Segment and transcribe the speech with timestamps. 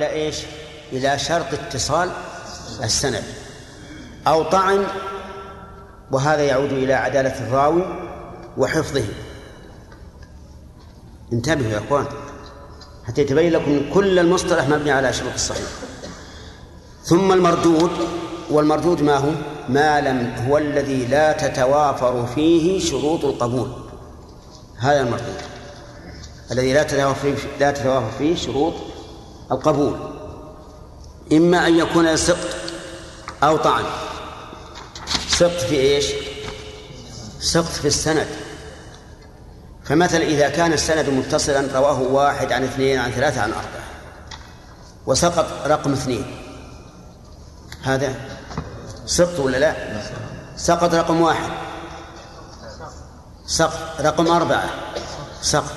[0.00, 0.36] إلى إيش؟
[0.92, 2.10] إلى شرط اتصال
[2.82, 3.22] السند.
[4.26, 4.86] أو طعن
[6.12, 7.82] وهذا يعود إلى عدالة الراوي
[8.56, 9.04] وحفظه.
[11.32, 12.06] انتبهوا يا إخوان
[13.04, 15.68] حتى يتبين لكم كل المصطلح مبني على شروط الصحيح.
[17.04, 17.90] ثم المردود
[18.50, 19.30] والمردود ما هو؟
[19.68, 23.68] ما لم هو الذي لا تتوافر فيه شروط القبول.
[24.78, 25.40] هذا المردود.
[26.52, 28.74] الذي لا تتوافر فيه لا تتوافر فيه شروط
[29.52, 29.96] القبول
[31.32, 32.48] إما أن يكون سقط
[33.42, 33.84] أو طعن.
[35.28, 36.06] سقط في إيش؟
[37.40, 38.26] سقط في السند.
[39.84, 43.84] فمثلا إذا كان السند متصلا رواه واحد عن اثنين عن ثلاثة عن أربعة.
[45.06, 46.36] وسقط رقم اثنين.
[47.82, 48.14] هذا
[49.06, 49.74] سقط ولا لا؟
[50.56, 51.50] سقط رقم واحد.
[53.46, 54.70] سقط رقم أربعة.
[55.42, 55.74] سقط.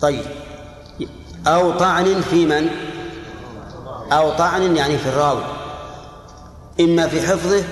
[0.00, 0.49] طيب.
[1.46, 2.68] أو طعن في من؟
[4.12, 5.44] أو طعن يعني في الراوي.
[6.80, 7.64] إما في حفظه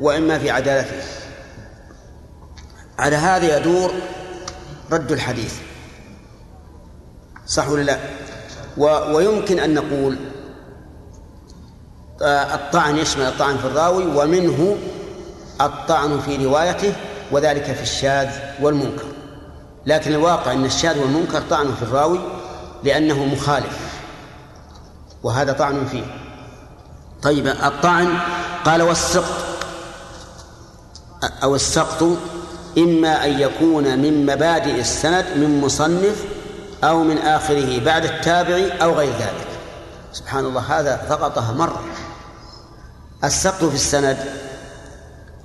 [0.00, 1.02] وإما في عدالته.
[2.98, 3.90] على هذا يدور
[4.92, 5.54] رد الحديث.
[7.46, 7.98] صح ولا لا؟
[9.12, 10.16] ويمكن أن نقول
[12.22, 14.76] آه، الطعن يشمل الطعن في الراوي ومنه
[15.60, 16.92] الطعن في روايته
[17.32, 18.28] وذلك في الشاذ
[18.60, 19.04] والمنكر.
[19.86, 22.35] لكن الواقع أن الشاذ والمنكر طعن في الراوي
[22.86, 23.78] لأنه مخالف.
[25.22, 26.04] وهذا طعن فيه.
[27.22, 28.18] طيب الطعن
[28.64, 29.46] قال والسقط.
[31.42, 32.02] أو السقط
[32.78, 36.24] إما أن يكون من مبادئ السند من مصنف
[36.84, 39.48] أو من آخره بعد التابع أو غير ذلك.
[40.12, 41.82] سبحان الله هذا ضغطها مرة.
[43.24, 44.18] السقط في السند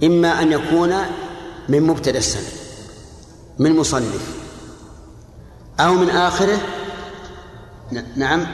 [0.03, 0.95] إما أن يكون
[1.69, 2.47] من مبتدأ السند
[3.59, 4.22] من مصنف
[5.80, 6.58] أو من آخره
[8.16, 8.47] نعم.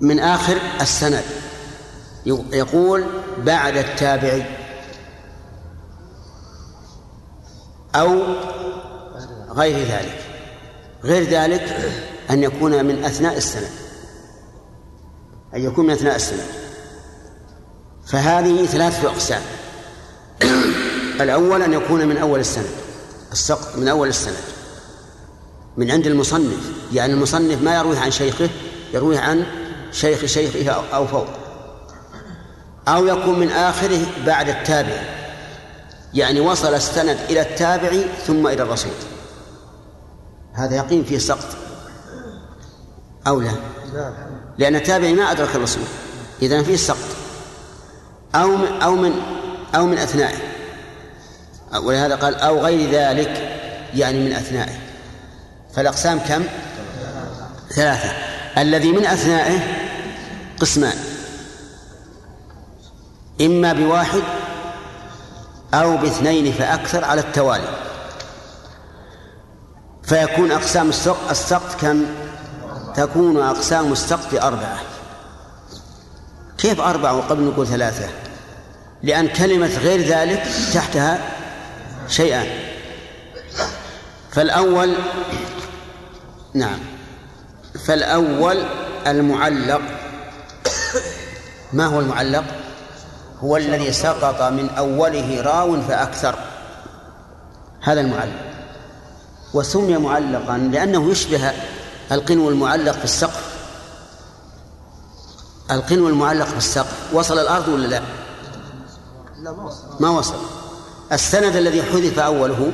[0.00, 1.24] من آخر السند.
[2.52, 3.04] يقول
[3.38, 4.44] بعد التابعي.
[7.94, 8.22] أو
[9.50, 10.24] غير ذلك.
[11.04, 11.76] غير ذلك
[12.30, 13.68] أن يكون من أثناء السنة
[15.54, 16.42] أن يكون من أثناء السنة
[18.06, 19.42] فهذه ثلاثة أقسام.
[21.20, 22.68] الأول أن يكون من أول السنة
[23.32, 24.36] السقط من أول السنة
[25.76, 26.72] من عند المصنف.
[26.92, 28.48] يعني المصنف ما يرويه عن شيخه
[28.94, 29.46] يرويه عن
[29.92, 31.26] شيخ شيخه أو فوق.
[32.88, 35.02] أو يكون من آخره بعد التابع.
[36.14, 37.90] يعني وصل السند إلى التابع
[38.26, 38.92] ثم إلى الرسول.
[40.52, 41.56] هذا يقين فيه سقط
[43.26, 43.50] أو لا؟
[44.58, 45.84] لأن التابع ما أدرك الرسول.
[46.42, 47.16] إذا فيه سقط
[48.34, 49.12] أو من أو من
[49.74, 50.38] أو من أثنائه.
[51.82, 53.56] ولهذا قال أو غير ذلك.
[53.94, 54.89] يعني من أثنائه.
[55.76, 56.44] فالأقسام كم؟
[57.70, 58.12] ثلاثة.
[58.58, 59.60] الذي من أثنائه
[60.60, 60.96] قسمان.
[63.40, 64.22] إما بواحد
[65.74, 67.68] أو باثنين فأكثر على التوالي.
[70.02, 70.90] فيكون أقسام
[71.30, 72.04] السقط كم؟
[72.96, 74.78] تكون أقسام السقط أربعة.
[76.58, 78.08] كيف أربعة وقبل نقول ثلاثة؟
[79.02, 80.42] لأن كلمة غير ذلك
[80.74, 81.18] تحتها
[82.08, 82.46] شيئان.
[84.32, 84.96] فالأول
[86.54, 86.78] نعم.
[87.86, 88.64] فالأول
[89.06, 89.80] المعلق.
[91.72, 92.44] ما هو المعلق؟
[93.40, 96.34] هو الذي سقط من أوله راو فأكثر.
[97.80, 98.50] هذا المعلق.
[99.54, 101.52] وسمي معلقا لأنه يشبه
[102.12, 103.50] القنو المعلق في السقف.
[105.70, 107.14] القنو المعلق في السقف.
[107.14, 108.02] وصل الأرض ولا لا؟
[110.00, 110.34] ما وصل.
[111.12, 112.72] السند الذي حذف أوله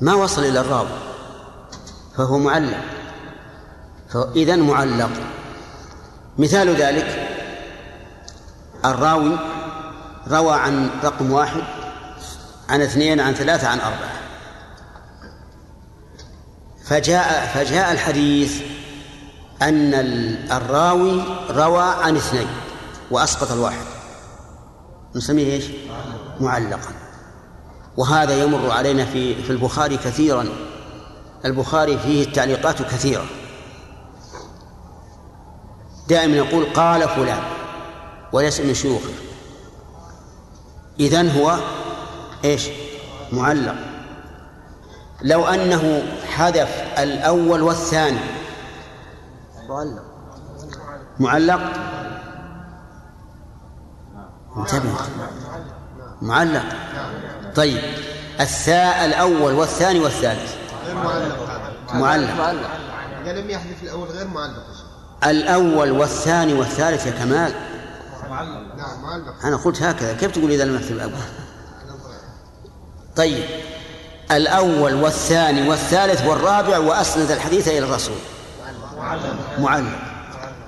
[0.00, 1.09] ما وصل إلى الراوي
[2.20, 2.84] فهو معلق.
[4.10, 5.10] فإذا معلق.
[6.38, 7.28] مثال ذلك
[8.84, 9.38] الراوي
[10.28, 11.62] روى عن رقم واحد
[12.68, 14.20] عن اثنين عن ثلاثة عن أربعة.
[16.84, 18.62] فجاء فجاء الحديث
[19.62, 19.94] أن
[20.52, 22.48] الراوي روى عن اثنين
[23.10, 23.86] وأسقط الواحد.
[25.16, 25.64] نسميه إيش؟
[26.40, 26.92] معلقا.
[27.96, 30.48] وهذا يمر علينا في في البخاري كثيرا.
[31.44, 33.24] البخاري فيه التعليقات كثيرة.
[36.08, 37.42] دائما يقول قال فلان
[38.32, 39.12] وليس من شيوخه.
[41.00, 41.58] إذن هو
[42.44, 42.68] إيش؟
[43.32, 43.74] معلق.
[45.22, 48.20] لو أنه حذف الأول والثاني.
[49.68, 50.02] معلق.
[51.20, 51.60] معلق؟
[54.56, 54.94] انتبه.
[56.22, 56.64] معلق.
[57.56, 57.82] طيب
[58.40, 60.59] الثاء الأول والثاني والثالث.
[60.94, 61.36] غير
[61.94, 62.70] معلق معلق
[63.24, 64.62] إذا لم يحذف الأول غير معلق
[65.24, 67.52] الأول والثاني والثالث يا كمال.
[69.44, 70.12] أنا قلت هكذا.
[70.12, 71.12] كيف تقول إذا لم يكتب الأول؟
[73.16, 73.44] طيب.
[74.30, 78.18] الأول والثاني والثالث والرابع وأسند الحديث إلى الرسول.
[79.58, 79.98] معلق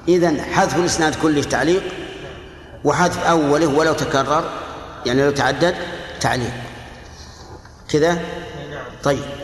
[0.09, 1.83] إذا حذف الإسناد كله تعليق
[2.85, 4.45] وحذف أوله ولو تكرر
[5.07, 5.75] يعني لو تعدد
[6.21, 6.53] تعليق.
[7.89, 8.19] كذا؟
[9.03, 9.42] طيب.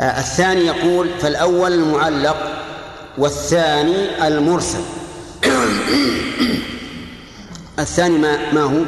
[0.00, 2.36] الثاني يقول فالأول المعلق
[3.18, 4.82] والثاني المرسل.
[7.78, 8.84] الثاني ما ما هو؟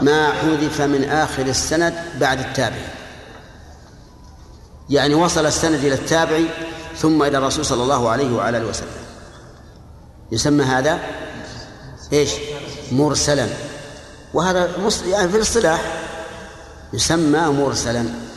[0.00, 3.00] ما حذف من آخر السند بعد التابع
[4.90, 6.40] يعني وصل السند إلى التابع
[6.96, 8.88] ثم إلى الرسول صلى الله عليه وعلى آله وسلم.
[10.32, 10.98] يسمى هذا
[12.12, 12.30] إيش؟
[12.92, 13.46] مرسلا.
[14.34, 14.70] وهذا
[15.06, 15.80] يعني في الاصطلاح
[16.92, 18.29] يسمى مرسلا.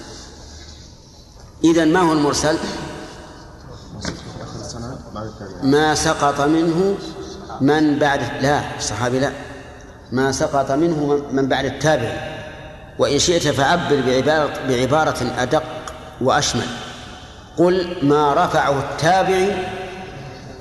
[1.63, 2.57] إذا ما هو المرسل؟
[5.63, 6.97] ما سقط منه
[7.61, 9.31] من بعد لا الصحابي لا.
[10.11, 12.33] ما سقط منه من بعد التابع.
[12.99, 15.63] وإن شئت فعبر بعبارة, بعبارة أدق
[16.21, 16.67] وأشمل.
[17.57, 19.67] قل ما رفعه التابعي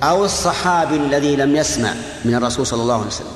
[0.03, 1.93] أو الصحابي الذي لم يسمع
[2.25, 3.27] من الرسول صلى الله عليه وسلم.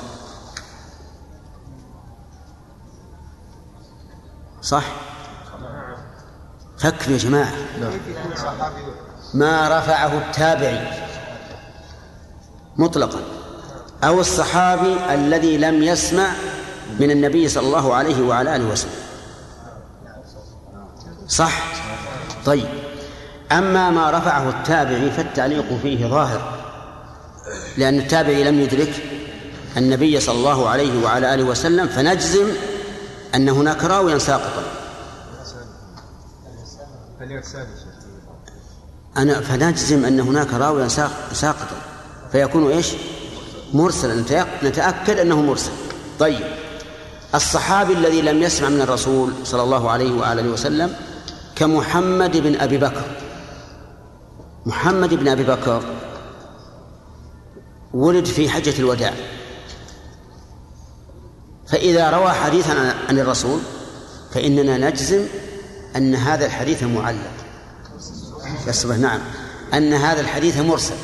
[4.61, 5.06] صح؟
[6.77, 7.53] فكر يا جماعة.
[9.33, 10.88] ما رفعه التابعي
[12.77, 13.19] مطلقا.
[14.03, 16.27] أو الصحابي الذي لم يسمع
[17.00, 18.91] من النبي صلى الله عليه وعلى آله وسلم.
[21.27, 21.62] صح؟
[22.45, 22.68] طيب.
[23.51, 26.53] أما ما رفعه التابعي فالتعليق فيه ظاهر.
[27.77, 29.03] لأن التابعي لم يدرك
[29.77, 32.47] النبي صلى الله عليه وعلى آله وسلم فنجزم
[33.35, 34.76] أن هناك راويا ساقطا.
[39.18, 40.88] أنا فنجزم أن هناك راويا
[41.33, 41.81] ساقطا.
[42.31, 42.94] فيكون إيش؟
[43.74, 44.45] مرسلا.
[44.63, 45.71] نتأكد أنه مرسل.
[46.19, 46.44] طيب.
[47.35, 50.95] الصحابي الذي لم يسمع من الرسول صلى الله عليه وآله وسلم
[51.56, 53.06] كمحمد بن أبي بكر.
[54.65, 55.83] محمد بن أبي بكر
[57.94, 59.13] ولد في حجة الوداع.
[61.68, 63.59] فإذا روى حديثا عن الرسول
[64.33, 65.27] فإننا نجزم
[65.95, 67.31] أن هذا الحديث معلق.
[68.67, 69.19] يصبح نعم.
[69.73, 70.95] أن هذا الحديث مرسل.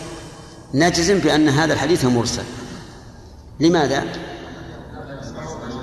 [0.74, 2.44] نجزم بأن هذا الحديث مرسل.
[3.59, 4.03] لماذا؟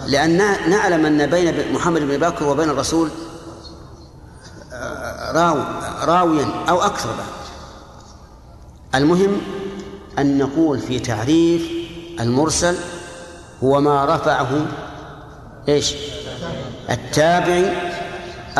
[0.06, 0.36] لأن
[0.70, 3.08] نعلم أن بين محمد بن بكر وبين الرسول
[4.72, 5.58] آه، راو
[6.04, 7.14] راويا أو أكثر
[8.94, 9.40] المهم
[10.18, 11.70] أن نقول في تعريف
[12.20, 12.76] المرسل
[13.64, 14.66] هو ما رفعه
[15.68, 15.94] إيش؟
[16.90, 17.89] التابعي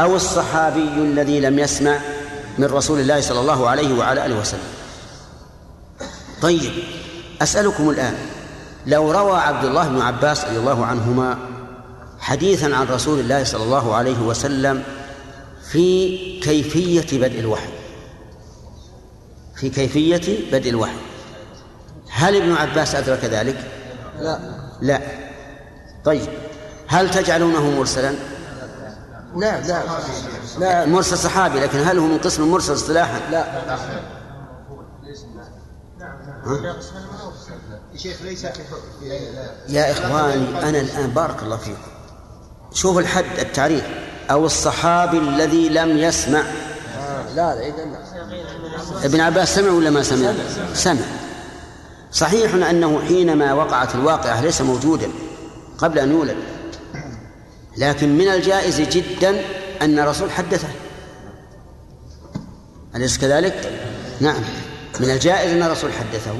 [0.00, 2.00] أو الصحابي الذي لم يسمع
[2.58, 4.70] من رسول الله صلى الله عليه وعلى آله وسلم.
[6.43, 6.73] طيب
[7.43, 8.14] أسألكم الآن
[8.87, 11.38] لو روى عبد الله بن عباس رضي الله عنهما
[12.19, 14.82] حديثا عن رسول الله صلى الله عليه وسلم
[15.70, 17.69] في كيفية بدء الوحي؟
[19.56, 20.97] في كيفية بدء الوحي.
[22.11, 23.70] هل ابن عباس أدرك ذلك؟
[24.20, 24.38] لا.
[24.81, 25.00] لا.
[26.05, 26.29] طيب
[26.87, 28.14] هل تجعلونه مرسلا؟
[29.37, 29.82] لا لا.
[30.59, 33.44] لا مرسل صحابي لكن هل هو من قسم المرسل اصطلاحا؟ لا.
[37.97, 38.47] شيخ ليس
[39.69, 41.90] يا إخواني أنا الآن بارك الله فيكم.
[42.73, 43.85] شوف الحد التعريف.
[44.31, 46.43] أو الصحابي الذي لم يسمع.
[47.35, 47.73] لا لا
[49.04, 50.33] ابن عباس سمع ولا ما سمع؟
[50.75, 51.00] سمع.
[52.12, 55.11] صحيح أنه حينما وقعت الواقعة ليس موجودا
[55.78, 56.37] قبل أن يولد.
[57.77, 59.43] لكن من الجائز جدا
[59.83, 60.69] أن الرسول حدثه.
[62.97, 63.73] أليس كذلك؟
[64.21, 64.43] نعم.
[65.00, 66.35] من الجائز أن الرسول حدثه.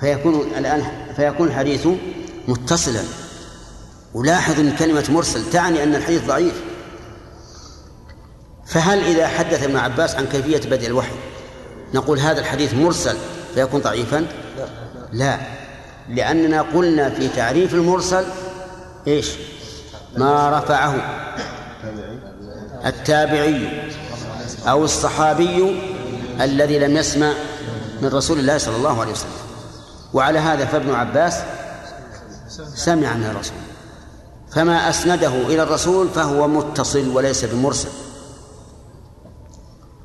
[0.00, 0.82] فيكون الآن
[1.16, 1.88] فيكون الحديث
[2.48, 3.02] متصلا.
[4.14, 6.62] ولاحظ أن كلمة مرسل تعني أن الحديث ضعيف.
[8.66, 11.14] فهل إذا حدث ابن عباس عن كيفية بدء الوحي
[11.94, 13.16] نقول هذا الحديث مرسل
[13.54, 14.26] فيكون ضعيفا؟
[15.12, 15.38] لا.
[16.08, 18.24] لأننا قلنا في تعريف المرسل
[19.06, 19.30] إيش؟
[20.16, 20.94] ما رفعه.
[22.86, 23.90] التابعي
[24.68, 25.80] أو الصحابي
[26.40, 27.32] الذي لم يسمع
[28.02, 29.30] من رسول الله صلى الله عليه وسلم.
[30.12, 31.34] وعلى هذا فابن عباس
[32.74, 33.56] سمع من الرسول.
[34.52, 37.88] فما أسنده إلى الرسول فهو متصل وليس بمرسل.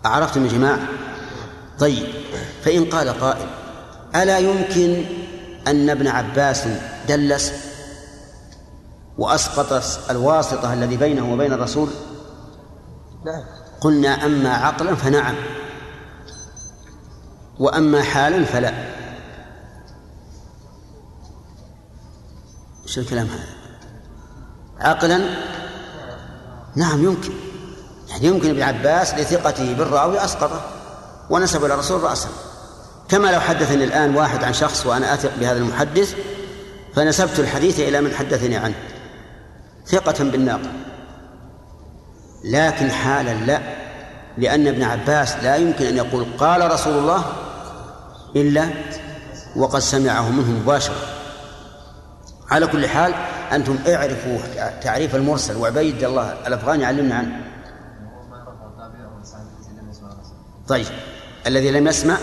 [0.05, 0.79] أعرفتم يا جماعة؟
[1.79, 2.08] طيب
[2.63, 3.48] فإن قال قائل
[4.15, 5.05] ألا يمكن
[5.67, 6.63] أن ابن عباس
[7.08, 7.71] دلس؟
[9.22, 11.90] وأسقط الواسطة الذي بينه وبين الرسول؟
[13.82, 15.36] قلنا أما عقلا فنعم.
[17.60, 18.74] وأما حالا فلا.
[22.84, 23.48] إيش الكلام هذا؟
[24.80, 25.20] عقلا؟
[26.75, 27.34] نعم يمكن.
[28.10, 30.62] يعني يمكن ابن عباس لثقته بالراوي أسقطه
[31.30, 32.30] ونسب إلى الرسول رأسا.
[33.10, 36.16] كما لو حدثني الآن واحد عن شخص وأنا أثق بهذا المحدث
[36.96, 38.90] فنسبت الحديث إلى من حدثني عنه.
[39.86, 40.72] ثقة بالناقل
[42.44, 43.62] لكن حالا لا
[44.38, 47.26] لأن ابن عباس لا يمكن أن يقول قال رسول الله
[48.36, 48.70] إلا
[49.56, 50.96] وقد سمعه منه مباشرة.
[52.50, 53.14] على كل حال
[53.52, 54.38] أنتم اعرفوا
[54.82, 57.44] تعريف المرسل وعبيد الله الأفغاني علمنا عنه.
[60.68, 60.86] طيب
[61.48, 62.18] الذي لم يسمع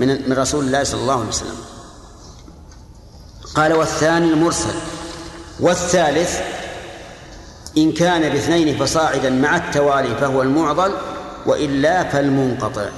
[0.00, 1.56] من من رسول الله صلى الله عليه وسلم.
[3.54, 4.74] قال والثاني المرسل
[5.60, 6.40] والثالث
[7.78, 10.92] إن كان باثنين فصاعدا مع التوالي فهو المعضل
[11.46, 12.88] وإلا فالمنقطع.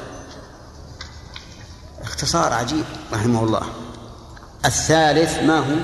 [2.02, 3.62] اختصار عجيب رحمه الله.
[4.64, 5.76] الثالث ما هو؟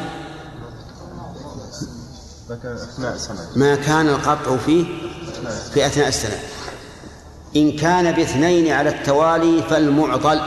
[3.56, 4.84] ما كان القطع فيه
[5.74, 6.38] في أثناء السنة.
[7.56, 10.40] إن كان باثنين على التوالي فالمعضل.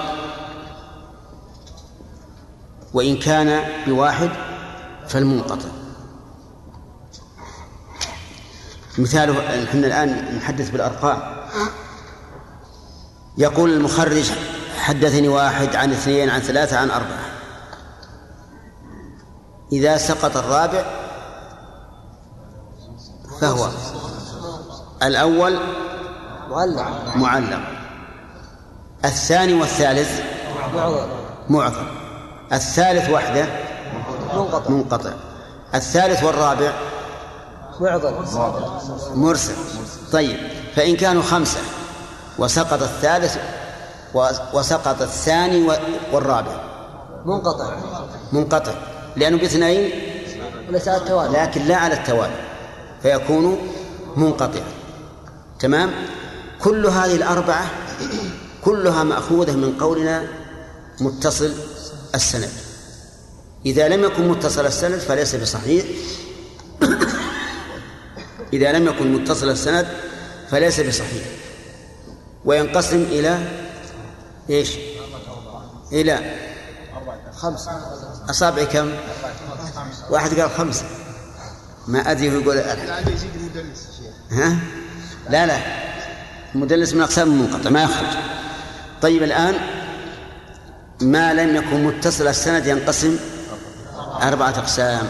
[2.94, 4.30] وإن كان بواحد
[5.08, 5.79] فالمنقطع.
[9.00, 11.20] مثاله نحن الآن نحدث بالأرقام.
[13.38, 14.32] يقول المخرج
[14.80, 17.30] حدثني واحد عن اثنين عن ثلاثة عن أربعة.
[19.72, 20.84] إذا سقط الرابع
[23.42, 23.70] فهو
[25.04, 25.60] الأول
[26.50, 27.60] معلق معلق.
[29.06, 30.22] الثاني والثالث
[31.50, 31.88] معظم.
[32.54, 33.46] الثالث وحده
[34.34, 34.70] منقطع.
[34.70, 35.14] منقطع.
[35.76, 36.74] الثالث والرابع
[37.80, 38.14] معضل.
[39.16, 39.54] مرسل.
[40.12, 40.38] طيب.
[40.76, 41.60] فإن كانوا خمسة
[42.38, 43.38] وسقط الثالث
[44.54, 45.68] وسقط الثاني
[46.14, 46.64] والرابع.
[47.26, 47.76] منقطع.
[48.32, 48.74] منقطع.
[49.16, 49.92] لأنه باثنين؟
[50.70, 51.38] وليس على التوالي.
[51.38, 52.46] لكن لا على التوالي.
[53.02, 53.58] فيكون
[54.16, 54.64] منقطعا
[55.60, 55.92] تمام؟
[56.62, 57.66] كل هذه الأربعة
[58.66, 60.28] كلها مأخوذة من قولنا
[61.02, 61.54] متصل
[62.16, 62.50] السند.
[63.66, 65.86] إذا لم يكن متصل السند فليس بصحيح.
[68.54, 69.88] إذا لم يكن متصل السند
[70.52, 71.24] فليس بصحيح.
[72.46, 73.40] وينقسم إلى
[74.50, 74.76] إيش؟
[75.92, 76.36] إلى
[77.36, 77.72] خمسة
[78.30, 78.92] أصابع كم؟
[80.10, 80.86] واحد قال خمسة.
[81.88, 84.02] ما أدري يقول يزيد المدلس
[84.32, 84.58] ها؟
[85.30, 85.58] لا لا.
[86.56, 88.18] المدلس من أقسام المنقطع ما يخرج.
[89.02, 89.56] طيب الآن
[91.02, 93.20] ما لم يكن متصل السند ينقسم
[94.22, 95.10] أربعة أقسام.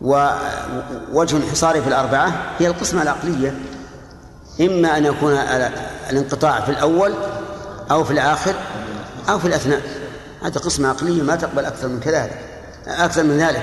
[0.00, 3.54] ووجه انحصاره في الأربعة هي القسمة العقلية.
[4.60, 5.32] إما أن يكون
[6.10, 7.14] الانقطاع في الأول
[7.90, 8.54] أو في الآخر
[9.28, 9.82] أو في الأثناء.
[10.42, 12.40] هذه قسمة عقلية ما تقبل أكثر من كذلك
[12.86, 13.62] أكثر من ذلك.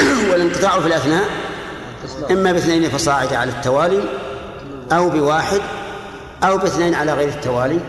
[0.30, 1.24] والانقطاع في الأثناء
[2.30, 4.04] إما باثنين فصاعد على التوالي
[4.92, 5.60] أو بواحد
[6.44, 7.80] أو باثنين على غير التوالي.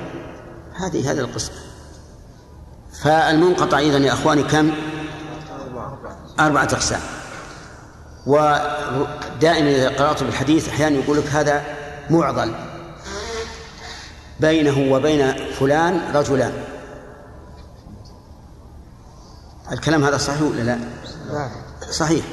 [0.76, 1.56] هذه هذه القسمة.
[3.04, 4.72] فالمنقطع أيضا يا أخواني كم؟
[6.40, 7.00] أربعة أقسام.
[8.28, 11.64] ودائما إذا قرأت بالحديث أحيانا يقول لك هذا
[12.10, 12.54] معضل.
[14.40, 16.54] بينه وبين فلان رجلان.
[19.72, 20.80] الكلام هذا صحيح ولا لا؟
[21.92, 22.26] صحيح.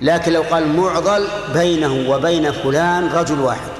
[0.00, 3.70] لكن لو قال معضل بينه وبين فلان رجل واحد.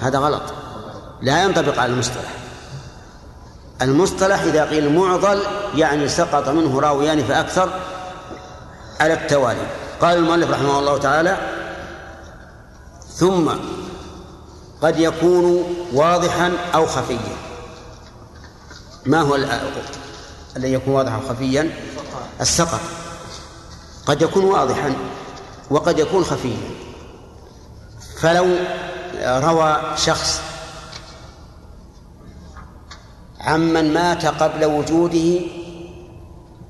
[0.00, 0.42] هذا غلط.
[1.22, 2.34] لا ينطبق على المصطلح.
[3.82, 5.42] المصطلح إذا قيل معضل
[5.74, 7.80] يعني سقط منه راويان فأكثر
[9.00, 9.85] على التوالي.
[10.00, 11.38] قال المؤلف رحمه الله تعالى
[13.14, 13.50] ثم
[14.82, 17.36] قد يكون واضحا أو خفيا.
[19.06, 19.34] ما هو
[20.56, 21.70] الذي يكون واضحا أو خفيا؟
[22.40, 22.80] السقط.
[24.06, 24.94] قد يكون واضحا
[25.70, 26.70] وقد يكون خفيا.
[28.20, 28.46] فلو
[29.22, 30.40] روى شخص
[33.40, 35.40] عمن مات قبل وجوده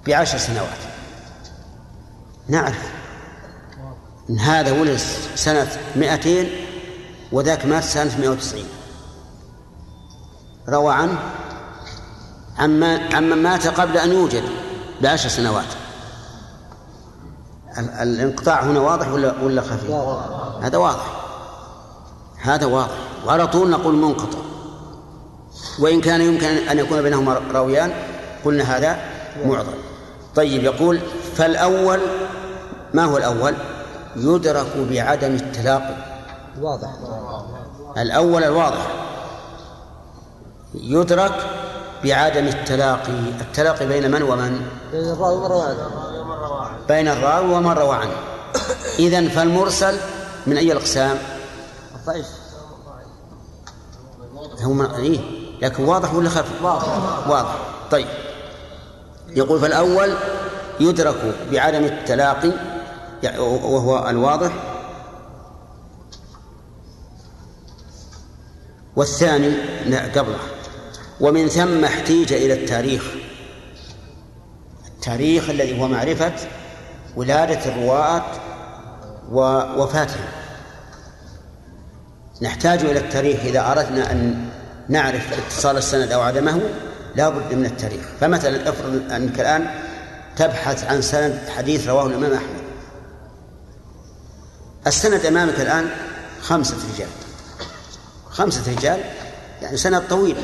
[0.06, 0.78] بعشر سنوات.
[2.48, 2.95] نعرف.
[4.30, 5.00] إن هذا ولد
[5.34, 6.50] سنة مائتين
[7.32, 8.64] وذاك مات سنة 190
[10.68, 11.18] روى عنه
[12.58, 14.42] عمن عمن مات قبل أن يوجد
[15.00, 15.64] بعشر سنوات.
[17.78, 19.92] الانقطاع هنا واضح ولا ولا خفي؟
[20.62, 21.06] هذا واضح.
[22.42, 22.96] هذا واضح.
[23.26, 24.38] وعلى طول نقول منقطع.
[25.78, 27.92] وإن كان يمكن أن يكون بينهما راويان
[28.44, 28.98] قلنا هذا
[29.44, 29.74] معضل.
[30.34, 31.00] طيب يقول
[31.34, 32.00] فالأول
[32.94, 33.54] ما هو الأول؟
[34.16, 35.96] يدرك بعدم التلاقي.
[36.60, 36.88] واضح.
[37.98, 38.86] الأول الواضح.
[40.74, 41.34] يدرك
[42.04, 43.18] بعدم التلاقي.
[43.40, 45.76] التلاقي بين من ومن؟ بين الراوي ومن
[46.88, 48.16] بين الراوي ومن روى عنه.
[48.98, 49.96] إذن فالمرسل
[50.46, 51.18] من أي الأقسام؟
[51.94, 52.26] الضعيف.
[54.62, 54.86] هو من...
[54.86, 55.20] إيه؟
[55.62, 57.28] لكن واضح ولا خفي؟ واضح.
[57.28, 57.56] واضح.
[57.90, 58.06] طيب.
[59.28, 60.14] يقول فالأول
[60.80, 62.75] يدرك بعدم التلاقي
[63.24, 64.52] وهو الواضح.
[68.96, 69.52] والثاني
[70.08, 70.38] قبله.
[71.20, 73.04] ومن ثم احتيج إلى التاريخ.
[74.86, 76.32] التاريخ الذي هو معرفة
[77.16, 78.24] ولادة الرواة
[79.32, 80.24] ووفاتهم
[82.42, 83.40] نحتاج إلى التاريخ.
[83.40, 84.48] إذا أردنا أن
[84.88, 86.60] نعرف اتصال السند أو عدمه
[87.14, 88.06] لا بد من التاريخ.
[88.20, 89.70] فمثلا افرض أنك الآن
[90.36, 92.55] تبحث عن سند حديث رواه الإمام أحمد.
[94.86, 95.90] السند أمامك الآن
[96.42, 97.08] خمسة رجال.
[98.30, 99.00] خمسة رجال
[99.62, 100.36] يعني سند طويل.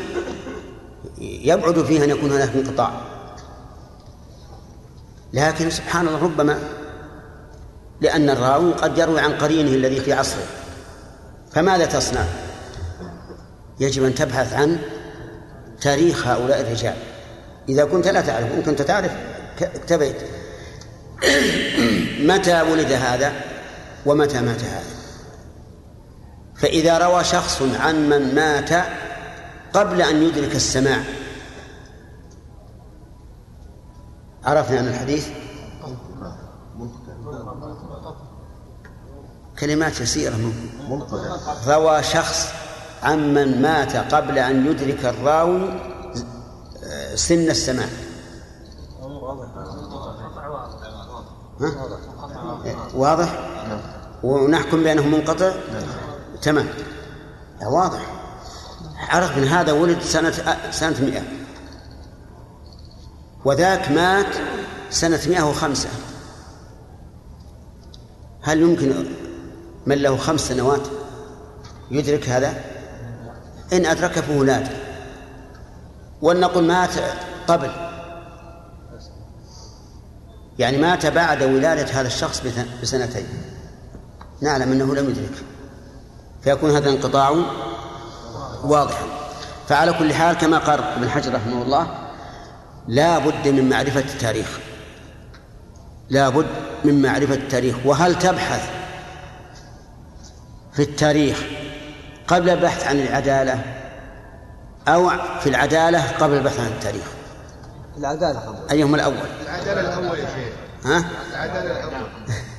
[1.20, 3.00] يبعد فيه أن يكون هناك انقطاع.
[5.32, 6.58] لكن سبحان الله ربما
[8.00, 10.46] لأن الراوي قد يروي عن قرينه الذي في عصره.
[11.52, 12.24] فماذا تصنع؟
[13.80, 14.78] يجب أن تبحث عن
[15.80, 16.96] تاريخ هؤلاء الرجال.
[17.68, 19.12] إذا كنت لا تعرف إن كنت تعرف
[19.62, 20.16] اكتفيت.
[22.30, 23.51] متى ولد هذا؟
[24.06, 24.94] ومتى مات هذا؟
[26.54, 28.70] فإذا روى شخص عن من مات
[29.72, 31.02] قبل أن يدرك السماع.
[34.44, 35.28] عرفنا أن الحديث
[39.58, 40.52] كلمات يسيرة.
[41.66, 42.48] روى شخص
[43.02, 45.80] عمن مات قبل أن يدرك الراوي
[47.14, 47.88] سن السماع؟
[52.94, 53.51] واضح؟
[54.22, 55.52] ونحكم بأنه منقطع؟
[56.42, 56.68] تمام.
[57.66, 58.00] واضح.
[59.08, 60.32] عرف من هذا ولد سنة
[60.70, 61.22] سنة مئة.
[63.44, 64.34] وذاك مات
[64.90, 65.88] سنة مئة وخمسة.
[68.42, 69.06] هل يمكن
[69.86, 70.82] من له خمس سنوات
[71.90, 72.64] يدرك هذا؟
[73.72, 74.72] إن أدرك فهو نادر
[76.22, 76.90] ولنقل مات
[77.48, 77.70] قبل.
[80.58, 82.42] يعني مات بعد ولادة هذا الشخص
[82.82, 83.26] بسنتين.
[84.42, 85.44] نعلم أنه لم يدرك.
[86.44, 87.30] فيكون هذا انقطاع
[88.64, 89.04] واضحا.
[89.68, 91.86] فعلى كل حال كما قال ابن حجر رحمه الله
[92.88, 94.58] لا بد من معرفة التاريخ.
[96.10, 96.46] لا بد
[96.84, 97.76] من معرفة التاريخ.
[97.84, 98.70] وهل تبحث
[100.72, 101.42] في التاريخ
[102.28, 103.62] قبل البحث عن العدالة
[104.88, 107.04] أو في العدالة قبل البحث عن التاريخ؟
[107.98, 108.40] العدالة.
[108.40, 110.54] قبل أيهما الأول؟ العدالة الأول يا شيخ.
[110.84, 112.06] ها؟ العدالة الأول.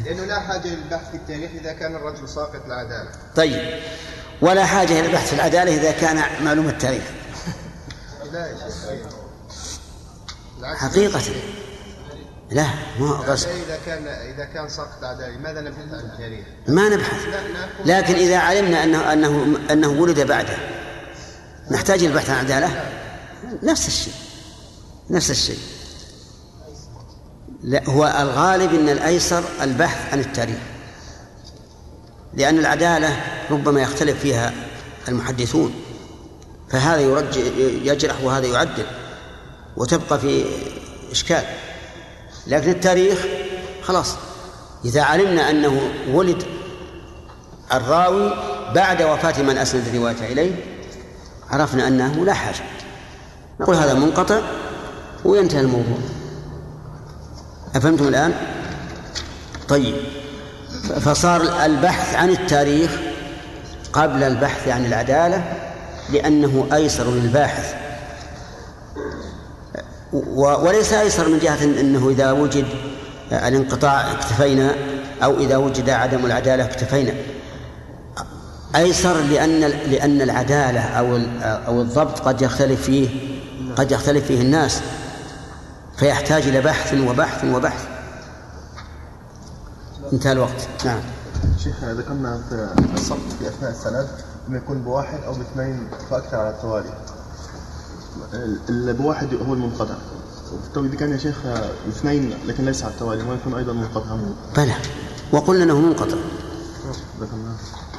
[0.05, 3.09] لأنه لا حاجة للبحث في التاريخ إذا كان الرجل ساقط العدالة.
[3.35, 3.79] طيب.
[4.41, 7.03] ولا حاجة إلى البحث في العدالة إذا كان معلوم التاريخ.
[8.31, 9.13] لا يا شيخ.
[10.63, 11.21] حقيقة.
[12.51, 12.67] لا
[12.99, 17.19] ما قصد إذا كان إذا كان ساقط عدالة لماذا نبحث عن التاريخ؟ ما نبحث.
[17.85, 20.57] لكن إذا علمنا أنه أنه أنه ولد بعده
[21.71, 22.89] نحتاج البحث عن عدالة
[23.63, 24.13] نفس الشيء.
[25.09, 25.59] نفس الشيء.
[27.63, 30.57] لا هو الغالب أن الأيسر البحث عن التاريخ.
[32.33, 33.17] لأن العدالة
[33.51, 34.53] ربما يختلف فيها
[35.07, 35.73] المحدثون.
[36.69, 37.37] فهذا يرج
[37.83, 38.85] يجرح وهذا يعدل
[39.77, 40.45] وتبقى في
[41.11, 41.43] إشكال.
[42.47, 43.25] لكن التاريخ
[43.83, 44.15] خلاص.
[44.85, 46.43] إذا علمنا أنه ولد
[47.73, 48.33] الراوي
[48.75, 50.55] بعد وفاة من أسند الرواية إليه
[51.49, 52.63] عرفنا أنه لا حاجة.
[53.59, 54.41] نقول هذا منقطع
[55.25, 55.97] وينتهي الموضوع.
[57.75, 58.33] أفهمتم الآن؟
[59.69, 59.95] طيب.
[61.01, 62.91] فصار البحث عن التاريخ
[63.93, 65.43] قبل البحث عن العدالة
[66.09, 67.73] لأنه أيسر للباحث.
[70.35, 72.65] وليس أيسر من جهة أنه إذا وجد
[73.31, 74.75] الانقطاع اكتفينا
[75.23, 77.13] أو إذا وجد عدم العدالة اكتفينا.
[78.75, 79.59] أيسر لأن
[79.91, 83.09] لأن العدالة أو أو الضبط قد يختلف فيه
[83.75, 84.81] قد يختلف فيه الناس.
[85.97, 87.87] فيحتاج إلى بحث وبحث وبحث.
[90.13, 90.67] انتهى الوقت.
[90.85, 91.01] نعم.
[91.63, 94.07] شيخ ذكرنا في الصف في أثناء السند
[94.47, 96.93] انه يكون بواحد أو باثنين فأكثر على التوالي.
[98.69, 99.95] اللي بواحد هو المنقطع.
[100.75, 101.35] طيب إذا كان يا شيخ
[101.89, 104.17] اثنين لكن ليس على التوالي ما يكون أيضا منقطع؟
[104.57, 104.75] بلى.
[105.31, 106.17] وقلنا إنه منقطع.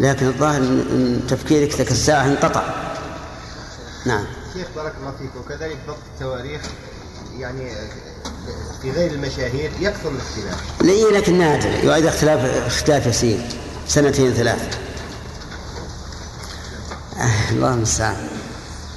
[0.01, 2.63] لكن الظاهر إن تفكيرك ذاك الساعة انقطع.
[4.07, 4.25] نعم.
[4.55, 5.37] شيخ بارك الله فيك.
[5.37, 6.63] وكذلك ضبط التواريخ.
[7.39, 7.71] يعني
[8.83, 10.83] في غير المشاهير يكثر الاختلاف.
[10.83, 13.41] لي لكن نادر يؤيد اختلاف اختلاف يسير.
[13.89, 14.79] سنتين ثلاث
[17.19, 18.29] آه الله المستعان.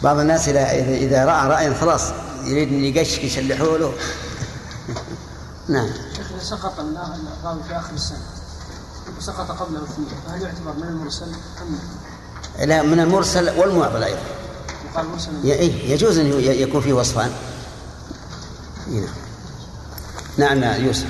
[0.04, 2.02] بعض الناس إذا إذا رأى رأيا خلاص
[2.44, 3.94] يريد أن يقشك يشلحوا له.
[5.70, 5.90] نعم.
[6.18, 8.18] شيخ سقط الراوي في آخر السنة
[9.18, 11.26] وسقط قبله اثنين فهل يعتبر من المرسل
[11.62, 11.80] أم
[12.68, 14.20] لا؟ من المرسل والمعضل أيضا.
[14.92, 17.32] يقال مرسل إيه يجوز أن يكون فيه وصفان.
[18.92, 19.08] إيه
[20.38, 21.06] نعم نعم يا يوسف.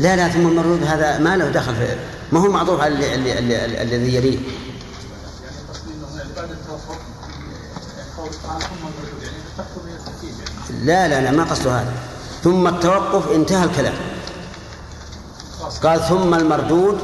[0.00, 1.96] لا لا ثم المردود هذا ما له دخل في
[2.32, 4.38] ما هو المعطوف على اللي- اللي- اللي- الذي يليه.
[10.84, 11.92] لا لا لا ما قصده هذا.
[12.44, 13.94] ثم التوقف انتهى الكلام.
[15.82, 16.98] قال ثم المردود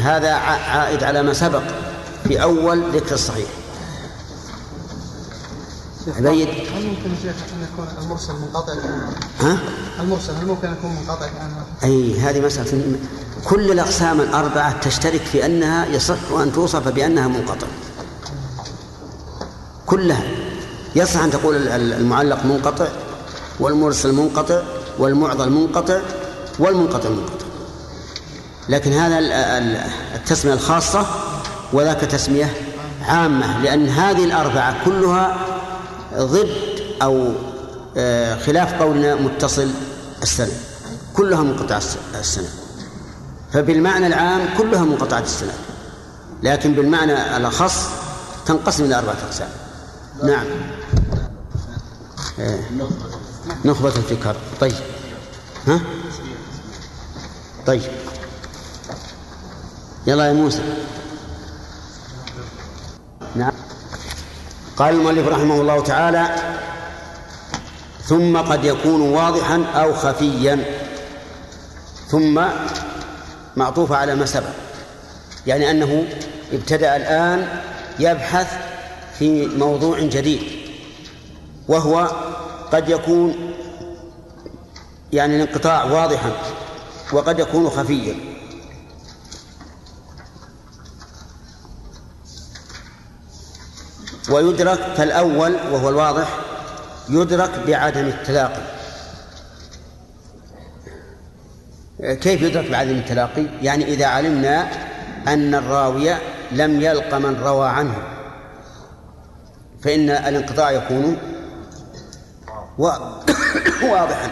[0.00, 1.62] هذا عائد على ما سبق.
[2.32, 3.46] في أول ذكر الصحيح
[6.16, 8.72] عبيد هل ممكن شيخ أن يكون المرسل منقطع؟
[9.40, 9.58] ها؟
[10.00, 12.96] المرسل هل ممكن يكون منقطع عنه؟ أي هذه مسألة
[13.44, 17.66] كل الأقسام الأربعة تشترك في أنها يصح أن توصف بأنها منقطع
[19.86, 20.22] كلها
[20.96, 22.88] يصح أن تقول ال- ال- المعلق منقطع
[23.60, 24.62] والمرسل منقطع
[24.98, 26.00] والمعضل منقطع
[26.58, 27.46] والمنقطع منقطع
[28.68, 31.06] لكن هذا ال- ال- التسمية الخاصة
[31.72, 32.52] وذاك تسمية
[33.02, 35.36] عامة لأن هذه الأربعة كلها
[36.16, 36.48] ضد
[37.02, 37.32] أو
[37.96, 39.70] آه، خلاف قولنا متصل
[40.22, 40.52] السنة
[41.14, 42.48] كلها منقطع الس- السنة.
[43.52, 45.52] فبالمعنى العام كلها منقطعة السنة
[46.42, 47.88] لكن بالمعنى الأخص
[48.46, 49.48] تنقسم إلى أربعة أقسام.
[50.24, 50.46] نعم.
[52.40, 52.58] آه،
[53.64, 54.72] نخبة الفكر طيب.
[55.68, 55.80] ها؟
[57.66, 57.82] طيب.
[60.06, 60.62] يلا يا موسى.
[63.36, 63.52] نعم.
[64.76, 66.34] قال المؤلف رحمه الله تعالى
[68.04, 70.64] ثم قد يكون واضحا أو خفيا.
[72.08, 72.42] ثم
[73.56, 74.52] معطوفة على ما سبق.
[75.46, 76.04] يعني أنه
[76.52, 77.60] ابتدأ الآن
[77.98, 78.52] يبحث
[79.18, 80.42] في موضوع جديد
[81.68, 82.10] وهو
[82.72, 83.34] قد يكون
[85.12, 86.32] يعني الانقطاع واضحا
[87.12, 88.31] وقد يكون خفيا.
[94.30, 96.28] ويدرك فالأول وهو الواضح
[97.08, 98.62] يدرك بعدم التلاقي.
[102.00, 104.68] كيف يدرك بعدم التلاقي؟ يعني إذا علمنا
[105.28, 106.14] أن الراوي
[106.52, 107.94] لم يلق من روى عنه
[109.82, 111.16] فإن الانقطاع يكون
[113.82, 114.30] واضحا.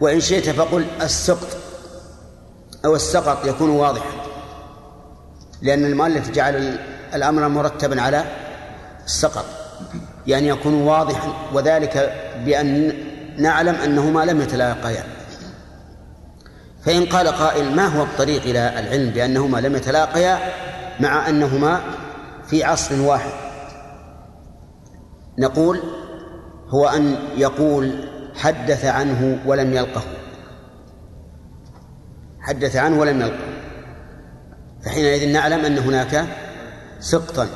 [0.00, 1.56] وإن شئت فقل السقط
[2.84, 4.10] أو السقط يكون واضحا
[5.62, 6.78] لأن المؤلف جعل ال-
[7.14, 8.24] الأمر مرتبا على
[9.08, 9.44] السقط
[10.26, 12.12] يعني يكون واضحا وذلك
[12.44, 12.92] بأن
[13.38, 15.04] نعلم أنهما لم يتلاقيا.
[16.84, 20.38] فإن قال قائل ما هو الطريق إلى العلم بأنهما لم يتلاقيا؟
[21.00, 21.80] مع أنهما
[22.46, 23.30] في عصر واحد.
[25.38, 25.82] نقول
[26.68, 30.02] هو أن يقول حدث عنه ولم يلقه.
[32.40, 33.48] حدث عنه ولم يلقه.
[34.84, 36.26] فحينئذ نعلم أن هناك
[37.00, 37.48] سقطا.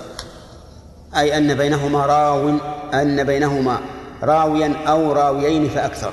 [1.16, 2.58] أي أن بينهما راو
[2.94, 3.80] أن بينهما
[4.22, 6.12] راويا أو راويين فأكثر.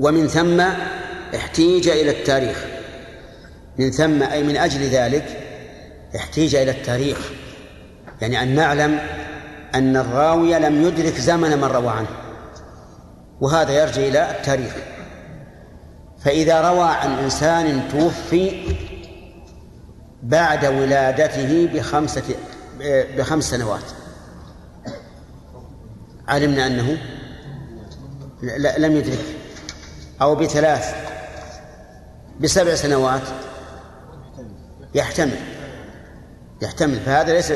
[0.00, 0.60] ومن ثم
[1.36, 2.64] احتيج إلى التاريخ.
[3.78, 5.24] من ثم أي من أجل ذلك
[6.16, 7.18] احتيج إلى التاريخ.
[8.20, 9.00] يعني أن نعلم
[9.74, 12.08] أن الراوي لم يدرك زمن من روى عنه.
[13.40, 14.72] وهذا يرجع إلى التاريخ.
[16.24, 18.76] فإذا روى عن إنسان توفي
[20.22, 22.34] بعد ولادته بخمسة
[23.16, 23.82] بخمس سنوات.
[26.28, 26.98] علمنا أنه
[28.78, 29.24] لم يدرك.
[30.22, 30.94] أو بثلاث.
[32.40, 33.22] بسبع سنوات.
[34.94, 35.40] يحتمل.
[36.62, 37.00] يحتمل.
[37.00, 37.50] فهذا ليس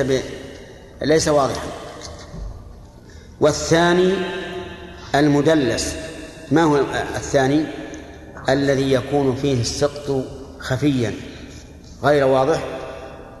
[0.00, 0.02] ليس
[1.02, 1.66] ليس واضحا.
[3.40, 4.14] والثاني
[5.14, 5.94] المدلس.
[6.50, 6.76] ما هو
[7.16, 7.66] الثاني؟
[8.48, 10.24] الذي يكون فيه السقط
[10.58, 11.14] خفيا.
[12.02, 12.81] غير واضح؟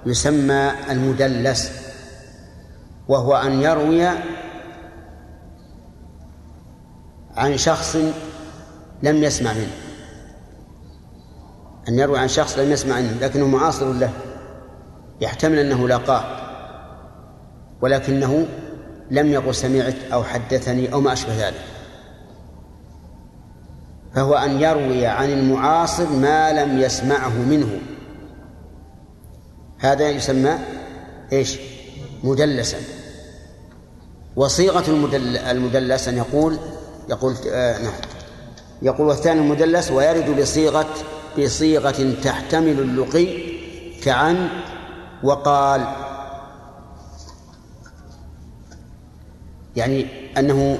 [0.06, 1.72] يسمى المدلس
[3.08, 4.06] وهو أن يروي
[7.36, 7.96] عن شخص
[9.02, 9.72] لم يسمع منه.
[11.88, 14.10] أن يروي عن شخص لم يسمع منه لكنه معاصر له
[15.20, 16.24] يحتمل أنه لاقاه
[17.80, 18.46] ولكنه
[19.10, 21.64] لم يقل سمعت أو حدثني أو ما أشبه ذلك.
[24.14, 27.78] فهو أن يروي عن المعاصر ما لم يسمعه منه.
[29.82, 30.58] هذا يسمى
[31.32, 31.58] إيش؟
[32.24, 32.78] مدلسا.
[34.36, 36.58] وصيغة المدل المدلس أن يقول
[37.08, 37.92] يقول آه نعم.
[38.82, 40.94] يقول والثاني المدلس ويرد بصيغة
[41.38, 43.26] بصيغة تحتمل اللقي
[44.02, 44.48] كعن
[45.22, 45.86] وقال.
[49.76, 50.06] يعني
[50.38, 50.78] أنه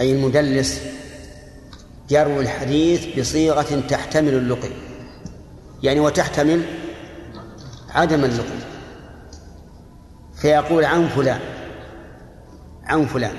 [0.00, 0.80] أي المدلس
[2.10, 4.70] يروي الحديث بصيغة تحتمل اللقي.
[5.82, 6.85] يعني وتحتمل
[7.96, 8.58] عدم اللقي
[10.34, 11.40] فيقول عن فلان
[12.84, 13.36] عن فلان.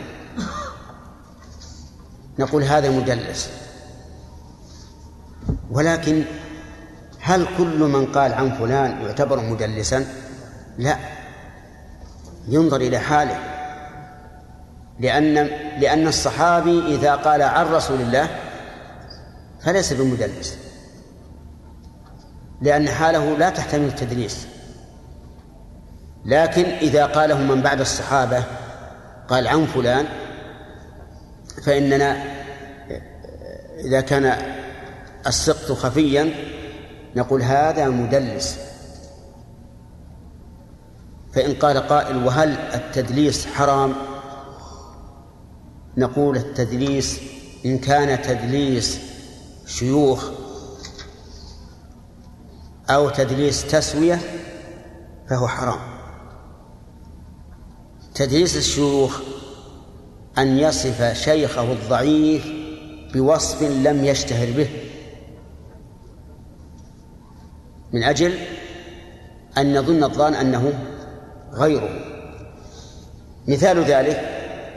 [2.39, 3.49] نقول هذا مدلس
[5.71, 6.23] ولكن
[7.19, 10.05] هل كل من قال عن فلان يعتبر مدلسا
[10.77, 10.97] لا.
[12.47, 13.39] ينظر إلى حاله.
[14.99, 15.33] لأن
[15.79, 18.29] لأن الصحابي إذا قال عن رسول الله
[19.61, 20.57] فليس بمدلس
[22.61, 24.47] لأن حاله لا تحتمل التدليس.
[26.25, 28.43] لكن إذا قاله من بعد الصحابة
[29.27, 30.05] قال عن فلان
[31.63, 32.23] فإننا
[33.79, 34.37] إذا كان
[35.27, 36.33] السقط خفيا
[37.15, 38.57] نقول هذا مدلس.
[41.33, 43.93] فإن قال قائل وهل التدليس حرام؟
[45.97, 47.19] نقول التدليس
[47.65, 48.99] إن كان تدليس
[49.65, 50.31] شيوخ
[52.89, 54.19] أو تدليس تسوية
[55.29, 55.79] فهو حرام.
[58.15, 59.21] تدليس الشيوخ
[60.37, 62.47] أن يصف شيخه الضعيف
[63.13, 64.69] بوصف لم يشتهر به.
[67.93, 68.37] من أجل
[69.57, 70.73] أن يظن الظان أنه
[71.53, 71.89] غيره.
[73.47, 74.21] مثال ذلك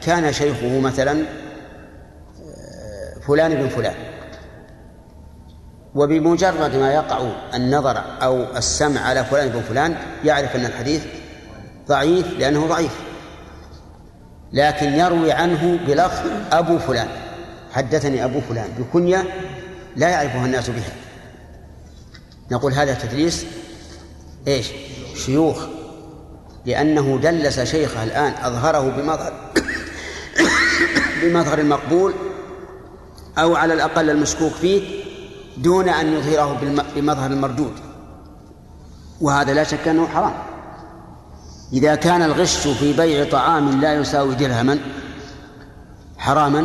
[0.03, 1.25] كان شيخه مثلا
[3.27, 4.10] فلان بن فلان.
[5.95, 7.19] وبمجرد ما يقع
[7.55, 11.03] النظر أو السمع على فلان بن فلان يعرف أن الحديث
[11.89, 12.93] ضعيف لأنه ضعيف.
[14.53, 17.09] لكن يروي عنه بلفظ أبو فلان.
[17.73, 19.25] حدثني أبو فلان بكنية
[19.97, 20.93] لا يعرفها الناس بها.
[22.51, 23.47] نقول هذا تدليس
[24.49, 24.67] إيش؟
[25.17, 25.67] شيوخ.
[26.67, 29.33] لأنه دلس شيخه الآن أظهره بمظهر
[31.23, 32.15] بمظهر المقبول
[33.39, 35.00] أو على الأقل المشكوك فيه
[35.57, 36.61] دون أن يظهره
[36.97, 37.73] بمظهر المردود.
[39.21, 40.35] وهذا لا شك أنه حرام.
[41.73, 44.79] إذا كان الغش في بيع طعام لا يساوي درهما
[46.19, 46.65] حراما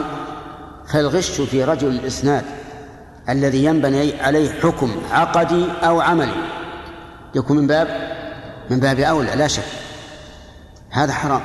[0.87, 2.45] فالغش في رجل الإسناد
[3.29, 6.49] الذي ينبني عليه حكم عقدي أو عملي.
[7.35, 7.87] يكون من باب
[8.69, 9.63] من باب أولى لا شك.
[10.89, 11.41] هذا حرام.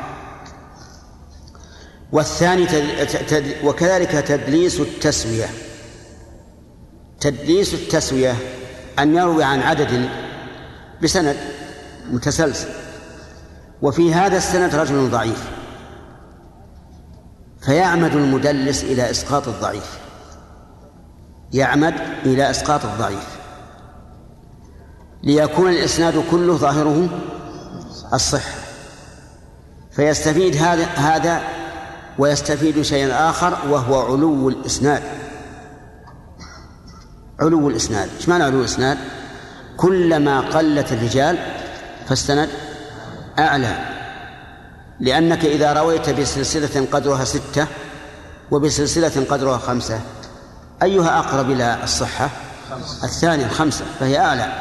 [2.12, 3.55] والثاني تد...
[3.64, 5.46] وكذلك تدليس التسوية.
[7.20, 8.37] تدليس التسوية
[8.98, 10.09] أن يروي عن عدد
[11.02, 11.37] بسند
[12.11, 12.68] متسلسل.
[13.83, 15.50] وفي هذا السند رجل ضعيف.
[17.61, 19.98] فيعمد المدلس إلى إسقاط الضعيف.
[21.52, 21.94] يعمد
[22.26, 23.38] إلى إسقاط الضعيف.
[25.22, 27.09] ليكون الإسناد كله ظاهره
[28.12, 28.54] الصحة
[29.90, 31.42] فيستفيد هذا هذا
[32.18, 35.02] ويستفيد شيئا آخر وهو علو الإسناد.
[37.40, 38.09] علو الإسناد.
[38.16, 38.98] إيش معنى علو الإسناد؟
[39.76, 41.38] كلما قلت الرجال
[42.09, 42.48] فالسند
[43.38, 43.79] أعلى.
[45.00, 47.66] لأنك إذا رويت بسلسلة قدرها ستة
[48.50, 50.00] وبسلسلة قدرها خمسة
[50.83, 52.31] أيها أقرب إلى الصحة؟
[53.05, 54.53] الثانية الخمسة فهي أعلى.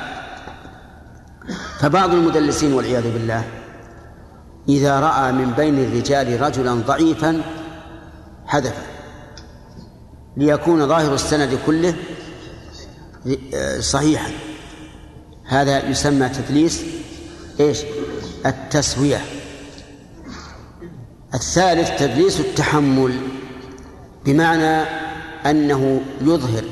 [1.79, 3.43] فبعض المدلسين والعياذ بالله
[4.69, 7.41] إذا رأى من بين الرجال رجلا ضعيفا
[8.45, 8.75] حذف
[10.37, 11.93] ليكون ظاهر السند كله
[13.79, 14.31] صحيحا.
[15.45, 16.81] هذا يسمى تدليس
[17.59, 17.77] إيش؟
[18.45, 19.21] التسوية.
[21.33, 23.19] الثالث تدليس التحمل
[24.25, 24.83] بمعنى
[25.45, 26.63] أنه يظهر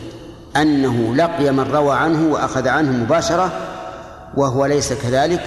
[0.56, 3.52] أنه لقي من روى عنه وأخذ عنه مباشرة
[4.38, 5.42] وهو ليس كذلك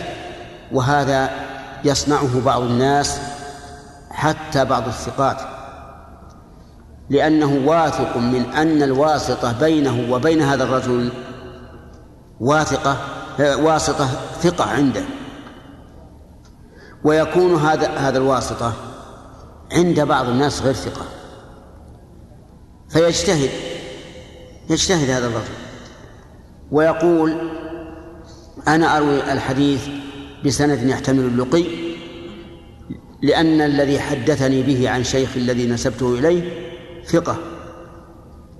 [0.72, 1.30] وهذا
[1.84, 3.18] يصنعه بعض الناس
[4.10, 5.59] حتى بعض الثقات.
[7.10, 11.12] لأنه واثق من أن الواسطة بينه وبين هذا الرجل
[12.40, 12.96] واثقة
[13.38, 14.08] واسطة
[14.40, 15.02] ثقة عنده.
[17.04, 18.72] ويكون هذا هذا الواسطة
[19.72, 21.04] عند بعض الناس غير ثقة.
[22.88, 23.50] فيجتهد
[24.70, 25.54] يجتهد هذا الرجل.
[26.70, 27.36] ويقول
[28.68, 29.88] أنا أروي الحديث
[30.44, 31.64] بسند يحتمل اللقي
[33.22, 36.69] لأن الذي حدثني به عن شيخ الذي نسبته إليه
[37.10, 37.36] ثقة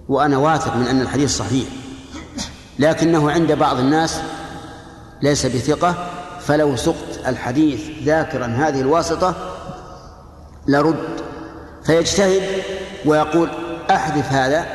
[0.09, 1.69] وأنا واثق من أن الحديث صحيح.
[2.79, 4.21] لكنه عند بعض الناس
[5.23, 6.11] ليس بثقة
[6.41, 9.35] فلو سقت الحديث ذاكرا هذه الواسطة
[10.67, 11.21] لرد.
[11.85, 12.43] فيجتهد
[13.05, 13.49] ويقول
[13.91, 14.67] أحذف هذا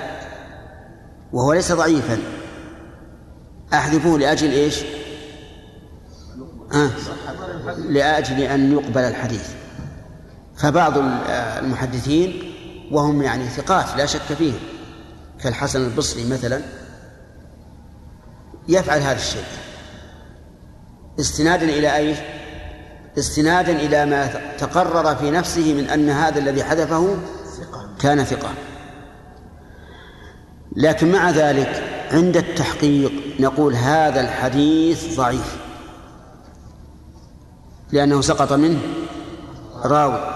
[1.34, 2.18] وهو ليس ضعيفا.
[3.74, 4.84] أحذفه لأجل إيش؟
[6.74, 6.90] آه.
[7.78, 9.50] لأجل أن يقبل الحديث.
[10.58, 10.94] فبعض
[11.60, 12.55] المحدثين
[12.91, 14.60] وهم يعني ثقات لا شك فيهم.
[15.43, 16.62] كالحسن البصري مثلا
[18.67, 19.43] يفعل هذا الشيء.
[21.19, 22.15] استنادا إلى أي؟
[23.17, 27.17] استنادا إلى ما تقرر في نفسه من أن هذا الذي حذفه
[28.00, 28.50] كان ثقة
[30.76, 35.58] لكن مع ذلك عند التحقيق نقول هذا الحديث ضعيف.
[37.91, 38.80] لأنه سقط منه
[39.86, 40.35] راوي.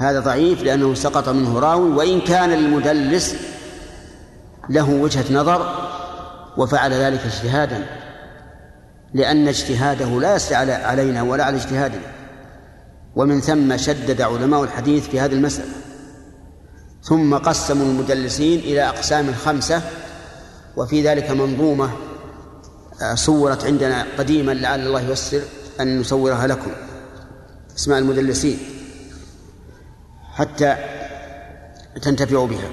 [0.00, 3.34] هذا ضعيف لأنه سقط منه راوي وإن كان المدلس
[4.68, 5.74] له وجهة نظر
[6.56, 7.86] وفعل ذلك اجتهادا
[9.14, 12.12] لأن اجتهاده لا يسري علينا ولا على اجتهادنا.
[13.16, 15.72] ومن ثم شدد علماء الحديث في هذه المسألة.
[17.02, 19.82] ثم قسموا المدلسين إلى أقسام خمسة
[20.76, 21.90] وفي ذلك منظومة
[23.02, 25.40] آه، صورت عندنا قديما لعل الله ييسر
[25.80, 26.70] أن نصورها لكم.
[27.76, 28.58] اسماء المدلسين.
[30.40, 30.76] حتى
[32.02, 32.68] تنتفعوا بها.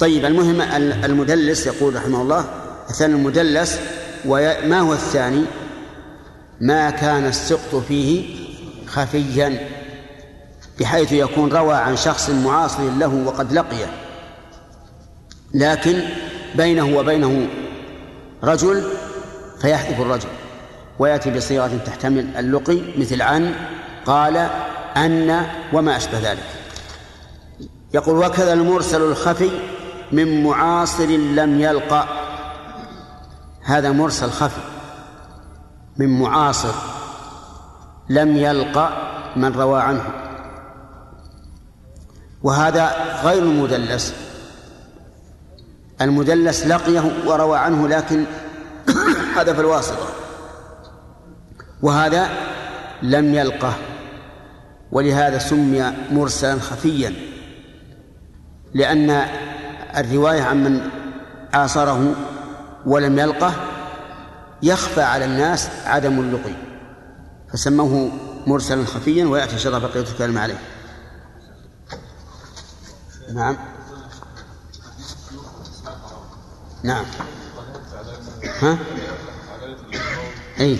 [0.00, 0.60] طيب المهم
[1.04, 2.44] المدلس يقول رحمه الله
[2.90, 3.80] الثاني المدلس
[4.24, 5.44] وما هو الثاني؟
[6.60, 8.36] ما كان السقط فيه
[8.86, 9.68] خفيا
[10.80, 13.86] بحيث يكون روى عن شخص معاصر له وقد لقيه.
[15.54, 16.02] لكن
[16.54, 17.48] بينه وبينه
[18.44, 18.82] رجل
[19.60, 20.28] فيحذف الرجل
[20.98, 23.54] ويأتي بصيغة تحتمل اللقي مثل عن
[24.06, 24.36] قال
[24.96, 26.59] أن وما أشبه ذلك.
[27.94, 29.50] يقول وكذا المرسل الخفي
[30.12, 32.04] من معاصر لم يلقى.
[33.62, 34.60] هذا مرسل خفي.
[35.96, 36.74] من معاصر
[38.08, 38.90] لم يلقى
[39.36, 40.04] من روى عنه.
[42.42, 42.90] وهذا
[43.24, 44.14] غير المدلس.
[46.00, 48.24] المدلس لقيه وروى عنه لكن
[49.34, 50.08] حذف الواسطة.
[51.82, 52.28] وهذا
[53.02, 53.74] لم يلقه.
[54.92, 57.29] ولهذا سمي مرسلا خفيا.
[58.74, 59.10] لأن
[59.96, 60.90] الرواية عن من
[61.54, 62.14] عاصره
[62.86, 63.54] ولم يلقه
[64.62, 66.54] يخفى على الناس عدم اللقي
[67.52, 68.12] فسموه
[68.46, 70.58] مرسلا خفيا ويأتي شرع بقية الكلام عليه.
[73.34, 73.56] نعم.
[76.82, 77.04] نعم.
[78.60, 78.78] ها؟
[80.60, 80.78] أي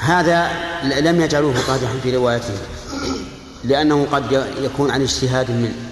[0.00, 0.50] هذا
[0.82, 2.54] لم يجعلوه قادحا في روايته
[3.64, 5.91] لأنه قد يكون عن اجتهاد منه.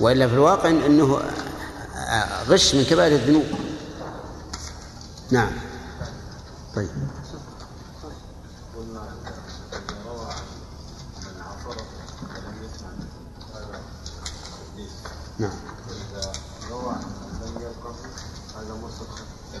[0.00, 1.20] وإلا في الواقع أنه
[2.48, 3.44] غش من كبائر الذنوب.
[5.30, 5.52] نعم.
[6.76, 6.88] طيب.
[15.38, 15.50] نعم.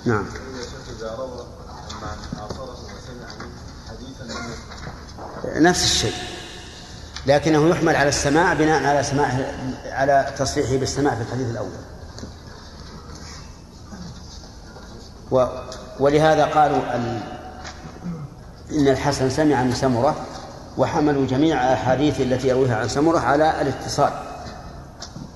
[0.04, 0.26] نعم.
[5.56, 6.33] نفس الشيء.
[7.26, 9.30] لكنه يحمل على السماع بناء على سماع
[9.86, 11.68] على تصريحه بالسماع في الحديث الأول.
[15.30, 15.46] و
[16.00, 17.20] ولهذا قالوا أن
[18.70, 20.16] إن الحسن سمع من سمرة
[20.78, 24.12] وحملوا جميع الأحاديث التي يرويها عن سمرة على الاتصال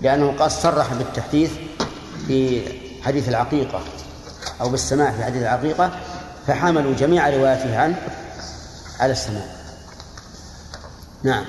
[0.00, 1.50] لأنه قد صرح بالتحديث
[2.26, 2.62] في
[3.02, 3.80] حديث العقيقة
[4.60, 5.90] أو بالسماع في حديث العقيقة
[6.46, 7.96] فحملوا جميع رواياته عنه
[9.00, 9.44] على السماع.
[11.22, 11.44] نعم.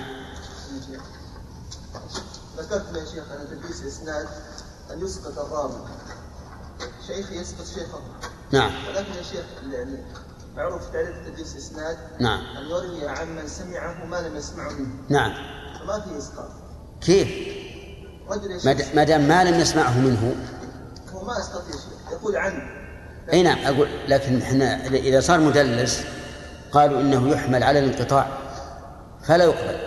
[2.72, 4.28] ذكرت يا شيخ أن تدليس إسناد
[4.94, 5.88] أن يسقط الراوي
[7.08, 8.00] شيخ يسقط شيخه.
[8.52, 8.72] نعم.
[8.88, 9.98] ولكن يا شيخ يعني
[10.56, 12.40] معروف تعريف تدليس إسناد نعم.
[12.58, 14.70] أن يروي عن من سمعه ما لم يسمعه.
[14.70, 15.34] منه نعم.
[15.80, 16.50] فما في إسقاط
[17.02, 17.28] كيف؟
[18.96, 20.36] ما دام ما لم يسمعه منه.
[21.14, 22.12] هو ما أسقط يا شيخ.
[22.12, 22.62] يقول عنه
[23.34, 26.04] أي نعم أقول لكن إحنا إذا صار مدلس
[26.72, 28.38] قالوا إنه يحمل على الانقطاع
[29.24, 29.78] فلا يقبل.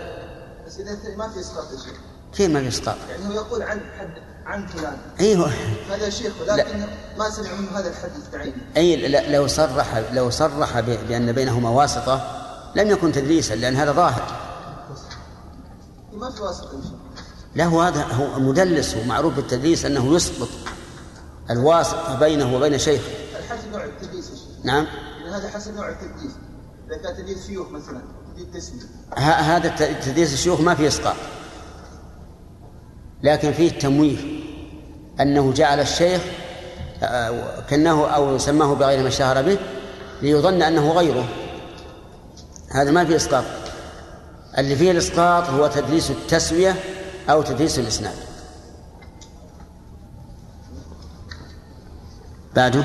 [0.66, 2.11] بس إذا ما في اسقاط شيخ.
[2.34, 4.10] كيف ما اسقاط؟ يعني هو يقول عن حد
[4.46, 4.96] عن فلان.
[5.20, 5.52] أيوه
[5.90, 6.84] هذا شيخ ولكن
[7.18, 8.56] ما سمع منه هذا الحديث بعينه.
[8.76, 12.38] أي لو صرح لو صرح بأن بينهما واسطة
[12.76, 14.38] لم يكن تدليسا لأن هذا ظاهر.
[16.12, 16.80] ما في واسطة
[17.54, 20.48] لا هو هذا هو مدلس ومعروف بالتدليس أنه يسقط
[21.50, 23.10] الواسطة بينه وبين شيخه.
[23.38, 24.64] الحسن نوع التدليس يا شيخ.
[24.64, 24.86] نعم.
[25.24, 26.32] يعني هذا حسب نوع التدليس.
[26.86, 28.02] إذا كان تدليس شيوخ مثلا
[28.36, 28.82] تدليس تسمية.
[29.18, 31.16] هذا تدليس الشيوخ ما فيه اسقاط
[33.22, 34.16] لكن فيه تمويه
[35.20, 36.22] أنه جعل الشيخ
[37.02, 39.58] آه، كنه أو سماه بغير ما اشتهر به
[40.22, 41.28] ليظن أنه غيره.
[42.70, 43.44] هذا ما فيه إسقاط.
[44.58, 46.76] اللي فيه الإسقاط هو تدليس التسوية
[47.30, 48.16] أو تدليس الإسناد.
[52.56, 52.84] بعده.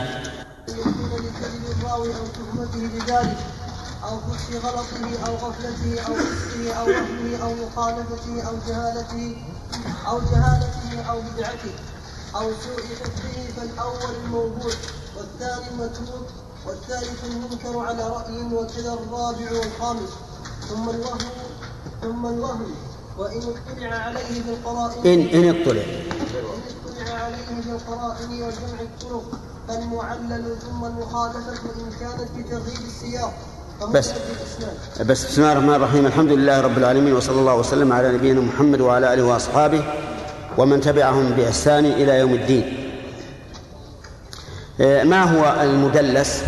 [1.81, 3.37] الراوي أو تهمته بذلك
[4.27, 9.35] فحش غلطه أو غفلته أو فسقه أو وهمه أو مخالفته أو جهالته
[10.07, 11.73] أو جهالته أو بدعته
[12.35, 14.71] أو سوء حفظه فالأول الموضوع
[15.17, 16.27] والثاني المتروك
[16.65, 20.09] والثالث المنكر على رأي وكذا الرابع والخامس.
[20.69, 21.17] ثم الوهم
[22.01, 22.71] ثم الوهم
[23.17, 25.81] وإن اطلع عليه بالقرائن إن إن اطلع.
[26.85, 29.31] اطلع عليه بالقرائن وجمع الطرق
[29.67, 33.33] فالمعلل ثم المخالفة إن كانت بتغيير السياق.
[33.85, 34.13] بس.
[35.01, 38.81] بس بسم الله الرحمن الرحيم الحمد لله رب العالمين وصلى الله وسلم على نبينا محمد
[38.81, 39.83] وعلى آله وأصحابه
[40.57, 42.89] ومن تبعهم بإحسان إلى يوم الدين.
[44.81, 46.43] آه، ما هو المدلس؟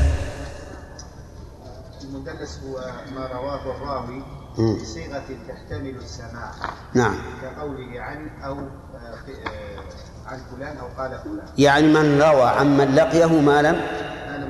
[2.03, 4.23] المدلس هو ما رواه الراوي
[4.57, 4.75] مم.
[4.81, 6.51] بصيغة تحتمل السماع
[6.93, 9.79] نعم كقوله عن أو آه،
[10.27, 13.81] عن فلان أو قال فلان يعني من روى عمن لقيه ما لم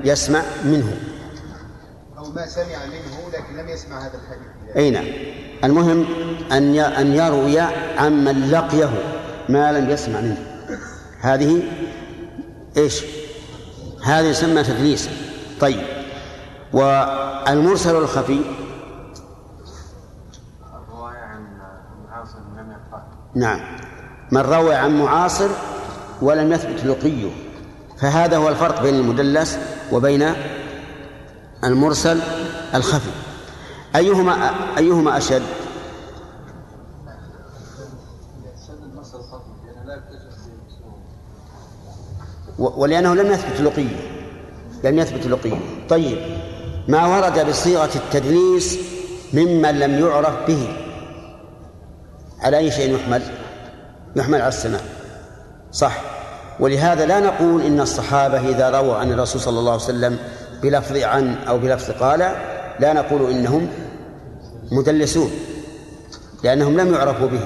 [0.03, 0.97] يسمع منه
[2.35, 4.77] ما سمع منه لكن لم يسمع هذا الحديث.
[4.77, 5.05] أي نعم.
[5.63, 6.05] المهم
[6.51, 7.59] أن ي- أن يروي
[7.97, 8.89] عمن لقيه
[9.49, 10.37] ما لم يسمع منه.
[11.21, 11.63] هذه
[12.77, 13.03] إيش؟
[14.03, 15.09] هذه يسمى تدليس.
[15.61, 15.81] طيب.
[16.73, 18.41] والمرسل الخفي؟
[20.73, 21.45] الرواية عن
[22.09, 23.03] معاصر لم يقرأ.
[23.35, 23.59] نعم.
[24.31, 25.49] من روى عن معاصر
[26.21, 27.29] ولم يثبت لقيه.
[27.97, 29.57] فهذا هو الفرق بين المدلس
[29.91, 30.33] وبين
[31.63, 32.19] المرسل
[32.75, 33.11] الخفي.
[33.95, 35.41] أيهما أيهما أشد؟
[42.59, 43.95] ولأنه لم يثبت لقية
[44.83, 45.59] لم يثبت لقية.
[45.89, 46.17] طيب
[46.87, 48.79] ما ورد بصيغة التدليس
[49.33, 50.77] ممن لم يعرف به؟
[52.39, 53.21] على أي شيء يحمل؟
[54.15, 54.81] يحمل على السماع
[55.71, 56.01] صح.
[56.59, 60.17] ولهذا لا نقول إن الصحابة إذا رووا عن الرسول صلى الله عليه وسلم
[60.63, 62.19] بلفظ عن أو بلفظ قال
[62.79, 63.67] لا نقول إنهم
[64.71, 65.31] مدلسون
[66.43, 67.41] لأنهم لم يعرفوا به.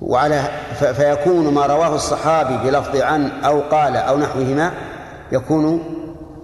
[0.00, 0.48] وعلى
[0.78, 4.72] فيكون ما رواه الصحابي بلفظ عن أو قال أو نحوهما
[5.32, 5.82] يكون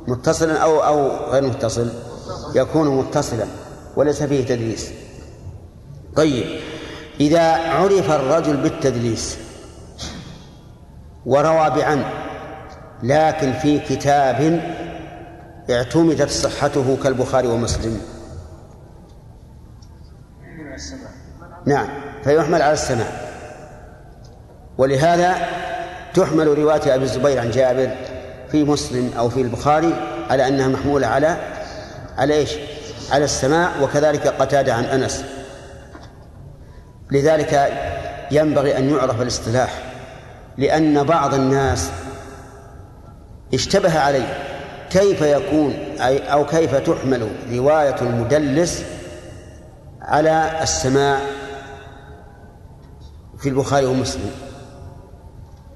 [0.08, 1.88] متصلا أو أو غير متصل
[2.54, 3.44] يكون متصلا
[3.96, 4.90] وليس فيه تدليس.
[6.16, 6.60] طيب
[7.20, 9.38] إذا عرف الرجل بالتدليس
[11.26, 12.04] وروى بعن
[13.02, 14.60] لكن في كتاب
[15.70, 18.00] اعتمدت صحته كالبخاري ومسلم.
[21.66, 21.88] نعم
[22.24, 23.06] فيحمل على السماع
[24.78, 25.36] ولهذا
[26.14, 27.90] تحمل رواية أبي الزبير عن جابر
[28.50, 29.94] في مسلم أو في البخاري
[30.30, 31.36] على أنها محمولة على
[32.18, 32.50] على إيش؟
[33.10, 35.24] على السماع وكذلك قتادة عن أنس.
[37.10, 37.72] لذلك
[38.30, 39.82] ينبغي أن يعرف الاصطلاح
[40.58, 41.90] لأن بعض الناس
[43.54, 44.43] اشتبه عليه.
[44.94, 48.84] كيف يكون أي أو كيف تحمل رواية المدلس
[50.02, 51.18] على السماع
[53.38, 54.30] في البخاري ومسلم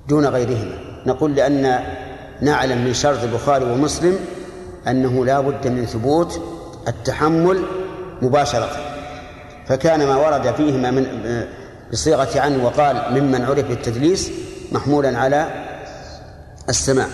[0.08, 0.78] دون غيرهما.
[1.06, 1.80] نقول لأن
[2.40, 4.18] نعلم من شرط البخاري ومسلم
[4.88, 6.42] أنه لا بد من ثبوت
[6.88, 7.62] التحمل
[8.22, 8.70] مباشرة.
[9.66, 11.06] فكان ما ورد فيهما من
[11.92, 14.30] بصيغة عن وقال ممن عرف بالتدليس
[14.72, 15.46] محمولا على
[16.68, 17.06] السماع.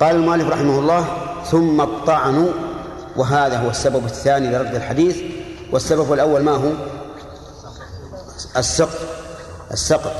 [0.00, 1.04] قال المؤلف رحمه الله
[1.44, 2.48] ثم الطعن
[3.16, 5.16] وهذا هو السبب الثاني لرد الحديث
[5.72, 6.70] والسبب الأول ما هو؟
[8.56, 8.98] السقط
[9.72, 10.12] السقط.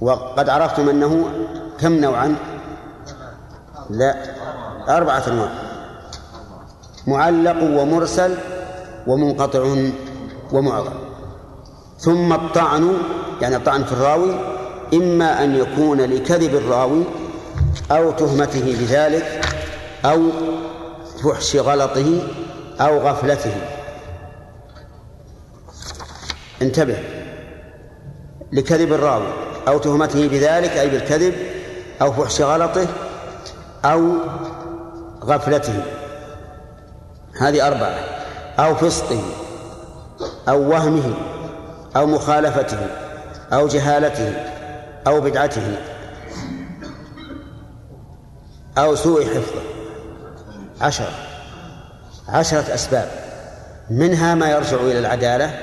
[0.00, 1.24] وقد عرفتم أنه
[1.80, 2.36] كم نوعا؟
[3.90, 4.16] لا
[4.88, 5.52] أربعة أنواع.
[7.06, 8.34] معلق ومرسل
[9.06, 9.76] ومنقطع
[10.52, 10.92] ومعضل
[11.98, 12.92] ثم الطعن
[13.40, 14.34] يعني الطعن في الراوي
[14.94, 17.04] إما أن يكون لكذب الراوي
[17.92, 19.44] أو تهمته بذلك
[20.04, 20.30] أو
[21.24, 22.20] فحش غلطه
[22.80, 23.54] أو غفلته.
[26.62, 26.98] انتبه.
[28.52, 29.32] لكذب الراوي.
[29.68, 31.34] أو تهمته بذلك أي بالكذب
[32.02, 32.86] أو فحش غلطه
[33.84, 34.12] أو
[35.24, 35.82] غفلته.
[37.40, 37.94] هذه أربعة.
[38.58, 39.22] أو فسقه
[40.48, 41.14] أو وهمه
[41.96, 42.86] أو مخالفته
[43.52, 44.32] أو جهالته
[45.06, 45.91] أو بدعته.
[48.78, 49.62] أو سوء حفظه.
[50.80, 51.10] عشرة
[52.28, 53.08] عشرة أسباب.
[53.90, 55.54] منها ما يرجع إلى العدالة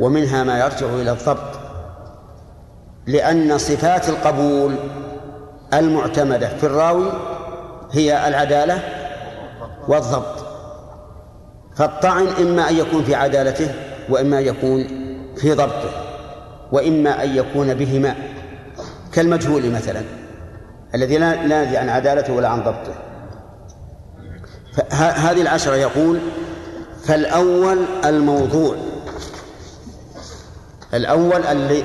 [0.00, 1.58] ومنها ما يرجع إلى الضبط.
[3.06, 4.74] لأن صفات القبول
[5.74, 7.12] المعتمدة في الراوي
[7.92, 8.78] هي العدالة
[9.88, 10.44] والضبط.
[11.76, 13.74] فالطعن إما أن يكون في عدالته
[14.08, 14.84] وإما أن يكون
[15.36, 15.90] في ضبطه
[16.72, 18.14] وإما أن يكون بهما.
[19.12, 20.02] كالمجهول مثلا.
[20.94, 22.94] الذي لا ندري عن عدالته ولا عن ضبطه.
[24.92, 26.18] هذه العشرة يقول
[27.04, 28.74] فالأول الموضوع
[30.94, 31.42] الأول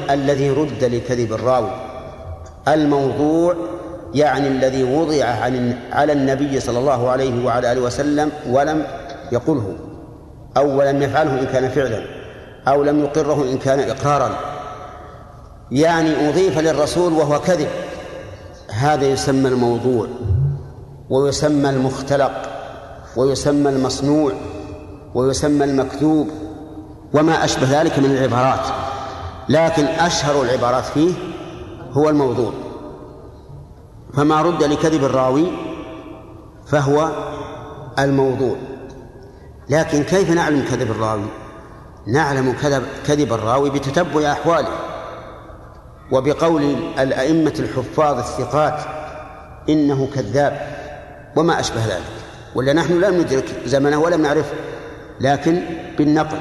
[0.10, 1.72] الذي رد لكذب الراوي.
[2.68, 3.56] الموضوع
[4.14, 5.26] يعني الذي وضع
[5.92, 8.86] على النبي صلى الله عليه وعلى آله وسلم ولم
[9.32, 9.76] يقله
[10.58, 12.04] أو لم يفعله إن كان فعلا
[12.68, 14.36] أو لم يقره إن كان إقرارا.
[15.72, 17.68] يعني أضيف للرسول وهو كذب.
[18.74, 20.08] هذا يسمى الموضوع
[21.10, 22.32] ويسمى المختلق
[23.18, 24.32] ويسمى المصنوع
[25.16, 26.28] ويسمى المكذوب
[27.14, 28.66] وما أشبه ذلك من العبارات.
[29.50, 31.14] لكن أشهر العبارات فيه
[31.92, 32.52] هو الموضوع.
[34.14, 35.48] فما رد لكذب الراوي
[36.68, 37.10] فهو
[38.00, 38.56] الموضوع.
[39.70, 41.28] لكن كيف نعلم كذب الراوي؟
[42.08, 44.89] نعلم كذب كذب الراوي بتتبع أحواله.
[46.12, 46.64] وبقول
[47.00, 48.80] الأئمة الحفاظ الثقات
[49.70, 50.62] إنه كذاب
[51.36, 52.04] وما أشبه ذلك.
[52.56, 54.56] ولا نحن لم ندرك زمنه ولم نعرفه
[55.22, 55.62] لكن
[55.98, 56.40] بالنقل.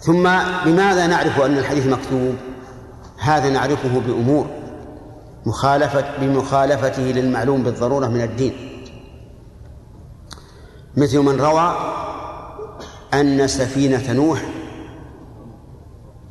[0.00, 0.22] ثم
[0.64, 2.34] بماذا نعرف أن الحديث مكتوب؟
[3.18, 4.46] هذا نعرفه بأمور
[5.46, 8.52] مخالفة بمخالفته للمعلوم بالضرورة من الدين.
[10.96, 11.76] مثل من روى
[13.14, 14.42] أن سفينة نوح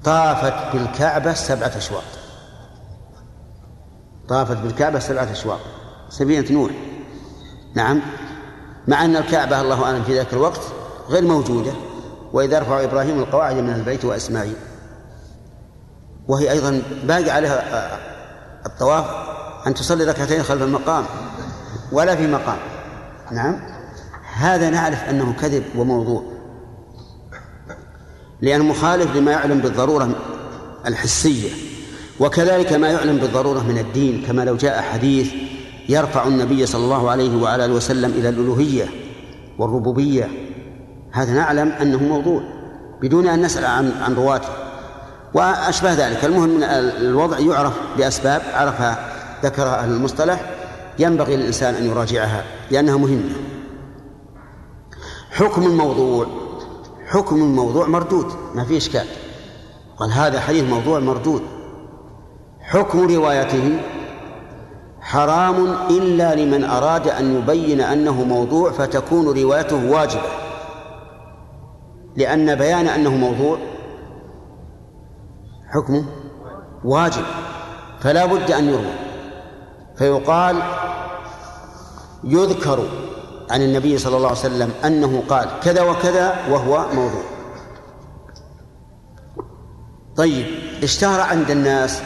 [0.05, 2.03] طافت بالكعبة سبعة أشواط.
[4.27, 5.59] طافت بالكعبة سبعة أشواط.
[6.09, 6.71] سفينة نوح.
[7.75, 8.01] نعم.
[8.87, 10.61] مع أن الكعبة الله أعلم في ذاك الوقت
[11.09, 11.71] غير موجودة
[12.33, 14.55] وإذا رفع إبراهيم القواعد من البيت وإسماعيل.
[16.27, 17.99] وهي أيضا باقي عليها
[18.65, 19.05] الطواف
[19.67, 21.05] أن تصلي ركعتين خلف المقام
[21.91, 22.57] ولا في مقام.
[23.31, 23.59] نعم.
[24.35, 26.34] هذا نعرف أنه كذب وموضوع.
[28.45, 30.09] لأنه مخالف لما يعلم بالضرورة
[30.87, 31.49] الحسية
[32.19, 35.33] وكذلك ما يعلم بالضرورة من الدين كما لو جاء حديث
[35.89, 38.85] يرفع النبي صلى الله عليه وعلى آله وسلم إلى الألوهية
[39.57, 40.29] والربوبية.
[41.11, 42.43] هذا نعلم أنه موضوع
[43.01, 44.49] بدون أن نسأل عن عن رواته.
[45.33, 49.11] وأشبه ذلك المهم من الوضع يعرف بأسباب عرفها
[49.43, 50.51] ذكرها أهل المصطلح
[50.99, 53.35] ينبغي للإنسان أن يراجعها لأنها مهمة.
[55.31, 56.44] حكم الموضوع.
[57.07, 58.25] حكم الموضوع مردود
[58.55, 59.05] ما في إشكال.
[59.97, 61.41] قال هذا حديث موضوع مردود.
[62.61, 63.79] حكم روايته
[65.01, 70.29] حرام إلا لمن أراد أن يبين أنه موضوع فتكون روايته واجبة.
[72.15, 73.57] لأن بيان أنه موضوع
[75.73, 76.05] حكمه
[76.83, 77.23] واجب
[77.99, 78.95] فلا بد أن يروى.
[79.97, 80.61] فيقال
[82.23, 82.79] يذكر
[83.49, 87.23] عن النبي صلى الله عليه وسلم أنه قال كذا وكذا وهو موضوع.
[90.15, 90.45] طيب
[90.83, 92.01] اشتهر عند الناس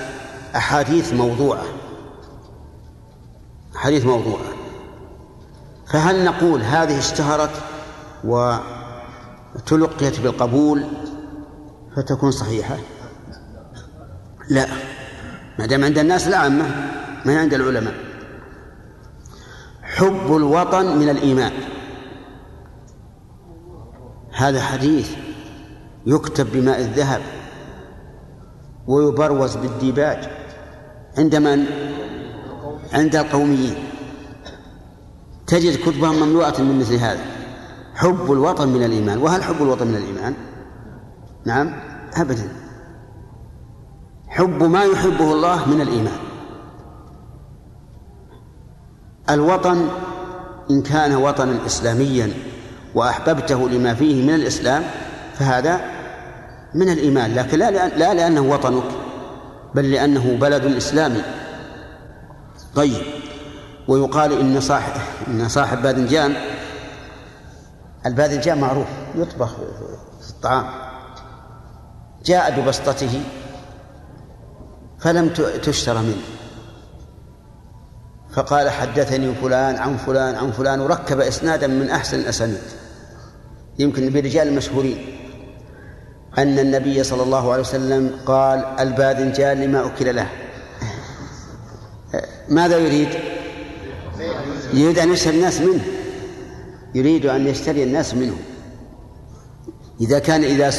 [0.56, 1.64] أحاديث موضوعة.
[3.76, 4.46] حديث موضوعة.
[5.88, 7.52] فهل نقول هذه اشتهرت
[8.24, 10.84] وتلقيت بالقبول
[11.96, 12.78] فتكون صحيحة؟
[14.50, 14.68] لا.
[15.60, 16.66] ما دام عند الناس العامة
[17.26, 18.09] ما عند العلماء.
[20.00, 21.52] حب الوطن من الإيمان.
[24.32, 25.12] هذا حديث
[26.06, 27.22] يكتب بماء الذهب
[28.88, 30.30] ويبروز بالديباج
[31.18, 31.66] عند من؟
[32.94, 33.76] عند القوميين.
[35.48, 37.26] تجد كتبهم مملوءة من مثل هذا.
[37.96, 39.18] حب الوطن من الإيمان.
[39.18, 40.34] وهل حب الوطن من الإيمان؟
[41.46, 41.74] نعم
[42.14, 42.50] أبدا.
[44.28, 46.29] حب ما يحبه الله من الإيمان.
[49.30, 49.90] الوطن
[50.72, 52.34] إن كان وطنا إسلاميا
[52.96, 54.84] وأحببته لما فيه من الإسلام
[55.36, 55.82] فهذا
[56.76, 57.36] من الإيمان.
[57.36, 58.84] لكن لا لا لأنه وطنك
[59.76, 61.22] بل لأنه بلد إسلامي.
[62.76, 63.02] طيب
[63.88, 66.36] ويقال إن صاحب إن صاحب باذنجان
[68.06, 69.56] الباذنجان معروف يطبخ
[70.22, 70.66] في الطعام.
[72.26, 73.22] جاء ببسطته
[75.00, 75.30] فلم
[75.64, 76.39] تشترى منه.
[78.34, 82.62] فقال حدثني فلان عن فلان عن فلان وركب إسنادا من أحسن الأسانيد.
[83.80, 84.98] يمكن برجال المشهورين
[86.38, 90.30] أن النبي صلى الله عليه وسلم قال الباذنجان لما أكل له.
[92.50, 93.10] ماذا يريد؟
[94.74, 95.84] يريد أن يشتري الناس منه.
[96.96, 98.38] يريد أن يشتري الناس منه.
[100.02, 100.70] إذا كان إذا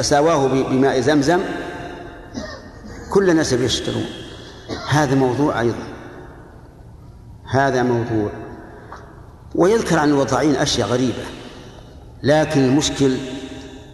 [0.00, 1.40] ساواه بماء زمزم
[3.10, 4.04] كل الناس يشترون
[4.88, 5.91] هذا موضوع أيضا.
[7.52, 8.30] هذا موضوع.
[9.54, 11.24] ويذكر عن الوضاعين أشياء غريبة
[12.22, 13.16] لكن المشكل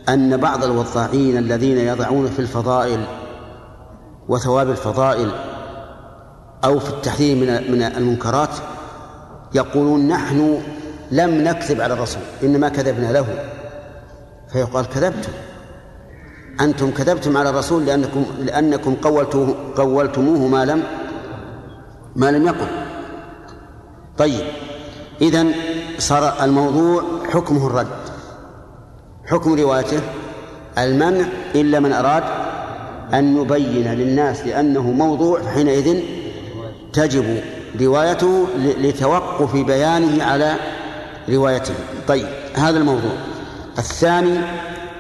[0.09, 3.05] أن بعض الوضاعين الذين يضعون في الفضائل
[4.29, 5.31] وثواب الفضائل
[6.65, 8.55] أو في التحذير من من المنكرات
[9.55, 10.61] يقولون نحن
[11.11, 13.27] لم نكذب على الرسول إنما كذبنا له.
[14.53, 15.33] فيقال كذبتم.
[16.61, 20.83] أنتم كذبتم على الرسول لأنكم لأنكم قولتوه قولتموه ما لم
[22.17, 22.88] ما لم يقل
[24.19, 24.45] طيب.
[25.23, 25.53] إذن
[25.99, 27.03] صار الموضوع
[27.33, 27.87] حكمه الرد.
[29.27, 30.01] حكم روايته
[30.79, 32.25] المنع إلا من أراد
[33.15, 36.01] أن يبين للناس لأنه موضوع فحينئذ
[36.93, 37.41] تجب
[37.81, 40.57] روايته لتوقف بيانه على
[41.29, 41.75] روايته.
[42.09, 43.13] طيب هذا الموضوع.
[43.79, 44.41] الثاني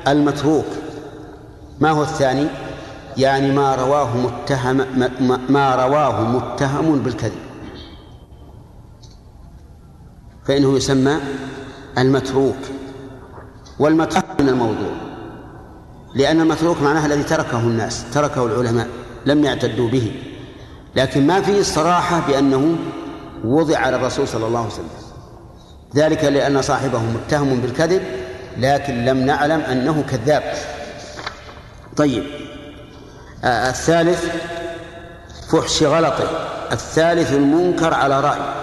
[0.08, 0.66] المتروك.
[1.80, 2.46] ما هو الثاني؟
[3.16, 4.86] يعني ما رواه متهم
[5.48, 7.47] ما رواه متهم بالكذب.
[10.48, 11.18] فإنه يسمى
[11.98, 12.56] المتروك.
[13.78, 14.92] والمتروك من الموضوع
[16.14, 18.88] لأن المتروك معناه الذي تركه الناس تركه العلماء
[19.26, 20.12] لم يعتدوا به.
[20.96, 22.76] لكن ما فيه الصراحة بأنه
[23.44, 24.88] وضع على الرسول صلى الله عليه وسلم.
[25.96, 28.02] ذلك لأن صاحبه متهم بالكذب
[28.58, 30.42] لكن لم نعلم أنه كذاب.
[31.96, 32.24] طيب.
[33.44, 34.24] آه الثالث
[35.52, 36.30] فحش غلطه.
[36.72, 38.57] الثالث المنكر على رأي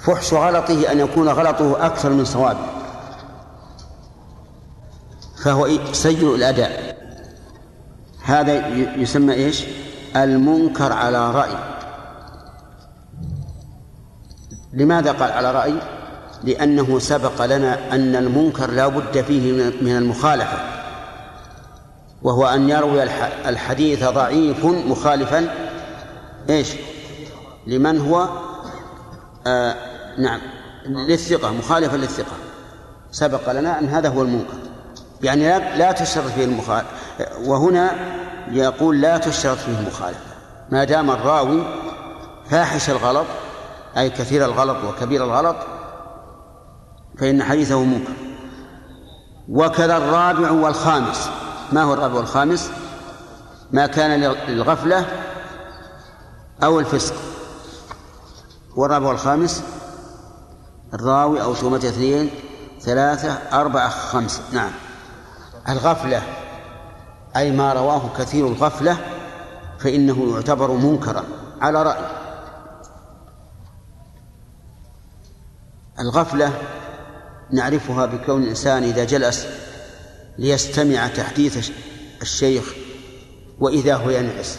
[0.00, 2.66] فحش غلطه أن يكون غلطه أكثر من صوابه
[5.44, 6.98] فهو سيء الأداء.
[8.22, 9.64] هذا يسمى إيش؟
[10.16, 11.56] المنكر على رأي.
[14.72, 15.74] لماذا قال على رأي؟
[16.44, 20.58] لأنه سبق لنا أن المنكر لا بد فيه من المخالفة.
[22.22, 23.02] وهو أن يروي
[23.48, 25.54] الحديث ضعيف مخالفا.
[26.50, 26.68] إيش؟
[27.66, 28.28] لمن هو؟
[29.46, 29.87] آه
[30.18, 30.40] نعم.
[30.86, 32.36] للثقة مخالفا للثقة.
[33.10, 34.58] سبق لنا أن هذا هو المنكر
[35.22, 36.90] يعني لا, لا تشترط فيه المخالفة
[37.44, 37.90] وهنا
[38.50, 40.20] يقول لا تشترط فيه المخالفة.
[40.70, 41.62] ما دام الراوي
[42.50, 43.26] فاحش الغلط
[43.96, 45.56] أي كثير الغلط وكبير الغلط
[47.18, 48.12] فإن حديثه منكر
[49.48, 51.30] وكذا الرابع والخامس.
[51.72, 52.70] ما هو الرابع والخامس؟
[53.72, 55.06] ما كان للغفلة
[56.62, 57.14] أو الفسق.
[58.76, 59.62] والرابع والخامس؟
[60.94, 62.30] الراوي أو تهمة اثنين
[62.80, 64.42] ثلاثة أربعة خمسة.
[64.52, 64.70] نعم.
[65.68, 66.22] الغفلة
[67.36, 68.96] أي ما رواه كثير الغفلة
[69.78, 71.24] فإنه يعتبر منكرا.
[71.60, 72.10] على رأي.
[76.00, 76.52] الغفلة
[77.50, 79.46] نعرفها بكون الإنسان إذا جلس
[80.38, 81.70] ليستمع تحديث
[82.22, 82.74] الشيخ
[83.60, 84.58] وإذا هو ينعس.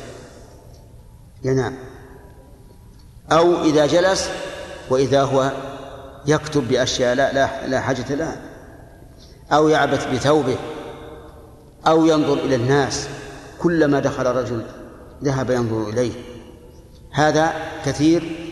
[1.44, 1.78] ينام.
[3.32, 4.30] أو إذا جلس
[4.90, 5.52] وإذا هو
[6.26, 8.42] يكتب بأشياء لا لا, لا حاجة لها.
[9.52, 10.58] أو يعبث بثوبه.
[11.88, 13.08] أو ينظر إلى الناس.
[13.60, 14.66] كلما دخل رجل
[15.24, 16.12] ذهب ينظر إليه.
[17.12, 17.54] هذا
[17.86, 18.52] كثير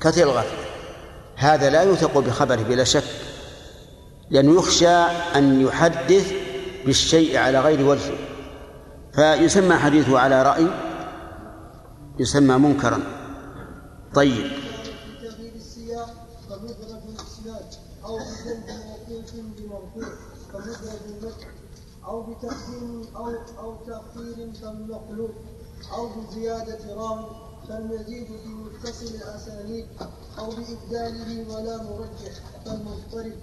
[0.00, 0.58] كثير الغفلة
[1.36, 3.04] هذا لا يوثق بخبره بلا شك.
[4.30, 4.96] لأنه يخشى
[5.36, 6.32] أن يحدث
[6.86, 8.14] بالشيء على غير وجهه
[9.14, 10.66] فيسمى حديثه على رأي
[12.18, 13.00] يسمى منكرا.
[14.14, 14.50] طيب
[15.22, 16.10] بتغيير السياق
[16.50, 17.74] فمدرج الاسناد
[18.04, 18.18] أو
[19.08, 20.14] بجلب موقوف بمرفوع
[20.52, 21.46] فمدرج المتن
[22.42, 23.28] أو بتقديم أو
[23.58, 25.30] أو تاخير كالمقلوب
[25.92, 27.26] أو بزياده راوي
[27.68, 29.86] فالمزيد في متصل الاسانيد
[30.38, 32.34] أو بابداله ولا مرجح
[32.64, 33.38] كالمضطرب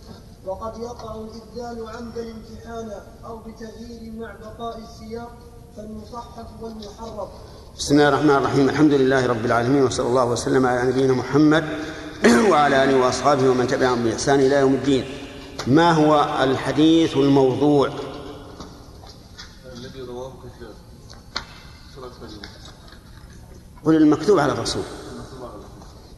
[0.46, 5.32] وقد يقع الابدال عمدا امتحانا أو بتغيير مع بقاء السياق
[5.76, 7.30] كالمصحف والمحرف
[7.78, 11.64] بسم الله الرحمن الرحيم الحمد لله رب العالمين وصلى الله وسلم على نبينا محمد
[12.52, 15.06] وعلى آله وأصحابه ومن تبعهم بإحسان إلى يوم الدين.
[15.68, 17.90] ما هو الحديث الموضوع
[19.80, 20.70] الذي رواه كثير
[21.96, 22.48] صلاة الفجر
[23.86, 24.84] قل المكتوب على الرسول.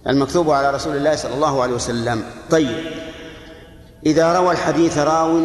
[0.08, 2.24] المكتوب على رسول الله صلى الله عليه وسلم.
[2.50, 2.78] طيب.
[4.06, 5.40] إذا روى الحديث راو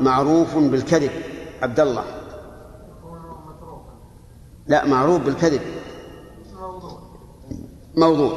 [0.00, 1.10] معروف بالكذب
[1.62, 2.04] عبد الله.
[4.66, 5.60] لا معروف بالكذب.
[7.96, 8.36] موضوع.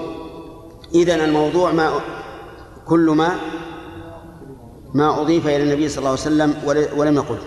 [0.96, 2.00] إذن الموضوع ما
[2.86, 3.36] كل ما
[4.94, 7.38] ما أضيف إلى النبي صلى الله عليه وسلم ول- ولم يقل.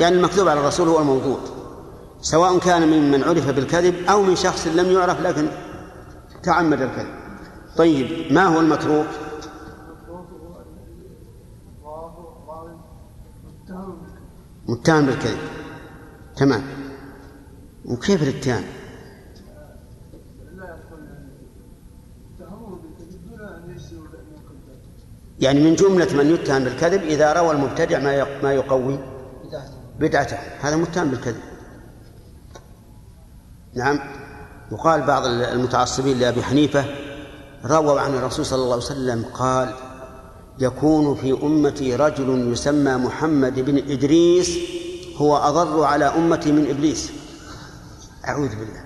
[0.00, 1.36] يعني المكتوب على الرسول هو الموضوع.
[2.30, 5.48] سواء كان ممن عرف بالكذب أو من شخص لم يعرف لكن
[6.42, 7.14] تعمد الكذب.
[7.76, 9.06] طيب ما هو المتروك؟
[14.68, 15.38] متهم بالكذب.
[16.36, 16.62] تمام.
[17.84, 18.64] وكيف الاتهام
[25.40, 28.98] يعني من جملة من يتهم بالكذب إذا روى المبتدع ما يق- ما يقوي؟
[30.00, 30.36] بدعته.
[30.60, 31.40] هذا متهم بالكذب.
[33.76, 34.00] نعم.
[34.70, 36.84] وقال بعض المتعصبين لأبي حنيفة
[37.64, 39.74] رووا عن الرسول صلى الله عليه وسلم قال
[40.58, 44.58] يكون في أمتي رجل يسمى محمد بن إدريس
[45.16, 47.12] هو أضر على أمتي من إبليس.
[48.28, 48.84] أعوذ بالله.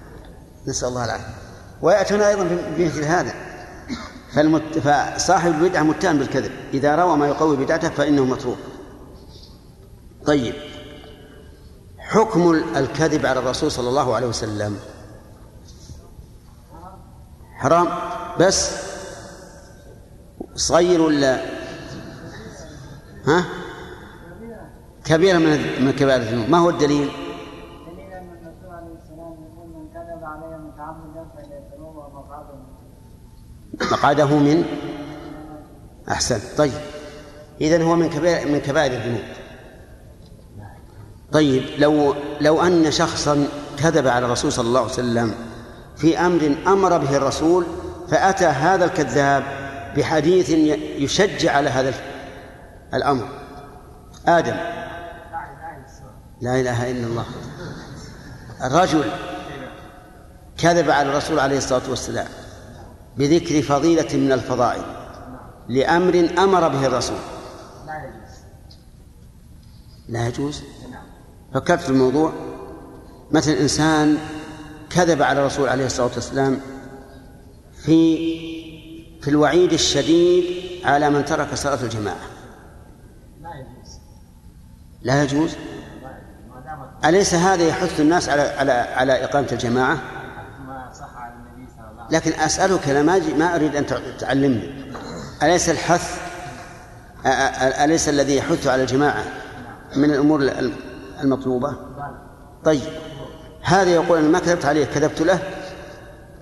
[0.68, 1.34] نسأل الله العافية.
[1.82, 3.34] ويأتون أيضا بمثل هذا.
[4.34, 4.78] فالمت...
[4.78, 6.52] فصاحب البدعة متهم بالكذب.
[6.74, 8.58] إذا روى ما يقوي بدعته فإنه متروك.
[10.26, 10.54] طيب.
[12.10, 14.78] حكم الكذب على الرسول صلى الله عليه وسلم.
[17.54, 17.88] حرام؟
[18.40, 18.70] بس
[20.54, 21.40] صغير ولا
[23.26, 23.44] ها؟
[25.04, 26.48] كبيرة من من كبائر الذنوب.
[26.48, 27.10] ما هو الدليل؟
[33.92, 34.64] مقعده من
[36.08, 36.56] أحسن.
[36.56, 36.72] طيب
[37.60, 39.39] إذن هو من كبائر من كبائر الذنوب.
[41.32, 45.34] طيب لو لو أن شخصا كذب على الرسول صلى الله عليه وسلم
[45.96, 47.66] في أمر أمر به الرسول
[48.08, 49.44] فأتى هذا الكذاب
[49.96, 50.50] بحديث
[50.98, 51.94] يشجع على هذا
[52.94, 53.28] الأمر.
[54.26, 54.56] آدم.
[56.40, 57.24] لا إله إلا الله.
[58.62, 59.04] الرجل
[60.58, 62.26] كذب على الرسول عليه الصلاة والسلام
[63.16, 64.82] بذكر فضيلة من الفضائل
[65.68, 67.18] لأمر أمر به الرسول.
[67.86, 68.38] لا يجوز.
[70.08, 70.62] لا يجوز؟
[71.54, 72.32] فكرت في الموضوع.
[73.30, 74.18] مثل إنسان
[74.90, 76.60] كذب على الرسول عليه الصلاة والسلام
[77.84, 78.16] في
[79.22, 80.44] في الوعيد الشديد
[80.84, 82.16] على من ترك صلاة الجماعة.
[83.42, 83.98] لا يجوز؟
[85.02, 85.50] لا يجوز
[87.04, 89.98] أليس هذا يحث الناس على على على إقامة الجماعة؟
[92.10, 94.84] لكن أسألك أنا ما ما أريد أن تع- تعلمني.
[95.42, 96.20] أليس الحث
[97.84, 99.24] أليس الذي يحث على الجماعة
[99.96, 100.72] من الأمور ال-
[101.22, 101.76] المطلوبة
[102.64, 102.82] طيب
[103.62, 105.42] هذا يقول أنا ما كذبت عليه كذبت له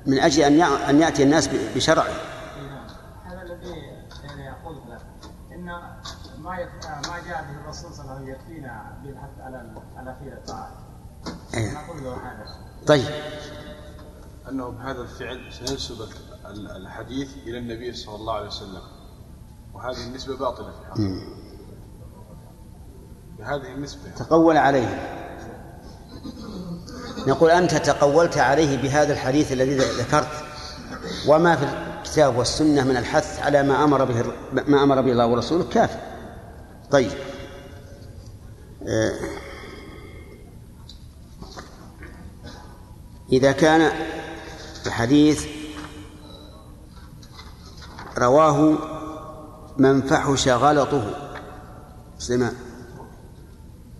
[0.06, 2.04] من أجل أن أن يأتي الناس ب- بشرعه
[3.24, 3.70] هذا الذي
[4.24, 4.98] يعني قلت له
[5.54, 6.58] إن ما.
[7.08, 10.72] ما جاء به الرسول صلى الله عليه وسلم يكفينا بالحث على على فعل الطاعات
[11.54, 11.72] أيه.
[11.72, 12.46] نقول له هذا
[12.86, 13.04] طيب
[14.50, 16.00] أنه بهذا الفعل سينسب
[16.46, 18.82] ال- الحديث إلى النبي صلى الله عليه وسلم
[19.74, 21.47] وهذه النسبة باطلة في حقه مم.
[23.38, 24.00] بهذه النسبة.
[24.18, 25.18] تقول عليه.
[27.26, 30.44] نقول أنت تقولت عليه بهذا الحديث الذي ذكرت.
[31.28, 34.24] وما في الكتاب والسنة من الحث على ما أمر به
[34.66, 35.98] ما أمر به الله ورسوله كافي
[36.90, 37.12] طيب.
[38.86, 39.12] آه،
[43.32, 43.92] إذا كان
[44.86, 45.46] الحديث
[48.18, 48.78] رواه
[49.78, 51.30] من فحش غلطه
[52.18, 52.67] سليمان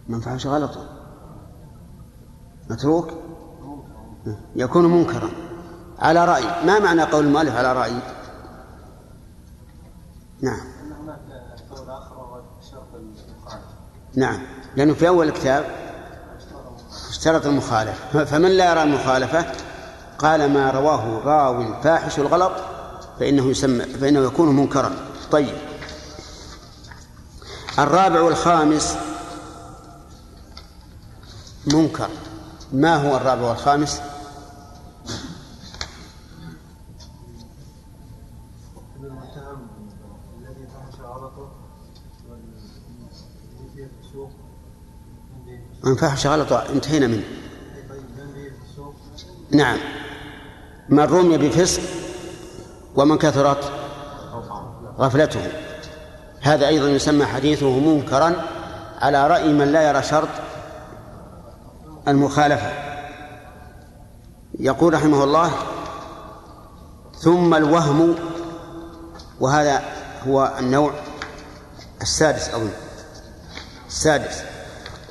[0.08, 0.88] من فحش غلطه.
[2.70, 3.10] متروك؟
[4.56, 5.30] يكون منكرا.
[5.98, 6.66] على رأي.
[6.66, 7.92] ما معنى قول المؤلف على رأي؟
[10.42, 10.60] نعم.
[12.94, 13.62] المخالف
[14.14, 14.40] نعم.
[14.76, 15.64] لأنه في أول الكتاب
[17.08, 18.24] اشترط المخالفة.
[18.24, 19.46] فمن لا يرى المخالفة؟
[20.18, 22.52] قال ما رواه راو فاحش الغلط
[23.20, 24.90] فإنه يسمى فإنه يكون منكرا.
[25.30, 25.54] طيب.
[27.78, 28.96] الرابع والخامس
[31.74, 32.08] منكر.
[32.72, 34.00] ما هو الرابع والخامس؟
[45.84, 47.24] من فحش غلط انتهينا منه.
[49.50, 49.78] نعم.
[50.88, 51.82] من رمي بفسق
[52.96, 53.72] ومن كثرت
[54.98, 55.52] غفلته.
[56.40, 58.44] هذا أيضا يسمى حديثه منكرا
[58.98, 60.28] على رأي من لا يرى شرط
[62.08, 62.72] المخالفة
[64.60, 65.50] يقول رحمه الله
[67.20, 68.14] ثم الوهم
[69.40, 69.82] وهذا
[70.26, 70.92] هو النوع
[72.02, 72.70] السادس أظن
[73.86, 74.42] السادس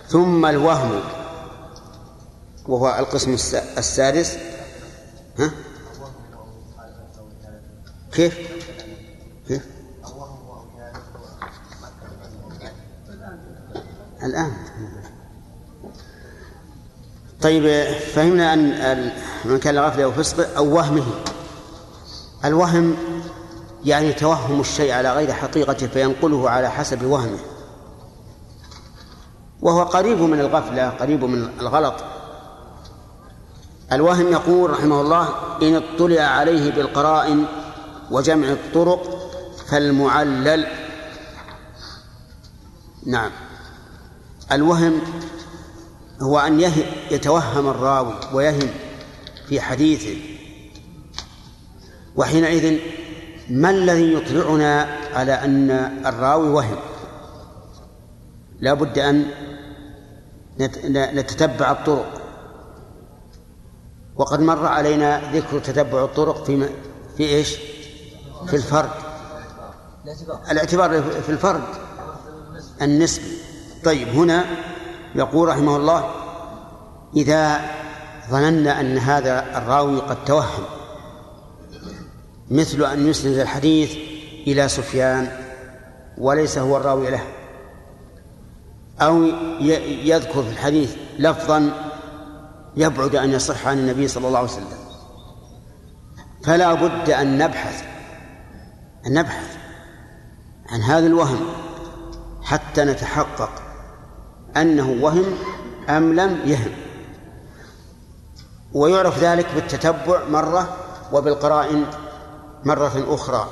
[0.07, 1.01] ثم الوهم
[2.67, 4.37] وهو القسم الس- السادس
[5.39, 5.51] ها؟
[8.11, 8.37] كيف؟
[9.47, 9.65] كيف؟
[14.23, 14.53] الآن
[17.41, 19.11] طيب فهمنا أن
[19.45, 21.05] من كان غفلة أو فسق أو وهمه.
[22.45, 22.95] الوهم
[23.85, 27.39] يعني توهم الشيء على غير حقيقته فينقله على حسب وهمه.
[29.61, 31.95] وهو قريب من الغفلة قريب من الغلط.
[33.91, 35.29] الوهم يقول رحمه الله
[35.61, 37.45] إن اطلع عليه بالقرائن
[38.11, 39.31] وجمع الطرق
[39.67, 40.67] فالمعلل.
[43.05, 43.31] نعم.
[44.51, 45.01] الوهم
[46.21, 46.59] هو أن
[47.11, 48.69] يتوهم الراوي ويهم
[49.49, 50.17] في حديثه.
[52.15, 52.79] وحينئذ
[53.49, 55.71] ما الذي يطلعنا على أن
[56.05, 56.77] الراوي وهم؟
[58.59, 59.25] لا بد أن
[60.59, 62.21] نت- نتتبع الطرق.
[64.15, 66.69] وقد مر علينا ذكر تتبع الطرق في
[67.17, 67.55] في إيش؟
[68.47, 68.89] في الفرد.
[70.05, 70.41] الاعتبار.
[70.51, 71.63] الاعتبار في الفرد
[72.81, 73.37] النسبي
[73.83, 74.45] طيب هنا
[75.15, 76.11] يقول رحمه الله
[77.15, 77.61] إذا
[78.29, 80.63] ظننا أن هذا الراوي قد توهم
[82.51, 83.95] مثل أن يسند الحديث
[84.47, 85.31] إلى سفيان
[86.17, 87.23] وليس هو الراوي له
[89.01, 89.23] أو
[90.03, 91.71] يذكر في الحديث لفظا
[92.77, 94.77] يبعد أن يصح عن النبي صلى الله عليه وسلم.
[96.43, 97.83] فلا بد أن نبحث
[99.07, 99.57] أن نبحث
[100.69, 101.39] عن هذا الوهم
[102.43, 103.66] حتى نتحقق
[104.61, 105.25] أنه وهم
[105.89, 106.71] أم لم يهم.
[108.73, 110.77] ويعرف ذلك بالتتبع مرة
[111.13, 111.85] وبالقرائن
[112.63, 113.47] مرة أخرى.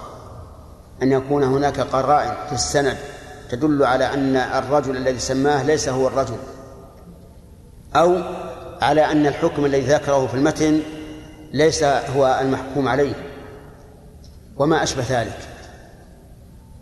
[1.02, 2.98] أن يكون هناك قرائن في السند
[3.50, 6.38] تدل على أن الرجل الذي سماه ليس هو الرجل.
[7.96, 8.18] أو
[8.82, 10.82] على أن الحكم الذي ذكره في المتن
[11.54, 13.14] ليس هو المحكوم عليه.
[14.58, 15.40] وما أشبه ذلك.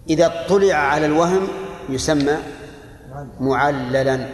[0.09, 1.47] إذا اطلع على الوهم
[1.89, 2.37] يسمى
[3.39, 4.29] معللا.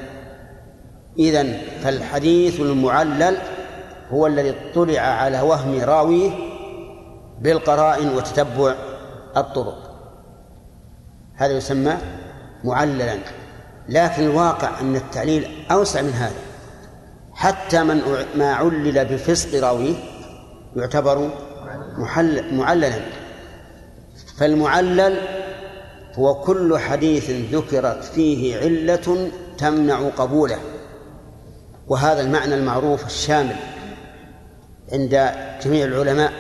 [1.20, 3.38] إذا فالحديث المعلل
[4.12, 6.32] هو الذي اطلع على وهم راويه
[7.42, 8.76] بالقرائن وتتبع
[9.38, 9.78] الطرق.
[11.36, 11.98] هذا يسمى
[12.64, 13.18] معللا.
[13.90, 16.40] لكن الواقع أن التعليل أوسع من هذا.
[17.34, 18.02] حتى من
[18.36, 19.96] ما علل بفسق راويه
[20.76, 21.30] يعتبر
[21.98, 23.00] محل معللا.
[24.38, 25.18] فالمعلل
[26.16, 30.60] هو كل حديث ذكرت فيه علة تمنع قبوله.
[31.88, 33.56] وهذا المعنى المعروف الشامل
[34.92, 35.32] عند
[35.64, 36.34] جميع العلماء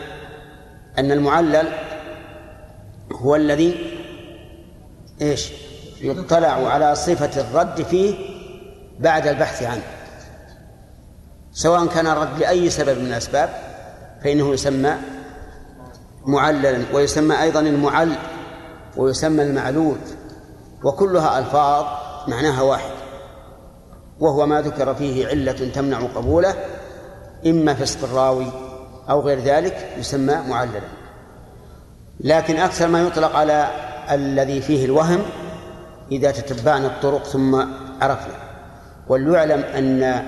[0.97, 1.67] أن المعلل
[3.11, 3.99] هو الذي
[5.21, 5.51] إيش؟
[6.01, 8.15] يطلع على صفة الرد فيه
[8.99, 9.83] بعد البحث عنه.
[11.51, 13.49] سواء كان الرد لأي سبب من الأسباب
[14.23, 14.95] فإنه يسمى
[16.25, 18.15] معللا ويسمى أيضا المعل
[18.99, 19.97] ويسمى المعلول
[20.83, 21.85] وكلها ألفاظ
[22.27, 22.91] معناها واحد
[24.19, 26.55] وهو ما ذكر فيه علة تمنع قبوله
[27.45, 28.51] إما فسق الراوي
[29.09, 30.81] أو غير ذلك يسمى معللا.
[32.19, 33.67] لكن أكثر ما يطلق على
[34.11, 35.21] الذي فيه الوهم
[36.11, 37.55] إذا تتبعنا الطرق ثم
[38.01, 38.35] عرفنا.
[39.07, 40.23] وليعلم أن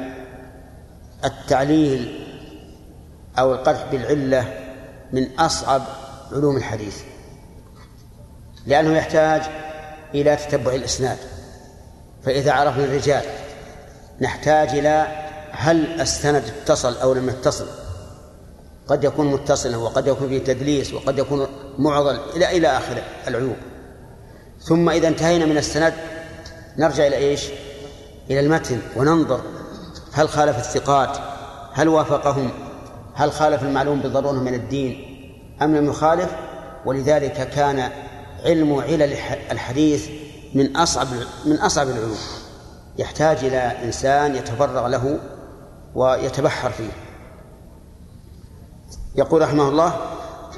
[1.26, 2.26] التعليل
[3.40, 4.54] أو القدح بالعلة
[5.14, 5.82] من أصعب
[6.32, 7.11] علوم الحديث.
[8.66, 9.42] لأنه يحتاج
[10.14, 11.18] إلى تتبع الإسناد.
[12.24, 13.24] فإذا عرفنا الرجال
[14.22, 15.08] نحتاج إلى
[15.52, 17.68] هل السند اتصل أو لم يتصل.
[18.88, 21.48] قد يكون متصلا وقد يكون فيه تدليس وقد يكون
[21.78, 23.56] معضل إلى إلى آخر العيوب.
[24.62, 25.94] ثم إذا انتهينا من السند
[26.78, 27.48] نرجع إلى إيش؟
[28.30, 29.42] إلى المتن وننظر
[30.14, 31.18] هل خالف الثقات
[31.74, 32.52] هل وافقهم
[33.14, 35.06] هل خالف المعلوم بالضرورة من الدين
[35.62, 36.30] أم لم يخالف.
[36.86, 37.92] ولذلك كان
[38.46, 39.18] علم علل
[39.52, 40.10] الحديث
[40.54, 41.08] من أصعب
[41.46, 42.18] من أصعب العلوم.
[42.98, 45.20] يحتاج إلى إنسان يتفرغ له
[45.96, 46.92] ويتبحر فيه.
[49.16, 49.94] يقول رحمه الله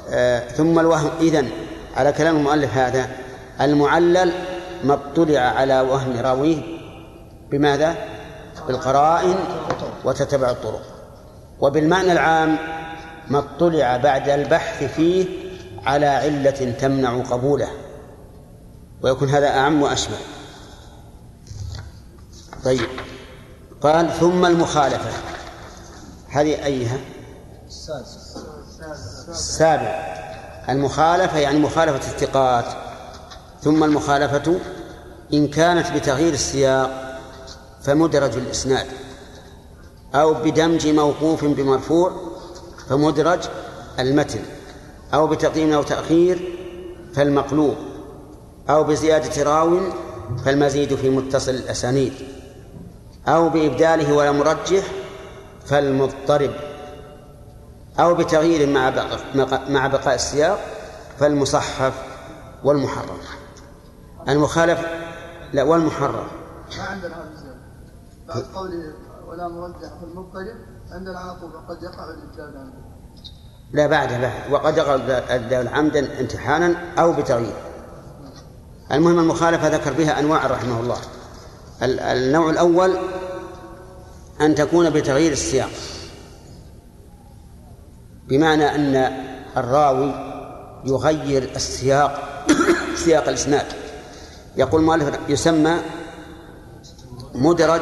[0.09, 1.49] آه ثم الوهم إذن
[1.95, 3.09] على كلام المؤلف هذا
[3.61, 4.34] المعلل
[4.84, 6.57] ما اطلع على وهم راويه
[7.51, 7.95] بماذا؟
[8.67, 9.36] بالقرائن
[10.05, 10.81] وتتبع الطرق.
[11.59, 12.57] وبالمعنى العام
[13.27, 15.42] ما اطلع بعد البحث فيه
[15.86, 17.69] على علة تمنع قبوله
[19.01, 20.17] ويكون هذا أعم وأشمل.
[22.63, 22.89] طيب.
[23.81, 25.11] قال ثم المخالفة.
[26.29, 26.97] هذه أيها؟
[29.29, 30.13] السابع.
[30.69, 32.65] المخالفة يعني مخالفة الثقات.
[33.61, 34.59] ثم المخالفة
[35.34, 37.19] إن كانت بتغيير السياق
[37.81, 38.86] فمدرج الإسناد
[40.15, 42.11] أو بدمج موقوف بمرفوع
[42.89, 43.39] فمدرج
[43.99, 44.41] المتن.
[45.14, 46.58] أو بتقديم أو تأخير
[47.14, 47.76] فالمقلوب
[48.70, 49.80] أو بزيادة راو
[50.45, 52.14] فالمزيد في متصل الأسانيد
[53.28, 54.84] أو بإبداله ولا مرجح
[55.66, 56.51] فالمضطرب
[57.99, 60.60] أو بتغيير مع بقاء مع بقاء السياق
[61.20, 61.93] فالمصحف
[62.64, 63.20] والمحرر.
[64.28, 64.86] المخالف
[65.54, 66.28] لا والمحرر.
[66.78, 67.16] ما عندنا
[68.28, 68.93] بعد قوله
[69.28, 70.56] ولا مرجح في المضطرب
[70.91, 72.58] عندنا على طول وقد يقع الإبدال.
[72.58, 72.92] عنه
[73.74, 74.51] لا بعد بعد.
[74.51, 77.53] وقد الإبدال عمدا امتحانا أو بتغيير.
[78.91, 80.97] المهم المخالفة ذكر بها أنواع رحمه الله.
[81.84, 82.97] ال- النوع الأول
[84.41, 85.69] أن تكون بتغيير السياق.
[88.28, 89.11] بمعنى أن
[89.57, 90.13] الراوي
[90.86, 92.43] يغير السياق
[92.95, 93.65] سياق الإسناد.
[94.57, 95.78] يقول المؤلف يسمى
[97.36, 97.82] مدرج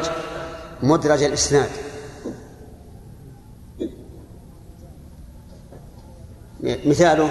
[0.82, 1.70] مدرج الإسناد.
[6.62, 7.30] مثاله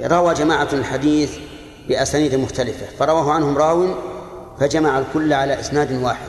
[0.00, 1.38] روى جماعة الحديث
[1.88, 3.94] بأسانيد مختلفة فرواه عنهم راو
[4.60, 6.28] فجمع الكل على إسناد واحد.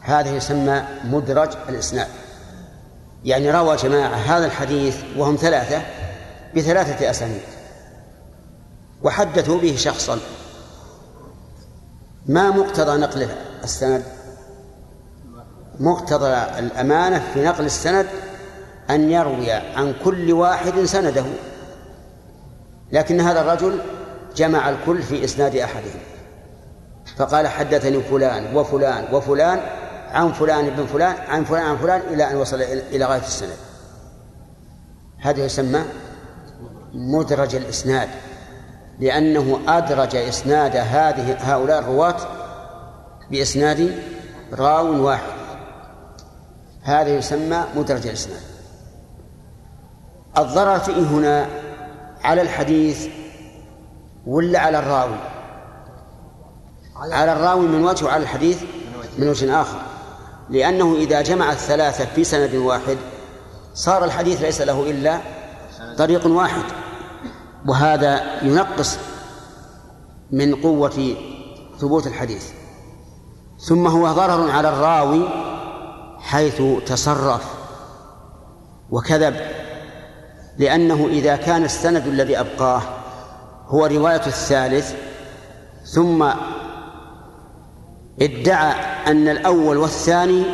[0.00, 2.08] هذا يسمى مدرج الإسناد.
[3.24, 5.82] يعني روى جماعة هذا الحديث وهم ثلاثة
[6.56, 7.42] بثلاثة أسانيد.
[9.02, 10.18] وحدثوا به شخصا.
[12.26, 13.28] ما مقتضى نقل
[13.64, 14.02] السند؟
[15.80, 16.28] مقتضى
[16.58, 18.06] الأمانة في نقل السند
[18.90, 21.24] أن يروي عن كل واحد سنده.
[22.92, 23.80] لكن هذا الرجل
[24.36, 26.00] جمع الكل في إسناد أحدهم.
[27.16, 29.60] فقال حدثني فلان وفلان وفلان
[30.10, 33.56] عن فلان بن فلان عن فلان عن فلان إلى أن وصل إلى غاية السند.
[35.18, 35.84] هذا يسمى
[36.94, 38.08] مدرج الإسناد
[39.00, 42.16] لأنه أدرج إسناد هذه هؤلاء الرواة
[43.30, 43.98] بإسناد
[44.52, 45.34] راو واحد.
[46.82, 48.53] هذا يسمى مدرج الإسناد.
[50.38, 51.46] الضرر فيه هنا
[52.24, 53.08] على الحديث
[54.26, 55.16] ولا على الراوي؟
[56.96, 58.62] على الراوي من وجه وعلى الحديث
[59.18, 59.78] من وجه آخر.
[60.50, 62.96] لأنه إذا جمع الثلاثة في سند واحد
[63.74, 65.20] صار الحديث ليس له إلا
[65.98, 66.64] طريق واحد.
[67.66, 68.98] وهذا ينقص
[70.30, 71.16] من قوة
[71.78, 72.50] ثبوت الحديث.
[73.58, 75.28] ثم هو ضرر على الراوي
[76.18, 77.54] حيث تصرف
[78.90, 79.63] وكذب.
[80.58, 82.82] لأنه إذا كان السند الذي أبقاه
[83.66, 84.94] هو رواية الثالث
[85.84, 86.22] ثم
[88.22, 88.74] ادعى
[89.06, 90.44] أن الأول والثاني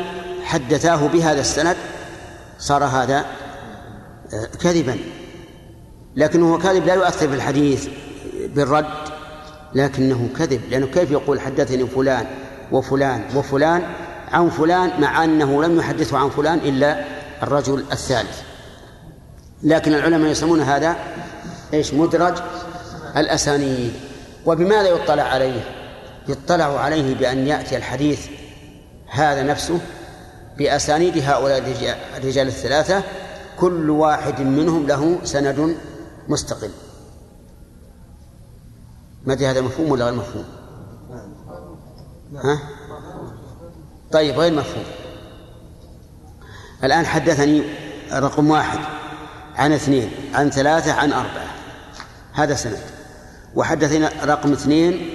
[0.44, 1.76] حدثاه بهذا السند
[2.59, 3.24] صار هذا
[4.61, 4.98] كذبا.
[6.16, 7.88] لكنه كذب لا يؤثر في الحديث
[8.55, 8.86] بالرد
[9.74, 12.26] لكنه كذب لأنه كيف يقول حدثني فلان
[12.72, 13.82] وفلان وفلان
[14.32, 17.05] عن فلان مع أنه لم يحدثه عن فلان إلا
[17.42, 18.49] الرجل الثالث.
[19.63, 20.97] لكن العلماء يسمون هذا
[21.75, 22.35] إيش؟ مدرج
[23.17, 23.93] الأسانيد.
[24.47, 25.61] وبماذا يطلع عليه؟
[26.29, 28.27] يطلع عليه بأن يأتي الحديث
[29.09, 29.81] هذا نفسه
[30.59, 31.59] بأسانيد هؤلاء
[32.17, 33.03] الرجال الثلاثة
[33.59, 35.77] كل واحد منهم له سند
[36.29, 36.71] مستقل.
[39.27, 40.45] ما أدري هذا مفهوم ولا غير مفهوم؟
[42.35, 42.59] ها؟
[44.13, 44.85] طيب غير مفهوم.
[46.85, 47.63] الآن حدثني
[48.13, 48.99] رقم واحد.
[49.61, 51.51] عن اثنين عن ثلاثة عن أربعة.
[52.33, 52.81] هذا سند.
[53.55, 55.11] وحدثنا رقم اثنين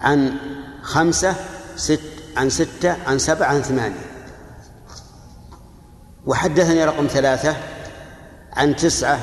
[0.00, 0.36] عن
[0.82, 1.34] خمسة
[1.76, 2.00] ست
[2.36, 4.06] عن ستة عن سبعة عن ثمانية.
[6.26, 7.56] وحدثني رقم ثلاثة
[8.52, 9.18] عن تسعة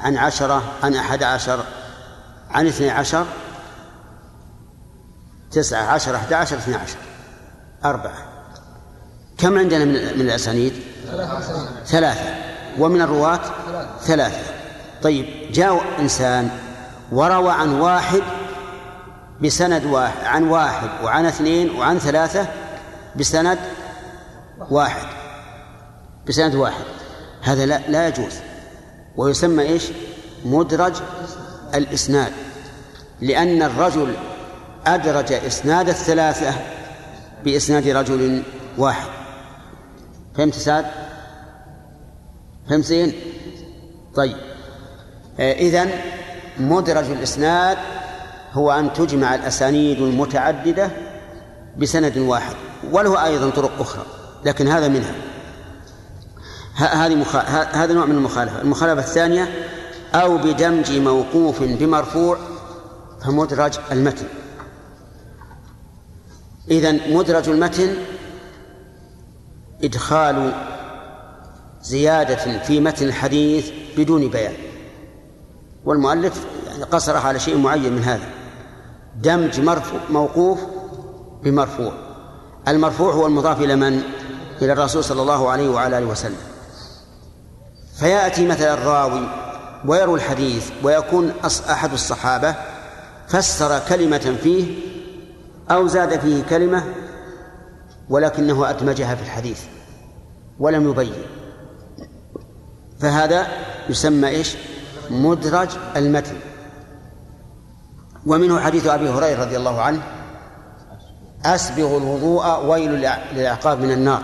[0.00, 1.64] عن عشرة عن أحد عشر
[2.50, 3.26] عن اثني عشر
[5.50, 6.98] تسعة عشر أحد عشر اثني عشر.
[7.84, 8.24] أربعة.
[9.38, 10.72] كم عندنا من, الأسانيد؟
[11.86, 12.34] ثلاثة.
[12.78, 13.59] ومن الرواة؟
[14.00, 14.54] ثلاثة
[15.02, 16.50] طيب جاء إنسان
[17.12, 18.22] وروى عن واحد
[19.42, 22.46] بسند واحد عن واحد وعن اثنين وعن ثلاثة
[23.16, 23.58] بسند
[24.70, 25.06] واحد
[26.28, 26.84] بسند واحد
[27.42, 28.34] هذا لا لا يجوز
[29.16, 29.84] ويسمى إيش؟
[30.44, 30.94] مدرج
[31.74, 32.32] الإسناد
[33.20, 34.14] لأن الرجل
[34.86, 36.54] أدرج إسناد الثلاثة
[37.44, 38.42] بإسناد رجل
[38.78, 39.08] واحد
[40.36, 40.86] فهمت سعد؟
[42.68, 43.12] فهمت زين؟
[44.14, 44.36] طيب.
[45.40, 45.90] آه إذن
[46.58, 47.78] مدرج الإسناد
[48.52, 50.90] هو أن تجمع الأسانيد المتعددة
[51.78, 52.54] بسند واحد
[52.92, 54.06] وله أيضا طرق أخرى
[54.44, 55.14] لكن هذا منها.
[56.74, 57.22] هذه.
[57.72, 58.62] هذا نوع من المخالفة.
[58.62, 59.48] المخالفة الثانية
[60.14, 62.38] أو بدمج موقوف بمرفوع
[63.24, 64.26] فمدرج المتن.
[66.70, 67.94] إذن مدرج المتن
[69.84, 70.52] إدخال
[71.82, 74.54] زيادة في متن الحديث بدون بيان.
[75.84, 78.28] والمؤلف يعني قصر على شيء معين من هذا.
[79.16, 80.60] دمج مرفوع موقوف
[81.42, 81.92] بمرفوع.
[82.68, 84.02] المرفوع هو المضاف إلى من؟
[84.62, 86.40] إلى الرسول صلى الله عليه وعلى آله وسلم.
[87.98, 89.28] فيأتي مثلا الراوي
[89.86, 91.32] ويروي الحديث ويكون
[91.70, 92.54] أحد الصحابة
[93.28, 94.78] فسر كلمة فيه
[95.70, 96.84] أو زاد فيه كلمة
[98.08, 99.60] ولكنه أدمجها في الحديث
[100.58, 101.12] ولم يبين.
[103.00, 103.46] فهذا
[103.88, 104.56] يسمى إيش؟
[105.10, 106.36] مدرج المتن.
[108.26, 110.02] ومنه حديث أبي هريرة رضي الله عنه
[111.44, 112.90] أسبغ الوضوء ويل
[113.34, 114.22] للعقاب من النار.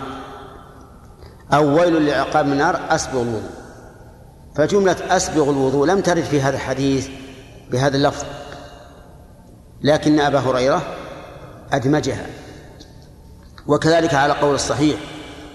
[1.53, 3.51] أو ويل للعقاب من النار أسبغ الوضوء.
[4.55, 7.09] فجملة أسبغ الوضوء لم ترد في هذا الحديث
[7.71, 8.25] بهذا اللفظ.
[9.83, 10.83] لكن أبا هريرة
[11.73, 12.27] أدمجها.
[13.67, 15.01] وكذلك على قول الصحيح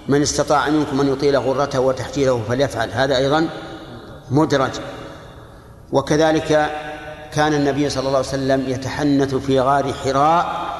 [0.07, 2.89] من استطاع منكم أن يطيل غرته وتحجيله فليفعل.
[2.91, 3.49] هذا أيضا
[4.31, 4.71] مدرج.
[5.91, 6.71] وكذلك
[7.33, 10.71] كان النبي صلى الله عليه وسلم يتحنث في غار حراء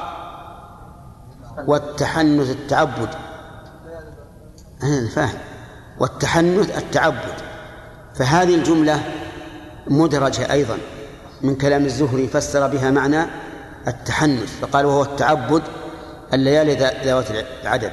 [1.66, 3.08] والتحنث التعبد.
[5.14, 5.38] فاهم.
[5.98, 7.34] والتحنث التعبد.
[8.14, 9.02] فهذه الجملة
[9.86, 10.78] مدرجة أيضا.
[11.42, 13.26] من كلام الزهري فسر بها معنى
[13.88, 14.60] التحنث.
[14.60, 15.62] فقال وهو التعبد
[16.32, 17.26] الليالي ذوات
[17.62, 17.92] العدد.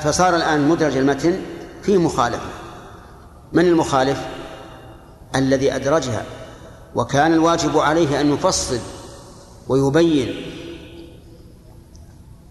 [0.00, 1.40] فصار الآن مدرج المتن
[1.82, 2.50] في مخالفة.
[3.52, 4.26] من المخالف؟
[5.36, 6.22] الذي أدرجها.
[6.94, 8.78] وكان الواجب عليه أن يفصل
[9.68, 10.34] ويبين.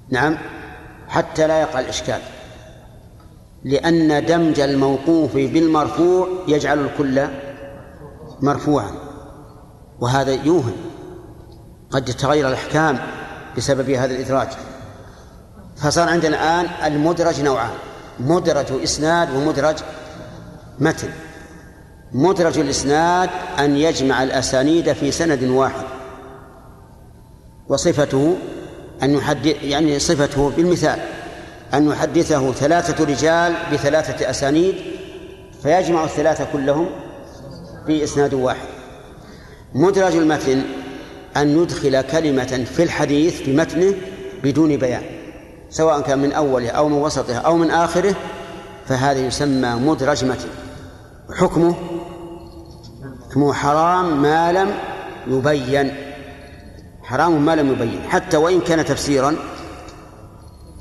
[0.10, 0.38] نعم.
[1.08, 2.20] حتى لا يقع الإشكال.
[3.64, 7.28] لأن دمج الموقوف بالمرفوع يجعل الكل
[8.42, 8.92] مرفوعا.
[10.00, 10.76] وهذا يوهم.
[11.92, 13.00] قد تتغير الأحكام
[13.58, 14.50] بسبب هذا الإدراج.
[15.78, 17.74] فصار عندنا الآن المدرج نوعان
[18.20, 19.76] مدرج إسناد ومدرج
[20.80, 21.10] متن.
[22.12, 25.86] مدرج الإسناد أن يجمع الأسانيد في سند واحد.
[27.70, 28.38] وصفته
[29.04, 31.00] أن يحدث يعني صفته بالمثال
[31.74, 34.76] أن يحدثه ثلاثة رجال بثلاثة أسانيد
[35.64, 36.90] فيجمع الثلاثة كلهم
[37.88, 38.68] في إسناد واحد.
[39.74, 40.62] مدرج المتن
[41.38, 43.94] أن يدخل كلمة في الحديث في متنه
[44.44, 45.17] بدون بيان.
[45.70, 48.16] سواء كان من أوله أو من وسطه أو من آخره
[48.88, 50.50] فهذا يسمى مدرج متن
[51.34, 51.76] حكمه
[53.30, 54.74] حكمه حرام ما لم
[55.28, 56.08] يبين.
[57.04, 59.36] حرام ما لم يبين حتى وإن كان تفسيرا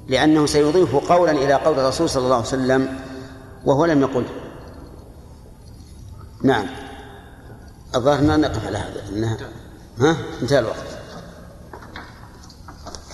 [0.09, 2.99] لأنه سيضيف قولا إلى قول الرسول صلى الله عليه وسلم
[3.65, 4.29] وهو لم يقله
[6.43, 6.67] نعم.
[7.95, 9.03] الظاهر ما نقف على هذا.
[9.13, 9.37] إنها
[9.99, 10.99] ها؟ انتهى الوقت.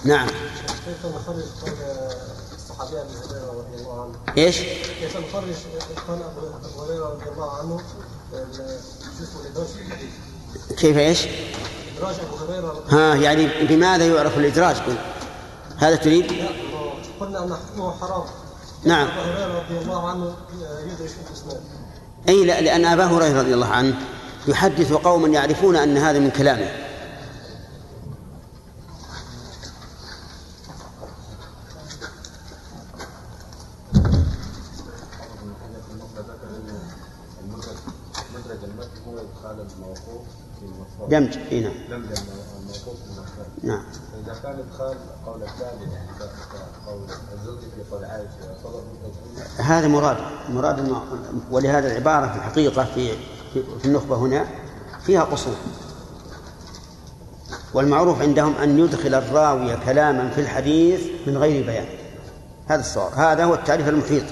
[0.05, 0.29] نعم.
[0.85, 1.75] كيف نخرج قول
[2.55, 4.59] الصحابي أبي هريرة رضي الله عنه؟ إيش؟
[5.01, 5.55] كيف نخرج
[6.09, 7.81] قول أبو هريرة رضي الله عنه
[8.57, 10.11] شو اسمه الادراج في الحديث؟
[10.79, 11.27] كيف إيش؟
[11.97, 14.97] ادراج أبو هريرة ها يعني بماذا يعرف الادراج قل
[15.79, 16.33] هذا تريد؟
[17.21, 18.25] قلنا أن حكمه حرام
[18.85, 20.35] نعم أبو هريرة رضي الله عنه
[20.87, 21.61] يدرج في الاسناد
[22.29, 23.95] أي لا لأن أبا هريرة رضي الله عنه
[24.49, 26.82] يحدث قوما يعرفون أن هذا من كلامه
[41.09, 41.73] دمج إي نعم.
[41.91, 42.95] دمج بالمرفوع
[43.63, 43.83] نعم.
[44.13, 44.97] فاذا كان ادخال
[45.27, 46.09] قول الثاني يعني
[46.87, 47.01] قول
[47.35, 48.29] الزوجي في قول عائشة
[49.59, 50.17] هذا مراد.
[50.51, 50.93] مراد
[51.51, 53.13] ولهذا العبارة في الحقيقة في
[53.53, 54.47] في النخبة هنا
[55.07, 55.55] فيها قصور
[57.75, 61.87] والمعروف عندهم أن يدخل الراوي كلاما في الحديث من غير بيان.
[62.67, 63.13] هذا الصواب.
[63.13, 64.23] هذا هو التعريف المحيط.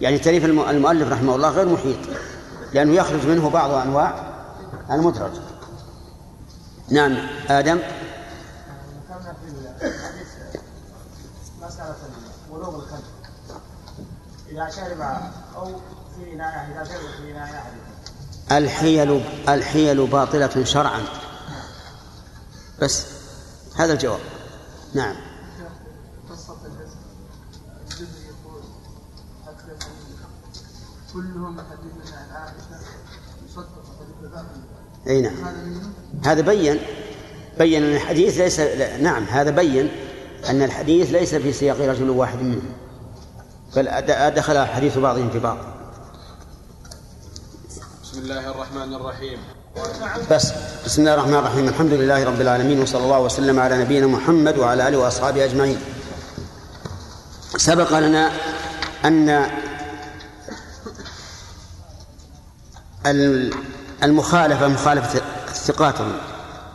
[0.00, 1.96] يعني تعريف الم- المؤلف رحمه الله غير محيط
[2.74, 4.14] لأنه يخرج منه بعض أنواع
[4.90, 5.30] المدرج.
[6.90, 7.28] نعم.
[7.50, 7.80] آدم.
[18.52, 21.02] الحيل الحيل باطلة شرعا.
[22.82, 23.06] بس
[23.76, 24.20] هذا الجواب.
[24.94, 25.16] نعم.
[26.30, 26.56] قصة
[28.00, 28.62] يقول
[31.12, 32.86] كلهم يحدثون عن عائشة
[33.48, 34.46] يصدق حديث
[35.06, 35.36] أي نعم.
[36.24, 36.78] هذا بين
[37.58, 39.88] بين أن الحديث ليس لا نعم هذا بين
[40.48, 42.72] أن الحديث ليس في سياق رجل واحد منهم
[43.76, 43.88] بل
[44.36, 45.58] دخل حديث بعضهم في بعض.
[48.02, 49.38] بسم الله الرحمن الرحيم.
[50.30, 50.52] بس
[50.84, 51.68] بسم الله الرحمن الرحيم.
[51.68, 55.78] الحمد لله رب العالمين وصلى الله وسلم على نبينا محمد وعلى آله وأصحابه أجمعين.
[57.56, 58.30] سبق لنا
[59.04, 59.50] أن
[63.06, 63.54] ال-
[64.02, 64.66] المخالفة
[65.56, 65.94] مخالفه الثقات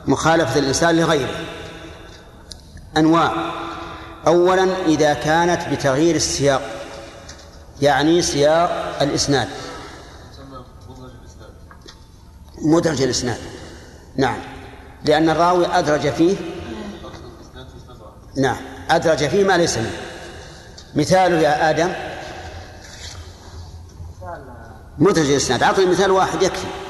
[0.08, 1.36] مخالفة الإنسان لغيره.
[2.98, 3.34] أنواع.
[4.28, 6.62] اولا إذا كانت بتغيير السياق
[7.82, 9.48] يعني سياق الإسناد.
[12.62, 13.38] مدرج الإسناد.
[14.16, 14.38] نعم.
[15.06, 16.36] لأن الراوي أدرج فيه.
[18.38, 18.58] نعم.
[18.90, 19.98] أدرج فيه ما ليس منه.
[20.96, 21.92] مثاله يا آدم.
[24.22, 24.44] مثال
[24.98, 25.64] مدرج الإسناد.
[25.64, 26.81] أعطني مثال واحد يكفي.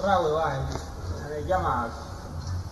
[0.00, 0.60] راوي واحد
[1.48, 1.86] جمع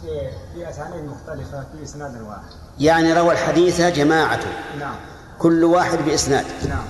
[0.02, 2.42] في في اسانيد مختلفة في إسناد واحد.
[2.78, 4.40] يعني روى الحديث جماعة.
[4.78, 4.96] نعم.
[5.38, 6.44] كل واحد بإسناد.
[6.68, 6.84] نعم.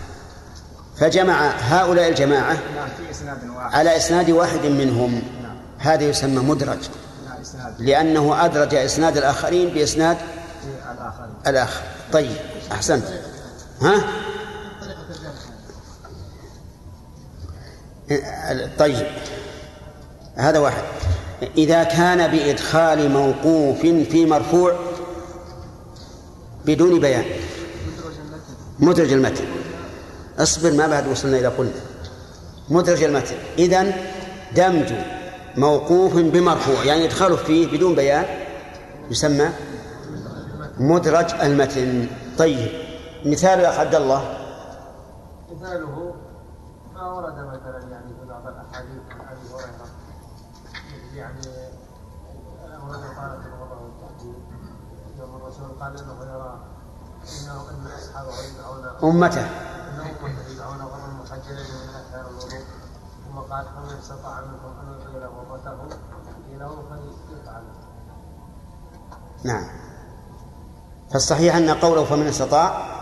[0.96, 3.74] فجمع هؤلاء الجماعة نعم في إسناد واحد.
[3.74, 5.22] على إسناد واحد منهم.
[5.42, 5.56] نعم.
[5.78, 6.88] هذا يسمى مدرج.
[7.28, 7.80] نعم إسناد.
[7.82, 10.16] لأنه أدرج إسناد الآخرين بإسناد
[11.46, 11.82] الآخر.
[12.12, 12.36] طيب
[12.72, 13.04] أحسنت.
[13.82, 14.04] ها؟
[18.78, 19.06] طيب.
[20.34, 20.82] هذا واحد.
[21.56, 24.72] إذا كان بإدخال موقوف في مرفوع
[26.64, 27.24] بدون بيان.
[28.78, 29.44] مدرج المتن.
[30.38, 31.80] اصبر ما بعد وصلنا إلى قلنا.
[32.68, 33.36] مدرج المتن.
[33.58, 33.92] إذن
[34.56, 34.92] دمج
[35.56, 38.24] موقوف بمرفوع يعني إدخاله فيه بدون بيان
[39.10, 39.48] يسمى
[40.78, 42.06] مدرج المتن.
[42.38, 42.68] طيب
[43.24, 44.38] مثال يا عبد الله.
[45.50, 46.14] مثاله
[46.94, 48.12] ما ورد مثلا يعني
[55.80, 56.58] قال انه يرى
[57.42, 59.40] انه ان اصحابه يدعون أمته.
[59.40, 62.64] ان امته يدعون غرا محجلين من اثار الوضوء
[63.26, 65.96] ثم قال فمن استطاع منكم ان يطيل غرته
[66.58, 67.62] له فليفعل
[69.44, 69.68] نعم.
[71.10, 72.94] فالصحيح أن قوله فمن استطاع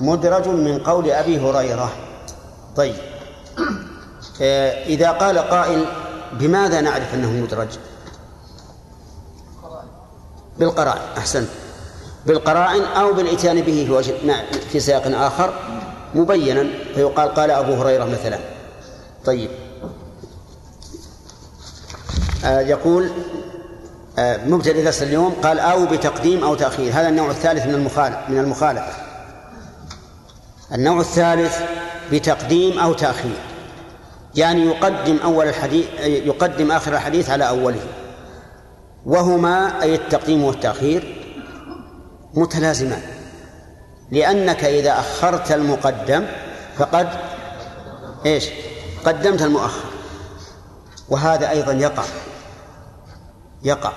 [0.00, 1.92] مدرج من قول أبي هريرة.
[2.76, 2.94] طيب.
[4.86, 5.86] إذا قال قائل
[6.32, 7.78] بماذا نعرف أنه مدرج؟
[10.58, 11.02] بالقرائن.
[11.18, 11.48] أحسنت.
[12.26, 14.14] بالقرائن أو بالإتيان به في, وجه
[14.72, 15.54] في سياق آخر
[16.14, 16.66] مبينا.
[16.94, 18.38] فيقال قال أبو هريرة مثلا.
[19.24, 19.50] طيب.
[22.44, 23.10] آه، يقول
[24.18, 26.92] آه، مبتدئ درس اليوم قال أو بتقديم أو تأخير.
[26.92, 28.92] هذا النوع الثالث من المخالف من المخالفة.
[30.74, 31.58] النوع الثالث
[32.12, 33.38] بتقديم أو تأخير.
[34.34, 37.86] يعني يقدم أول الحديث يقدم آخر الحديث على أوله.
[39.06, 41.21] وهما أي التقديم والتأخير.
[42.34, 43.02] متلازمان.
[44.10, 46.26] لأنك إذا أخرت المقدم
[46.76, 47.08] فقد
[48.26, 48.48] إيش؟
[49.04, 49.84] قدمت المؤخر.
[51.08, 52.04] وهذا أيضا يقع.
[53.62, 53.92] يقع.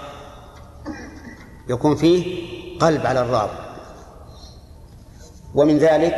[1.70, 2.46] يكون فيه
[2.80, 3.66] قلب على الراوي.
[5.56, 6.16] ومن ذلك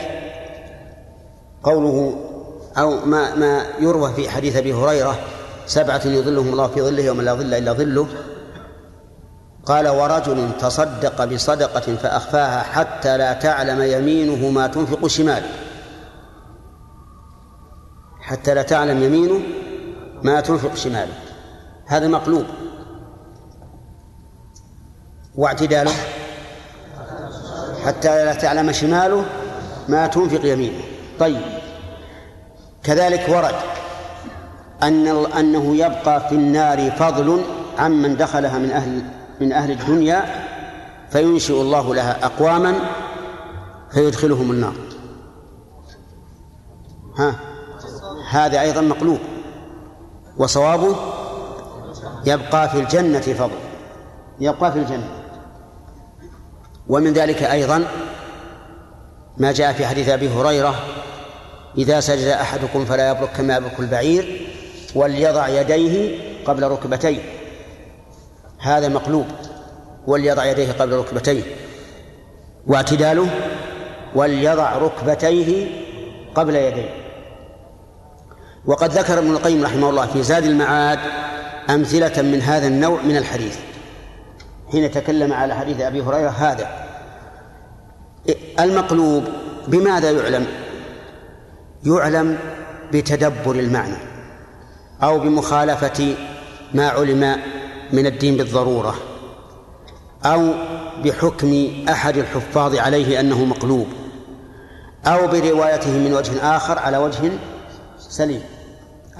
[1.64, 2.16] قوله
[2.78, 5.20] أو ما ما يروى في حديث أبي هريرة
[5.68, 8.08] سبعة يظلهم الله في ظله يوم لا ظل إلا ظله
[9.68, 15.50] قال ورجل تصدق بصدقة فأخفاها حتى لا تعلم يمينه ما تنفق شماله.
[18.22, 19.42] حتى لا تعلم يمينه
[20.24, 21.14] ما تنفق شماله.
[21.86, 22.46] هذا مقلوب.
[25.36, 25.92] واعتداله.
[27.86, 29.26] حتى لا تعلم شماله
[29.88, 30.82] ما تنفق يمينه.
[31.20, 31.42] طيب.
[32.84, 33.56] كذلك ورد
[34.84, 37.42] أن أنه يبقى في النار فضل
[37.78, 40.26] عمن دخلها من أهل من أهل الدنيا
[41.10, 42.76] فينشئ الله لها أقواما
[43.92, 44.74] فيدخلهم النار.
[47.18, 47.36] ها؟
[48.30, 49.20] هذا أيضا مقلوب.
[50.38, 50.96] وصوابه
[52.26, 53.58] يبقى في الجنة فضل.
[54.40, 55.10] يبقى في الجنة.
[56.88, 57.88] ومن ذلك أيضا
[59.38, 60.76] ما جاء في حديث أبي هريرة
[61.78, 64.48] إذا سجد أحدكم فلا يبرك كما يبرك البعير
[64.96, 67.37] وليضع يديه قبل ركبتيه.
[68.60, 69.26] هذا مقلوب
[70.08, 71.44] وليضع يديه قبل ركبتيه.
[72.68, 73.28] واعتداله
[74.16, 75.68] وليضع ركبتيه
[76.36, 76.90] قبل يديه.
[78.66, 81.00] وقد ذكر ابن القيم رحمه الله في زاد المعاد
[81.70, 83.58] أمثلة من هذا النوع من الحديث.
[84.72, 86.88] حين تكلم على حديث أبي هريرة هذا.
[88.60, 89.24] المقلوب
[89.68, 90.48] بماذا يعلم؟
[91.86, 92.38] يعلم
[92.94, 93.98] بتدبر المعنى
[95.04, 96.16] أو بمخالفة
[96.74, 97.38] ما علم
[97.94, 98.96] من الدين بالضرورة
[100.26, 100.54] أو
[101.04, 103.88] بحكم أحد الحفاظ عليه أنه مقلوب
[105.06, 107.32] أو بروايته من وجه آخر على وجه
[108.00, 108.42] سليم.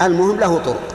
[0.02, 0.94] المهم له طرق.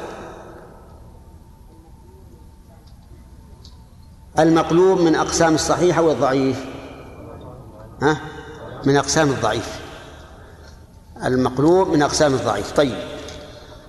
[4.39, 6.65] المقلوب من أقسام الصحيح والضعيف
[8.01, 8.17] ها؟
[8.85, 9.79] من أقسام الضعيف.
[11.25, 12.71] المقلوب من أقسام الضعيف.
[12.71, 12.97] طيب.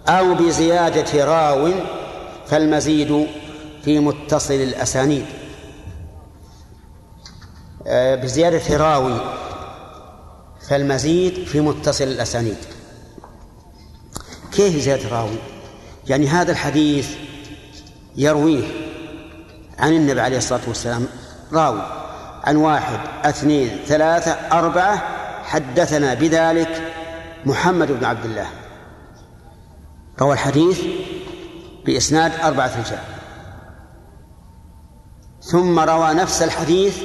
[0.09, 1.73] أو بزيادة راو
[2.47, 3.27] فالمزيد
[3.85, 5.27] في متصل الأسانيد.
[7.86, 9.20] آه، بزيادة راوي.
[10.69, 12.56] فالمزيد في متصل الأسانيد.
[14.52, 15.36] كيف زيادة راوي؟
[16.09, 17.09] يعني هذا الحديث
[18.16, 18.65] يرويه
[19.78, 21.06] عن النبي عليه الصلاة والسلام.
[21.52, 21.82] راوي.
[22.44, 25.02] عن واحد اثنين ثلاثة أربعة
[25.44, 26.93] حدثنا بذلك
[27.47, 28.47] محمد بن عبد الله.
[30.20, 30.81] روى الحديث
[31.86, 33.14] بإسناد أربعة رجال.
[35.45, 36.99] ثم روى نفس الحديث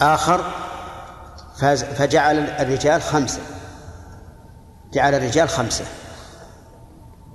[0.00, 0.44] آخر
[1.96, 3.40] فجعل الرجال خمسة.
[4.92, 5.84] جعل الرجال خمسة.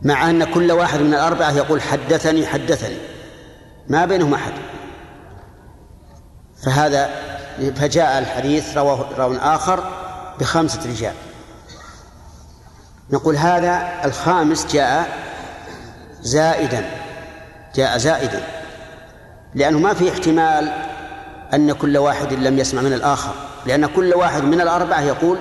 [0.02, 2.98] مع أن كل واحد من الأربعة يقول حدثني حدثني.
[3.88, 4.54] ما بينهم أحد.
[6.66, 7.10] فهذا
[7.76, 9.84] فجاء الحديث رواه راو آخر
[10.40, 11.14] بخمسة رجال.
[13.12, 15.08] نقول هذا الخامس جاء
[16.22, 16.90] زائدا.
[17.76, 18.55] جاء زائدا.
[19.56, 20.72] لأنه ما في احتمال
[21.54, 23.34] أن كل واحد لم يسمع من الآخر.
[23.66, 25.38] لأن كل واحد من الأربعة يقول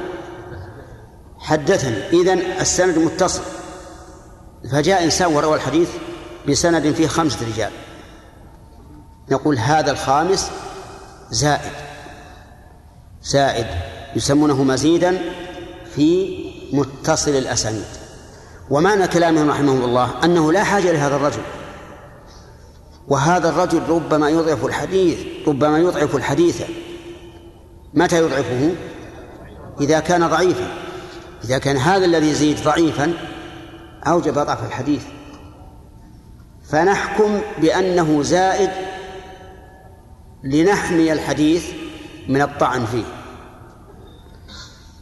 [1.39, 2.09] حدثني.
[2.21, 3.43] إذن السند متصل.
[4.73, 5.89] فجاء إنسان وروى الحديث
[6.49, 7.71] بسند فيه خمسة رجال.
[9.31, 10.51] نقول هذا الخامس
[11.31, 11.73] زائد.
[13.23, 13.67] زائد.
[14.17, 15.19] يسمونه مزيدا
[15.95, 16.39] في
[16.73, 17.85] متصل الأسانيد.
[18.71, 21.43] ومعنى كلامهم رحمه الله أنه لا حاجة لهذا الرجل.
[23.09, 25.19] وهذا الرجل ربما يضعف الحديث
[25.49, 26.63] ربما يضعف الحديث.
[27.95, 28.75] متى يضعفه؟
[29.81, 30.69] إذا كان ضعيفا.
[31.45, 33.13] إذا كان هذا الذي يزيد ضعيفا
[34.07, 35.03] أوجب ضعف الحديث.
[36.71, 38.71] فنحكم بأنه زائد
[40.45, 41.65] لنحمي الحديث
[42.29, 43.05] من الطعن فيه.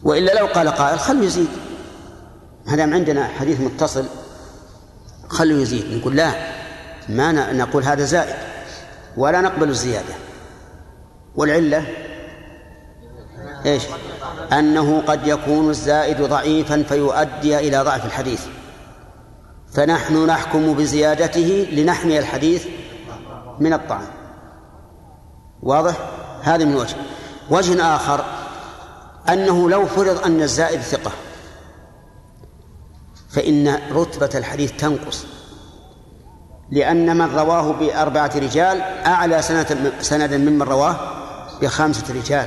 [0.02, 1.48] وإلا لو قال قائل خلوا يزيد.
[2.66, 4.04] ما دام عندنا حديث متصل
[5.28, 5.98] خلوا يزيد.
[5.98, 6.61] نقول لا.
[7.08, 8.36] ما نقول هذا زائد.
[9.16, 10.14] ولا نقبل الزيادة.
[11.34, 11.84] والعلة؟
[13.66, 13.82] إيش؟
[14.52, 18.46] أنه قد يكون الزائد ضعيفا فيؤدي إلى ضعف الحديث.
[19.72, 22.66] فنحن نحكم بزيادته لنحمي الحديث
[23.58, 24.06] من الطعن
[25.62, 25.94] واضح؟
[26.42, 26.96] هذا من وجه.
[27.50, 28.24] وجه آخر
[29.28, 31.10] أنه لو فرض أن الزائد ثقة
[33.30, 35.26] فإن رتبة الحديث تنقص.
[36.72, 40.96] لأن من رواه بأربعة رجال أعلى سنة سندا ممن رواه
[41.62, 42.46] بخمسة رجال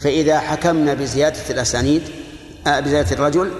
[0.00, 2.02] فإذا حكمنا بزيادة الأسانيد
[2.66, 3.52] آه، بزيادة الرجل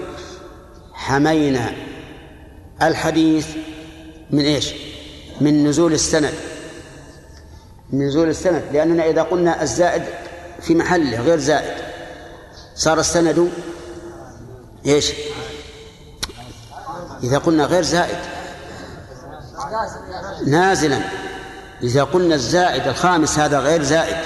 [0.93, 1.71] حمينا
[2.81, 3.47] الحديث
[4.31, 4.73] من إيش؟
[5.41, 6.33] من نزول السند
[7.89, 10.03] من نزول السند لأننا إذا قلنا الزائد
[10.61, 11.73] في محله غير زائد
[12.75, 13.49] صار السند
[14.85, 15.11] إيش؟
[17.23, 18.34] إذا قلنا غير زائد
[20.47, 20.99] نازلا.
[21.83, 24.17] إذا قلنا الزائد الخامس هذا غير زائد.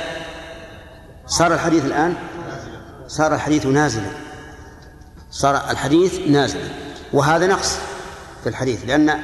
[1.28, 2.16] صار الحديث الآن؟
[3.08, 4.12] صار الحديث نازلا.
[5.32, 6.70] صار الحديث نازلا.
[7.14, 7.78] وهذا نقص
[8.44, 9.20] في الحديث لأن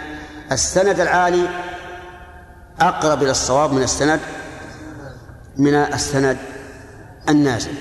[0.51, 1.49] السند العالي
[2.79, 4.19] أقرب إلى الصواب من السند
[5.57, 6.37] من السند
[7.29, 7.73] النازل.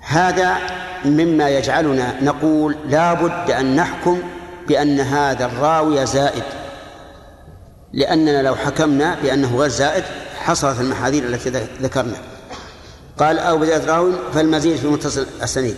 [0.00, 0.56] هذا
[1.04, 4.18] مما يجعلنا نقول لا بد أن نحكم
[4.68, 6.42] بأن هذا الراوي زائد.
[7.92, 10.04] لأننا لو حكمنا بأنه غير زائد
[10.38, 11.50] حصلت المحاذير التي
[11.82, 12.16] ذكرنا.
[13.18, 15.76] قال أو بزيادة راوي فالمزيد في متصل السنيد.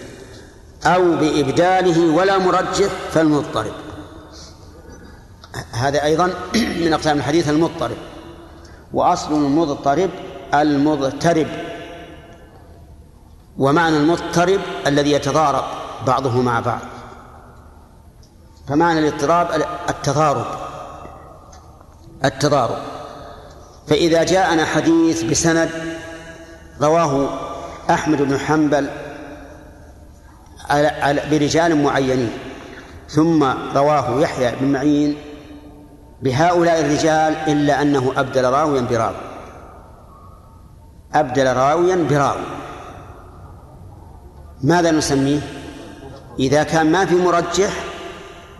[0.85, 3.73] أو بإبداله ولا مرجح فالمضطرب.
[5.73, 6.27] هذا أيضا
[6.85, 7.97] من أقسام الحديث المضطرب.
[8.93, 10.10] وأصل المضطرب
[10.55, 11.47] المضطرب.
[13.59, 15.65] ومعنى المضطرب الذي يتضارب
[16.06, 16.97] بعضه مع بعض.
[18.68, 20.46] فمعنى الاضطراب التضارب.
[22.24, 22.78] التضارب.
[23.86, 25.70] فإذا جاءنا حديث بسند
[26.80, 27.28] رواه
[27.90, 28.90] أحمد بن حنبل
[31.30, 32.32] برجال معينين
[33.08, 35.16] ثم رواه يحيى بن معين
[36.22, 39.16] بهؤلاء الرجال إلا أنه أبدل راويا براوي
[41.14, 42.46] أبدل راويا براوي
[44.62, 45.40] ماذا نسميه؟
[46.38, 47.88] إذا كان ما في مرجح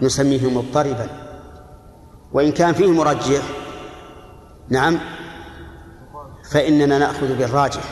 [0.03, 1.09] نسميه مضطربا.
[2.33, 3.43] وإن كان فيه مرجح
[4.69, 4.99] نعم
[6.51, 7.83] فإننا نأخذ بالراجح.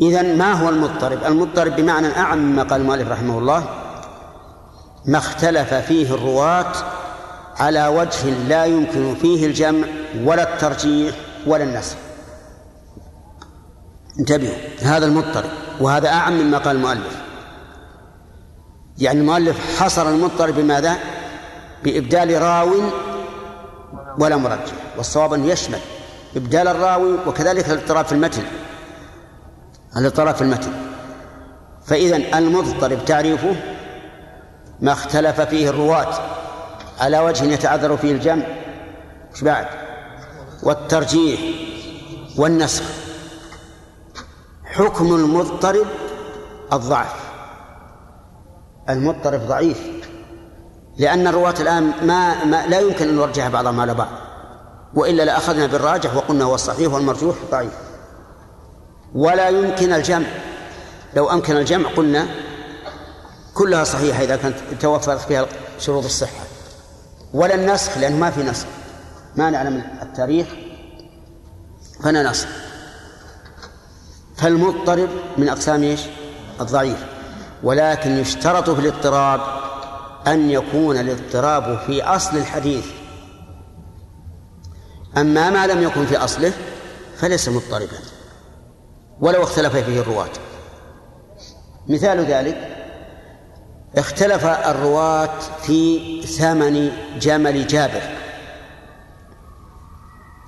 [0.00, 3.68] إذا ما هو المضطرب؟ المضطرب بمعنى أعم مما قال المؤلف رحمه الله
[5.06, 6.72] ما اختلف فيه الرواة
[7.56, 9.86] على وجه لا يمكن فيه الجمع
[10.24, 11.16] ولا الترجيح
[11.46, 11.96] ولا النسخ.
[14.20, 15.50] انتبهوا هذا المضطرب
[15.80, 17.25] وهذا أعم مما قال المؤلف.
[18.98, 20.96] يعني المؤلف حصر المضطرب بماذا؟
[21.84, 22.70] بإبدال راو
[24.18, 25.78] ولا مرجح والصواب أن يشمل
[26.36, 28.42] إبدال الراوي وكذلك الاضطراب في المتن.
[29.96, 30.72] الاضطراب في المتن.
[31.86, 33.56] فإذا المضطرب تعريفه
[34.80, 36.14] ما اختلف فيه الرواة
[37.00, 38.44] على وجه يتعذر فيه الجمع.
[39.32, 39.66] إيش بعد؟
[40.62, 41.40] والترجيح
[42.36, 42.84] والنسخ.
[44.64, 45.86] حكم المضطرب
[46.72, 47.25] الضعف
[48.90, 49.78] المضطرب ضعيف.
[50.98, 54.08] لأن الرواة الآن ما, ما لا يمكن أن نرجح بعضهم على بعض
[54.94, 57.72] وإلا لأخذنا بالراجح وقلنا هو الصحيح والمرجوح ضعيف.
[59.14, 60.26] ولا يمكن الجمع.
[61.16, 62.26] لو أمكن الجمع قلنا
[63.54, 65.46] كلها صحيحة إذا كانت توفرت فيها
[65.78, 66.44] شروط الصحة.
[67.34, 68.66] ولا النسخ لأنه ما في نسخ.
[69.36, 70.46] ما نعلم التاريخ
[72.02, 72.48] فلا نسخ.
[74.36, 75.08] فالمضطرب
[75.38, 76.00] من أقسام إيش؟
[76.60, 77.15] الضعيف.
[77.62, 79.40] ولكن يشترط في الاضطراب
[80.26, 82.86] أن يكون الاضطراب في أصل الحديث.
[85.16, 86.52] أما ما لم يكن في أصله
[87.16, 87.98] فليس مضطربا
[89.20, 90.28] ولو اختلف فيه الرواة.
[91.88, 92.76] مثال ذلك
[93.96, 98.02] اختلف الرواة في ثمن جمل جابر.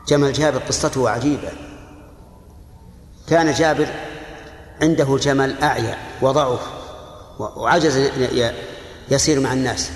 [0.09, 1.53] جمل جابر قصته عجيبة.
[3.29, 3.87] كان جابر
[4.83, 6.78] عنده جمل أعيا وضعف.
[7.39, 8.11] وعجز
[9.11, 9.91] يسير مع الناس.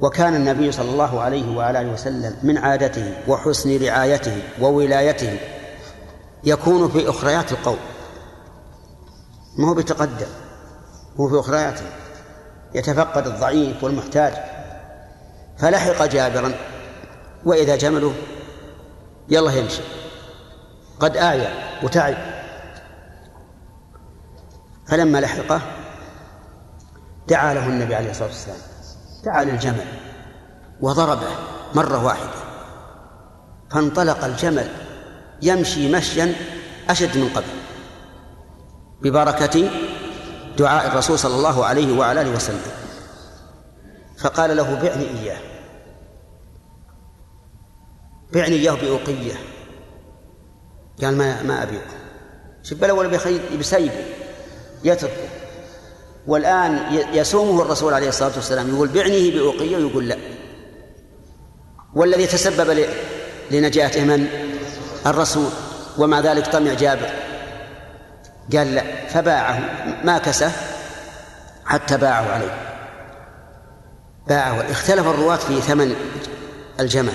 [0.00, 5.38] وكان النبي صلى الله عليه وعلى آله وسلم من عادته وحسن رعايته وولايته
[6.44, 7.78] يكون في أخريات القوم.
[9.58, 10.26] ما هو بيتقدم
[11.20, 11.84] هو في أخرياته.
[12.74, 14.32] يتفقد الضعيف والمحتاج.
[15.58, 16.52] فلحق جابرا
[17.44, 18.14] وإذا جمله
[19.28, 19.82] يلا يمشي.
[21.00, 22.16] قد آية وتعب.
[24.88, 25.60] فلما لحقه
[27.30, 28.58] دعا له النبي عليه الصلاة والسلام.
[29.24, 29.84] دعا للجمل
[30.80, 31.28] وضربه
[31.74, 32.40] مرة واحدة.
[33.70, 34.68] فانطلق الجمل
[35.42, 36.34] يمشي مشيا
[36.88, 37.46] أشد من قبل
[39.02, 39.70] ببركة
[40.58, 42.72] دعاء الرسول صلى الله عليه وعلى آله وسلم.
[44.18, 45.38] فقال له بعني إياه.
[48.32, 49.34] بعني إياه بأوقية.
[51.02, 51.82] قال ما ما أبيعه
[52.72, 53.08] بلا ولا
[53.58, 54.04] بسيبه
[54.84, 55.39] يتركه.
[56.26, 56.80] والآن
[57.12, 60.16] يسومه الرسول عليه الصلاة والسلام يقول بعنيه بأوقية ويقول لا.
[61.94, 62.86] والذي تسبب
[63.50, 64.26] لنجاته من؟
[65.06, 65.50] الرسول.
[65.98, 67.10] ومع ذلك طمع جابر.
[68.56, 69.60] قال لا فباعه.
[70.04, 70.52] ما كسه
[71.64, 72.54] حتى باعه عليه.
[74.28, 74.70] باعه.
[74.70, 75.94] اختلف الرواة في ثمن
[76.80, 77.12] الجمل.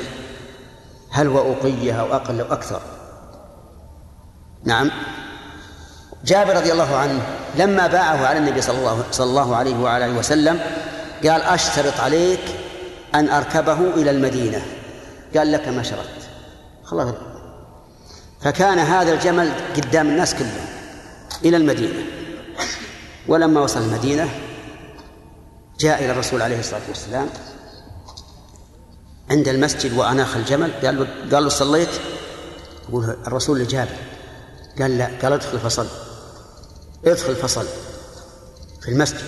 [1.12, 2.82] هل هو أوقية أو أقل أو أكثر؟
[4.64, 4.92] نعم.
[6.26, 7.22] جابر رضي الله عنه
[7.56, 10.60] لما باعه على النبي صلى الله, صلى الله عليه وعلى آله وسلم
[11.24, 12.40] قال أشترط عليك
[13.16, 14.62] أن أركبه إلى المدينة.
[15.38, 16.30] قال لك ما شرطت.
[16.84, 17.14] خلاص.
[18.42, 20.66] فكان هذا الجمل قدام الناس كلهم
[21.46, 22.04] إلى المدينة.
[23.28, 24.30] ولما وصل المدينة
[25.80, 27.30] جاء إلى الرسول عليه الصلاة والسلام
[29.32, 30.72] عند المسجد وأناخ الجمل.
[30.84, 31.90] قال له قال له صليت؟
[32.90, 33.96] يقول الرسول لجابر.
[34.80, 35.10] قال لا.
[35.22, 35.88] قال ادخل فصل.
[37.08, 37.66] ادخل فصل
[38.82, 39.22] في المسجد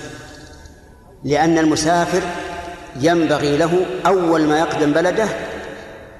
[1.23, 2.21] لأن المسافر
[2.95, 5.27] ينبغي له أول ما يقدم بلده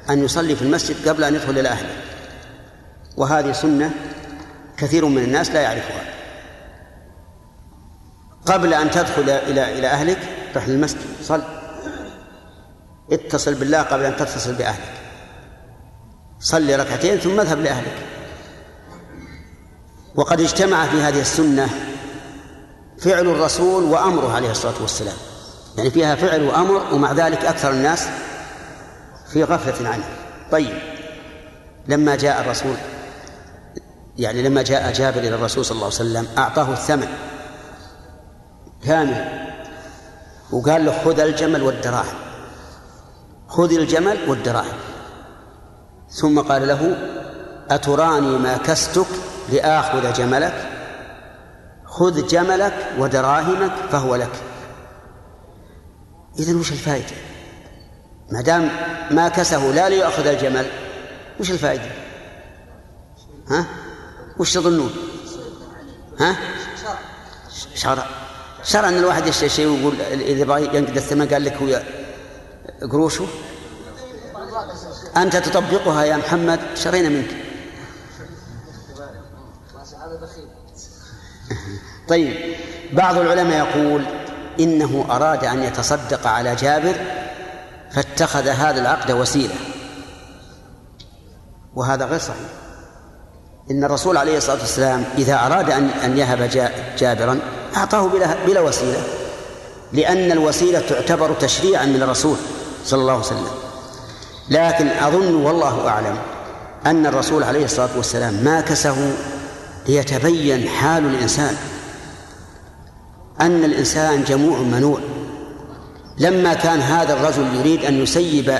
[0.09, 1.95] أن يصلي في المسجد قبل أن يدخل إلى أهله.
[3.17, 3.91] وهذه سنة
[4.77, 6.01] كثير من الناس لا يعرفها.
[8.45, 10.19] قبل أن تدخل إلى إلى أهلك
[10.55, 11.41] رح للمسجد صل.
[13.11, 14.93] اتصل بالله قبل أن تتصل بأهلك.
[16.39, 18.16] صلي ركعتين ثم اذهب لأهلك.
[20.17, 21.69] وقد اجتمع في هذه السنة
[22.99, 25.15] فعل الرسول وأمره عليه الصلاة والسلام.
[25.77, 28.07] يعني فيها فعل وأمر ومع ذلك أكثر الناس
[29.33, 30.03] في غفلة عنه.
[30.51, 30.79] طيب
[31.87, 32.75] لما جاء الرسول
[34.17, 37.07] يعني لما جاء جابر إلى الرسول صلى الله عليه وسلم أعطاه الثمن
[38.85, 39.47] كامل
[40.51, 42.15] وقال له خذ الجمل والدراهم.
[43.47, 44.77] خذ الجمل والدراهم.
[46.09, 46.97] ثم قال له
[47.69, 49.07] أتراني ما كستك
[49.49, 50.69] لآخذ جملك
[51.85, 54.31] خذ جملك ودراهمك فهو لك.
[56.39, 57.15] إذن وش الفائدة؟
[58.31, 58.69] ما دام
[59.11, 60.65] ما كسه لا ليأخذ الجمل
[61.39, 61.91] وش الفائدة؟
[63.49, 63.65] ها؟
[64.39, 64.91] وش تظنون؟
[66.19, 66.35] ها؟
[67.75, 68.05] شرع.
[68.63, 71.81] شرع إن الواحد يشتري شيء ويقول إذا بغى ينقد الثمن قال لك هو
[72.91, 73.27] قروشه؟
[75.17, 77.46] أنت تطبقها يا محمد شرينا منك.
[82.07, 82.55] طيب
[82.93, 84.01] بعض العلماء يقول
[84.59, 86.95] إنه أراد أن يتصدق على جابر
[87.91, 89.55] فاتخذ هذا العقد وسيلة.
[91.75, 92.37] وهذا غير صحيح.
[93.71, 96.49] إن الرسول عليه الصلاة والسلام إذا أراد أن أن يهب
[96.97, 97.39] جابرا
[97.77, 99.03] أعطاه بلا بلا وسيلة
[99.93, 102.37] لأن الوسيلة تعتبر تشريعا من الرسول
[102.85, 103.47] صلى الله عليه وسلم.
[104.49, 106.17] لكن أظن والله أعلم
[106.85, 109.13] أن الرسول عليه الصلاة والسلام ما كسه
[109.87, 111.57] ليتبين حال الإنسان.
[113.41, 114.99] أن الإنسان جموع منوع.
[116.17, 118.59] لما كان هذا الرجل يريد أن يسيب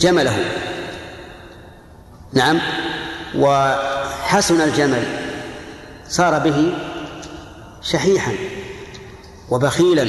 [0.00, 0.44] جمله
[2.32, 2.60] نعم
[3.38, 5.02] وحسن الجمل
[6.08, 6.74] صار به
[7.82, 8.32] شحيحا
[9.50, 10.08] وبخيلا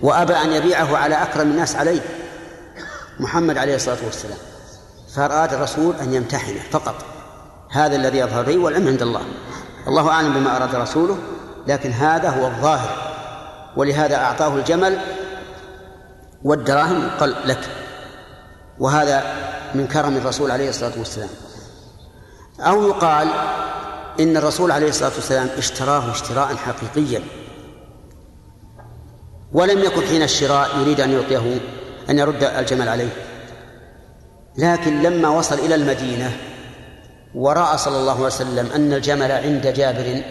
[0.00, 2.00] وأبى أن يبيعه على أكرم الناس عليه.
[3.20, 4.38] محمد عليه الصلاة والسلام.
[5.14, 7.04] فأراد الرسول أن يمتحنه فقط.
[7.70, 9.22] هذا الذي يظهر لي والعلم عند الله.
[9.88, 11.18] الله أعلم بما أراد رسوله.
[11.66, 12.90] لكن هذا هو الظاهر
[13.76, 14.98] ولهذا أعطاه الجمل
[16.44, 17.68] والدراهم قال لك.
[18.78, 19.22] وهذا
[19.74, 21.28] من كرم الرسول عليه الصلاة والسلام.
[22.60, 23.28] أو يقال
[24.20, 27.22] إن الرسول عليه الصلاة والسلام اشتراه اشتراء حقيقيا.
[29.52, 31.60] ولم يكن حين الشراء يريد أن يعطيه
[32.10, 33.08] أن يرد الجمل عليه.
[34.58, 36.36] لكن لما وصل إلى المدينة
[37.34, 40.22] ورأى صلى الله عليه وسلم أن الجمل عند جابر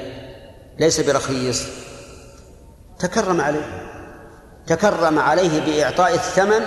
[0.80, 1.64] ليس برخيص.
[3.00, 3.82] تكرم عليه.
[4.68, 6.66] تكرم عليه بإعطاء الثمن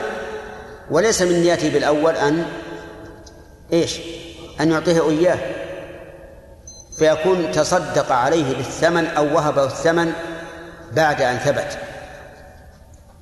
[0.90, 2.46] وليس من نيته بالأول أن
[3.72, 4.00] إيش؟
[4.60, 5.38] أن يعطيه إياه.
[6.98, 10.12] فيكون تصدق عليه بالثمن أو وهبه الثمن
[10.92, 11.78] بعد أن ثبت.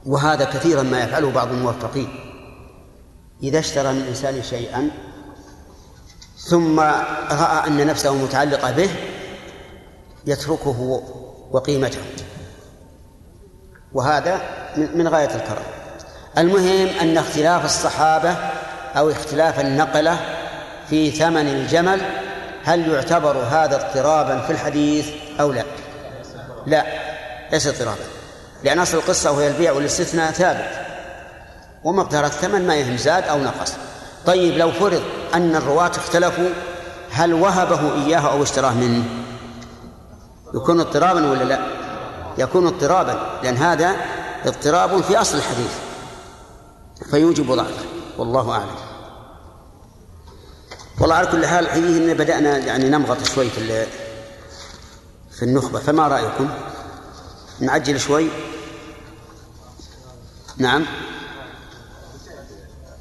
[0.07, 2.09] وهذا كثيرا ما يفعله بعض الموفقين.
[3.43, 4.91] إذا اشترى من إنسان شيئا
[6.39, 6.81] ثم
[7.31, 8.91] رأى أن نفسه متعلقة به
[10.27, 11.03] يتركه
[11.53, 12.01] وقيمته.
[13.93, 14.41] وهذا
[14.77, 15.65] من غاية الكرم.
[16.39, 18.37] المهم أن اختلاف الصحابة
[18.97, 20.19] أو اختلاف النقلة
[20.91, 22.01] في ثمن الجمل
[22.65, 25.09] هل يعتبر هذا اضطرابا في الحديث
[25.41, 25.65] أو لا؟
[26.67, 26.85] لا
[27.53, 28.05] ليس اضطرابا.
[28.65, 30.87] لأن أصل القصة وهي البيع والاستثناء ثابت.
[31.85, 33.73] ومقدار الثمن ما يهم زاد أو نقص.
[34.27, 35.03] طيب لو فرض
[35.35, 36.49] أن الرواة اختلفوا
[37.11, 39.05] هل وهبه إياه أو اشتراه منه؟
[40.55, 41.67] يكون اضطرابا ولا لا؟
[42.39, 43.97] يكون اضطرابا لأن هذا
[44.45, 45.73] اضطراب في أصل الحديث
[47.11, 47.85] فيوجب ضعفه
[48.19, 48.77] والله أعلم.
[51.01, 53.87] والله على كل حال حيه إن بدأنا يعني نمغط شوي في
[55.31, 56.49] في النخبة فما رأيكم؟
[57.61, 58.29] نعجل شوي؟
[60.57, 60.85] نعم.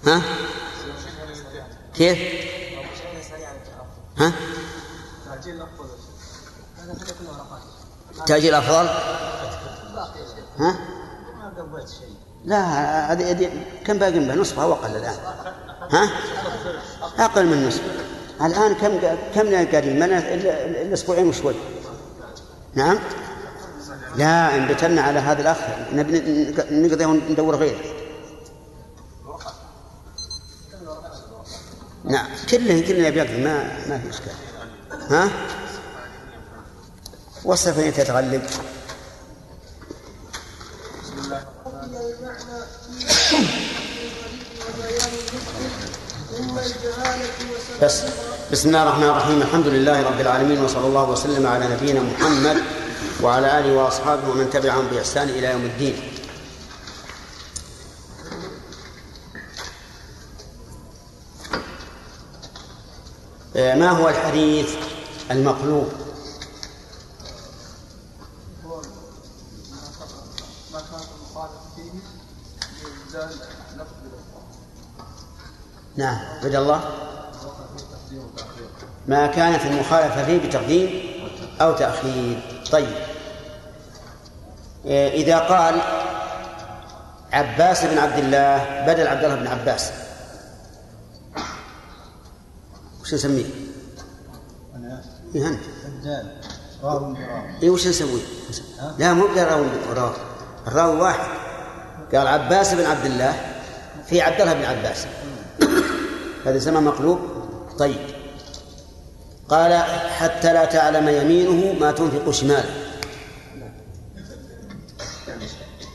[0.06, 0.22] ها؟
[1.94, 2.18] كيف؟
[4.18, 4.32] ها؟
[5.26, 5.85] تأجيل أفضل
[10.60, 10.76] ها؟
[12.46, 12.62] لا
[13.12, 13.50] هذه
[13.86, 15.16] كم باقي منها؟ نصفها أو أقل الآن.
[15.92, 16.10] ها؟
[17.26, 17.82] أقل من نصف.
[18.42, 19.00] الآن كم
[19.36, 20.14] كم قاعدين؟ من
[20.88, 21.56] الأسبوعين وشوي.
[22.74, 23.00] نعم؟
[24.16, 25.58] لا إن بتلنا على هذا الأخ
[25.94, 27.80] نبي نقضيه وندور غيره.
[32.04, 32.28] نعم.
[32.50, 34.34] كله كله بيقضي ما ما في إشكال.
[35.10, 35.30] ها؟
[37.46, 38.42] والسفينة تتغلب.
[47.82, 48.02] بس.
[48.52, 49.42] بسم الله الرحمن الرحيم.
[49.42, 52.58] الحمد لله رب العالمين وصلى الله وسلم على نبينا محمد
[53.22, 56.12] وعلى آله وأصحابه ومن تبعهم بإحسان إلى يوم الدين.
[63.56, 64.70] ما هو الحديث
[65.32, 66.05] المقلوب؟
[75.98, 76.92] نعم بدأ الله.
[79.08, 80.90] ما كانت المخالفة فيه بتقديم
[81.62, 82.62] أو تأخير.
[82.72, 82.96] طيب.
[84.86, 85.82] إذا قال
[87.32, 89.92] عباس بن عبد الله بدل عبد الله بن عباس.
[93.02, 93.46] وش نسميه؟
[95.36, 96.42] أنت الدال.
[96.84, 97.16] راو
[97.64, 98.22] إيه وش نسوي؟
[98.98, 99.68] لا مو راوي
[100.68, 101.30] الراوي واحد.
[102.14, 103.34] قال عباس بن عبد الله
[104.08, 105.06] في عبد الله بن عباس
[106.46, 107.20] هذا سمى مقلوب
[107.80, 108.16] طيب
[109.50, 109.74] قال
[110.10, 112.86] حتى لا تعلم يمينه ما تنفق شماله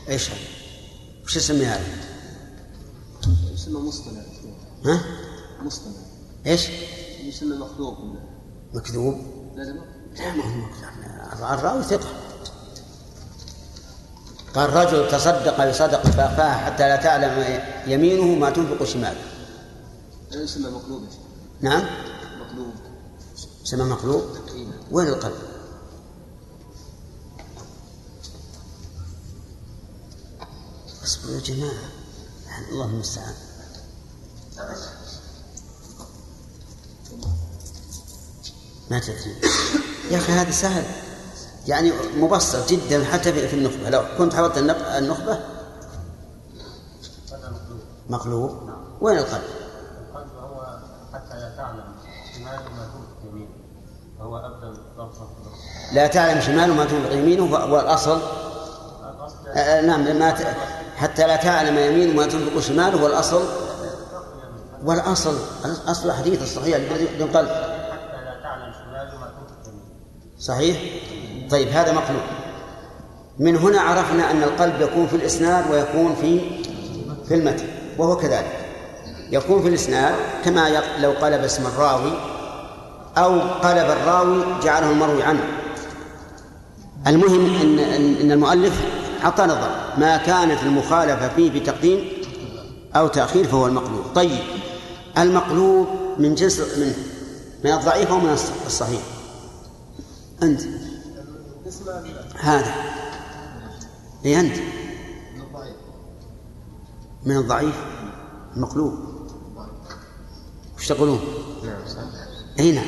[0.09, 0.39] إيش هذا؟
[1.25, 1.85] وش اسمه هذا؟
[3.53, 4.23] يسمى مصطلح
[4.85, 5.01] ها؟
[5.61, 5.93] مصطلح
[6.45, 6.69] إيش؟
[7.23, 7.97] يسمى مخلوق
[8.73, 9.21] مكذوب؟
[9.55, 9.71] لا لا
[10.19, 12.09] لا ما هو مكذوب الراوي ثقة
[14.55, 19.21] قال رجل تصدق بصدقة فأخفاها حتى لا تعلم يمينه ما تنفق شماله.
[20.31, 21.03] يسمى مقلوب
[21.61, 21.85] نعم.
[22.39, 22.73] مقلوب.
[23.63, 24.23] سمى مقلوب.
[24.91, 25.41] وين القلب؟
[31.03, 31.89] اصبروا يا جماعة.
[32.71, 33.33] الله المستعان.
[38.91, 39.35] ما تدري.
[40.11, 41.10] يا أخي هذا سهل.
[41.67, 43.89] يعني مبسط جدا حتى في النخبة.
[43.89, 44.57] لو كنت حفظت
[44.97, 45.39] النخبة.
[48.09, 48.69] مقلوب.
[49.01, 49.41] وين القلب؟
[50.09, 50.79] القلب هو
[51.13, 51.83] حتى لا تعلم
[52.35, 53.61] شمال ما تنفق يمينه.
[54.19, 54.37] فهو
[54.97, 55.29] ضبطه
[55.93, 57.43] لا تعلم شماله ما تنفق يمينه
[57.73, 58.21] والأصل
[59.47, 60.57] آه، آه، نعم ما ت...
[60.95, 63.43] حتى لا تعلم يمينه ما تنفق شماله والأصل
[64.83, 65.37] والأصل
[65.87, 70.39] أصل الحديث الصحيح بدون قلب حتى لا تعلم شماله ما تنفق يمينه.
[70.39, 71.01] صحيح؟
[71.51, 72.21] طيب هذا مقلوب.
[73.39, 76.39] من هنا عرفنا أن القلب يكون في الإسناد ويكون في
[77.27, 77.65] في المتن
[77.97, 78.57] وهو كذلك.
[79.31, 80.15] يكون في الإسناد
[80.45, 82.11] كما لو قلب اسم الراوي
[83.17, 85.43] أو قلب الراوي جعله المروي عنه.
[87.07, 87.79] المهم أن
[88.21, 88.73] أن المؤلف
[89.21, 92.05] حط نظر ما كانت المخالفة فيه بتقديم
[92.95, 94.01] أو تأخير فهو المقلوب.
[94.15, 94.39] طيب
[95.17, 95.87] المقلوب
[96.17, 96.93] من جنس من
[97.63, 99.01] من الضعيف أو من الص- الصحيح.
[100.43, 100.61] أنت.
[102.39, 102.73] هذا.
[104.25, 104.55] اي أنت؟
[107.25, 107.75] من الضعيف.
[108.55, 108.93] مقلوب
[110.77, 111.19] وش تقولون؟
[112.59, 112.85] اي نعم.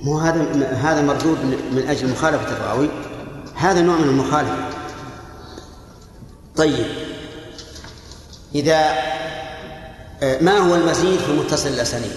[0.00, 1.38] مو هذا هذا مردود
[1.72, 2.88] من أجل مخالفة الراوي؟
[3.54, 4.70] هذا نوع من المخالفة.
[6.56, 6.86] طيب.
[8.54, 8.92] إذا
[10.22, 12.12] آه، ما هو المزيد في متصل الأسانيد؟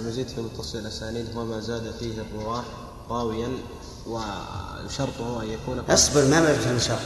[0.00, 2.64] المزيد في متصل الأسانيد هو ما زاد فيه الرواة
[3.10, 3.48] راويا
[4.06, 6.98] وشرطه أن يكون أصبر ما الشرط.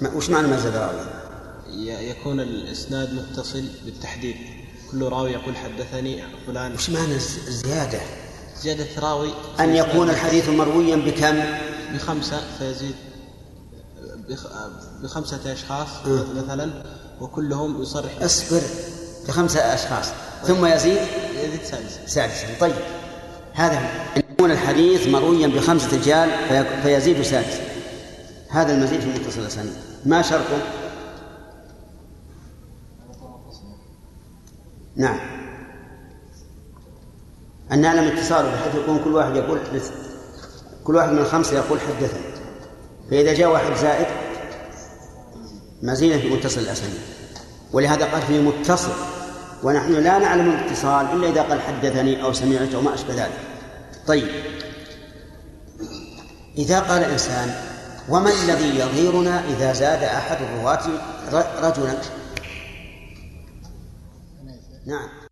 [0.00, 1.00] ما- وش معنى ما زاد راوي؟
[2.10, 4.36] يكون الإسناد متصل بالتحديد.
[4.92, 6.74] كل راوي يقول حدثني فلان.
[6.74, 8.00] وش معنى الز- الزيادة؟
[8.62, 9.30] زيادة راوي.
[9.60, 11.44] أن يكون الحديث مرويا بكم؟
[11.94, 12.94] بخمسة فيزيد
[14.28, 14.46] بخ...
[15.02, 15.88] بخمسة أشخاص
[16.36, 16.82] مثلا
[17.20, 18.10] وكلهم يصرح.
[18.22, 18.60] أصبر
[19.28, 20.06] بخمسة أشخاص.
[20.46, 20.98] ثم يزيد؟
[21.34, 22.74] يزيد سادسا سادسا طيب.
[23.52, 23.78] هذا
[24.16, 27.60] أن يكون الحديث مرويا بخمسة رجال في- فيزيد سادسا
[28.50, 29.72] هذا المزيد في متصل الأسانيد
[30.06, 30.58] ما شرطه؟
[34.96, 35.18] نعم.
[37.72, 39.90] أن نعلم اتصاله بحيث يكون كل واحد يقول حدث
[40.84, 42.20] كل واحد من الخمسة يقول حدثني
[43.10, 44.06] فإذا جاء واحد زائد
[45.82, 46.98] مزيدا في متصل الأسانيد
[47.72, 48.92] ولهذا قال فيه متصل.
[49.62, 53.38] ونحن لا نعلم الاتصال إلا إذا قال حدثني أو سمعت أو ما أشبه ذلك.
[54.06, 54.28] طيب.
[56.58, 57.54] إذا قال إنسان
[58.08, 60.88] وما الذي يظهرنا إذا زاد أحد الرواة
[61.62, 61.98] رجلا؟
[64.86, 65.25] نعم.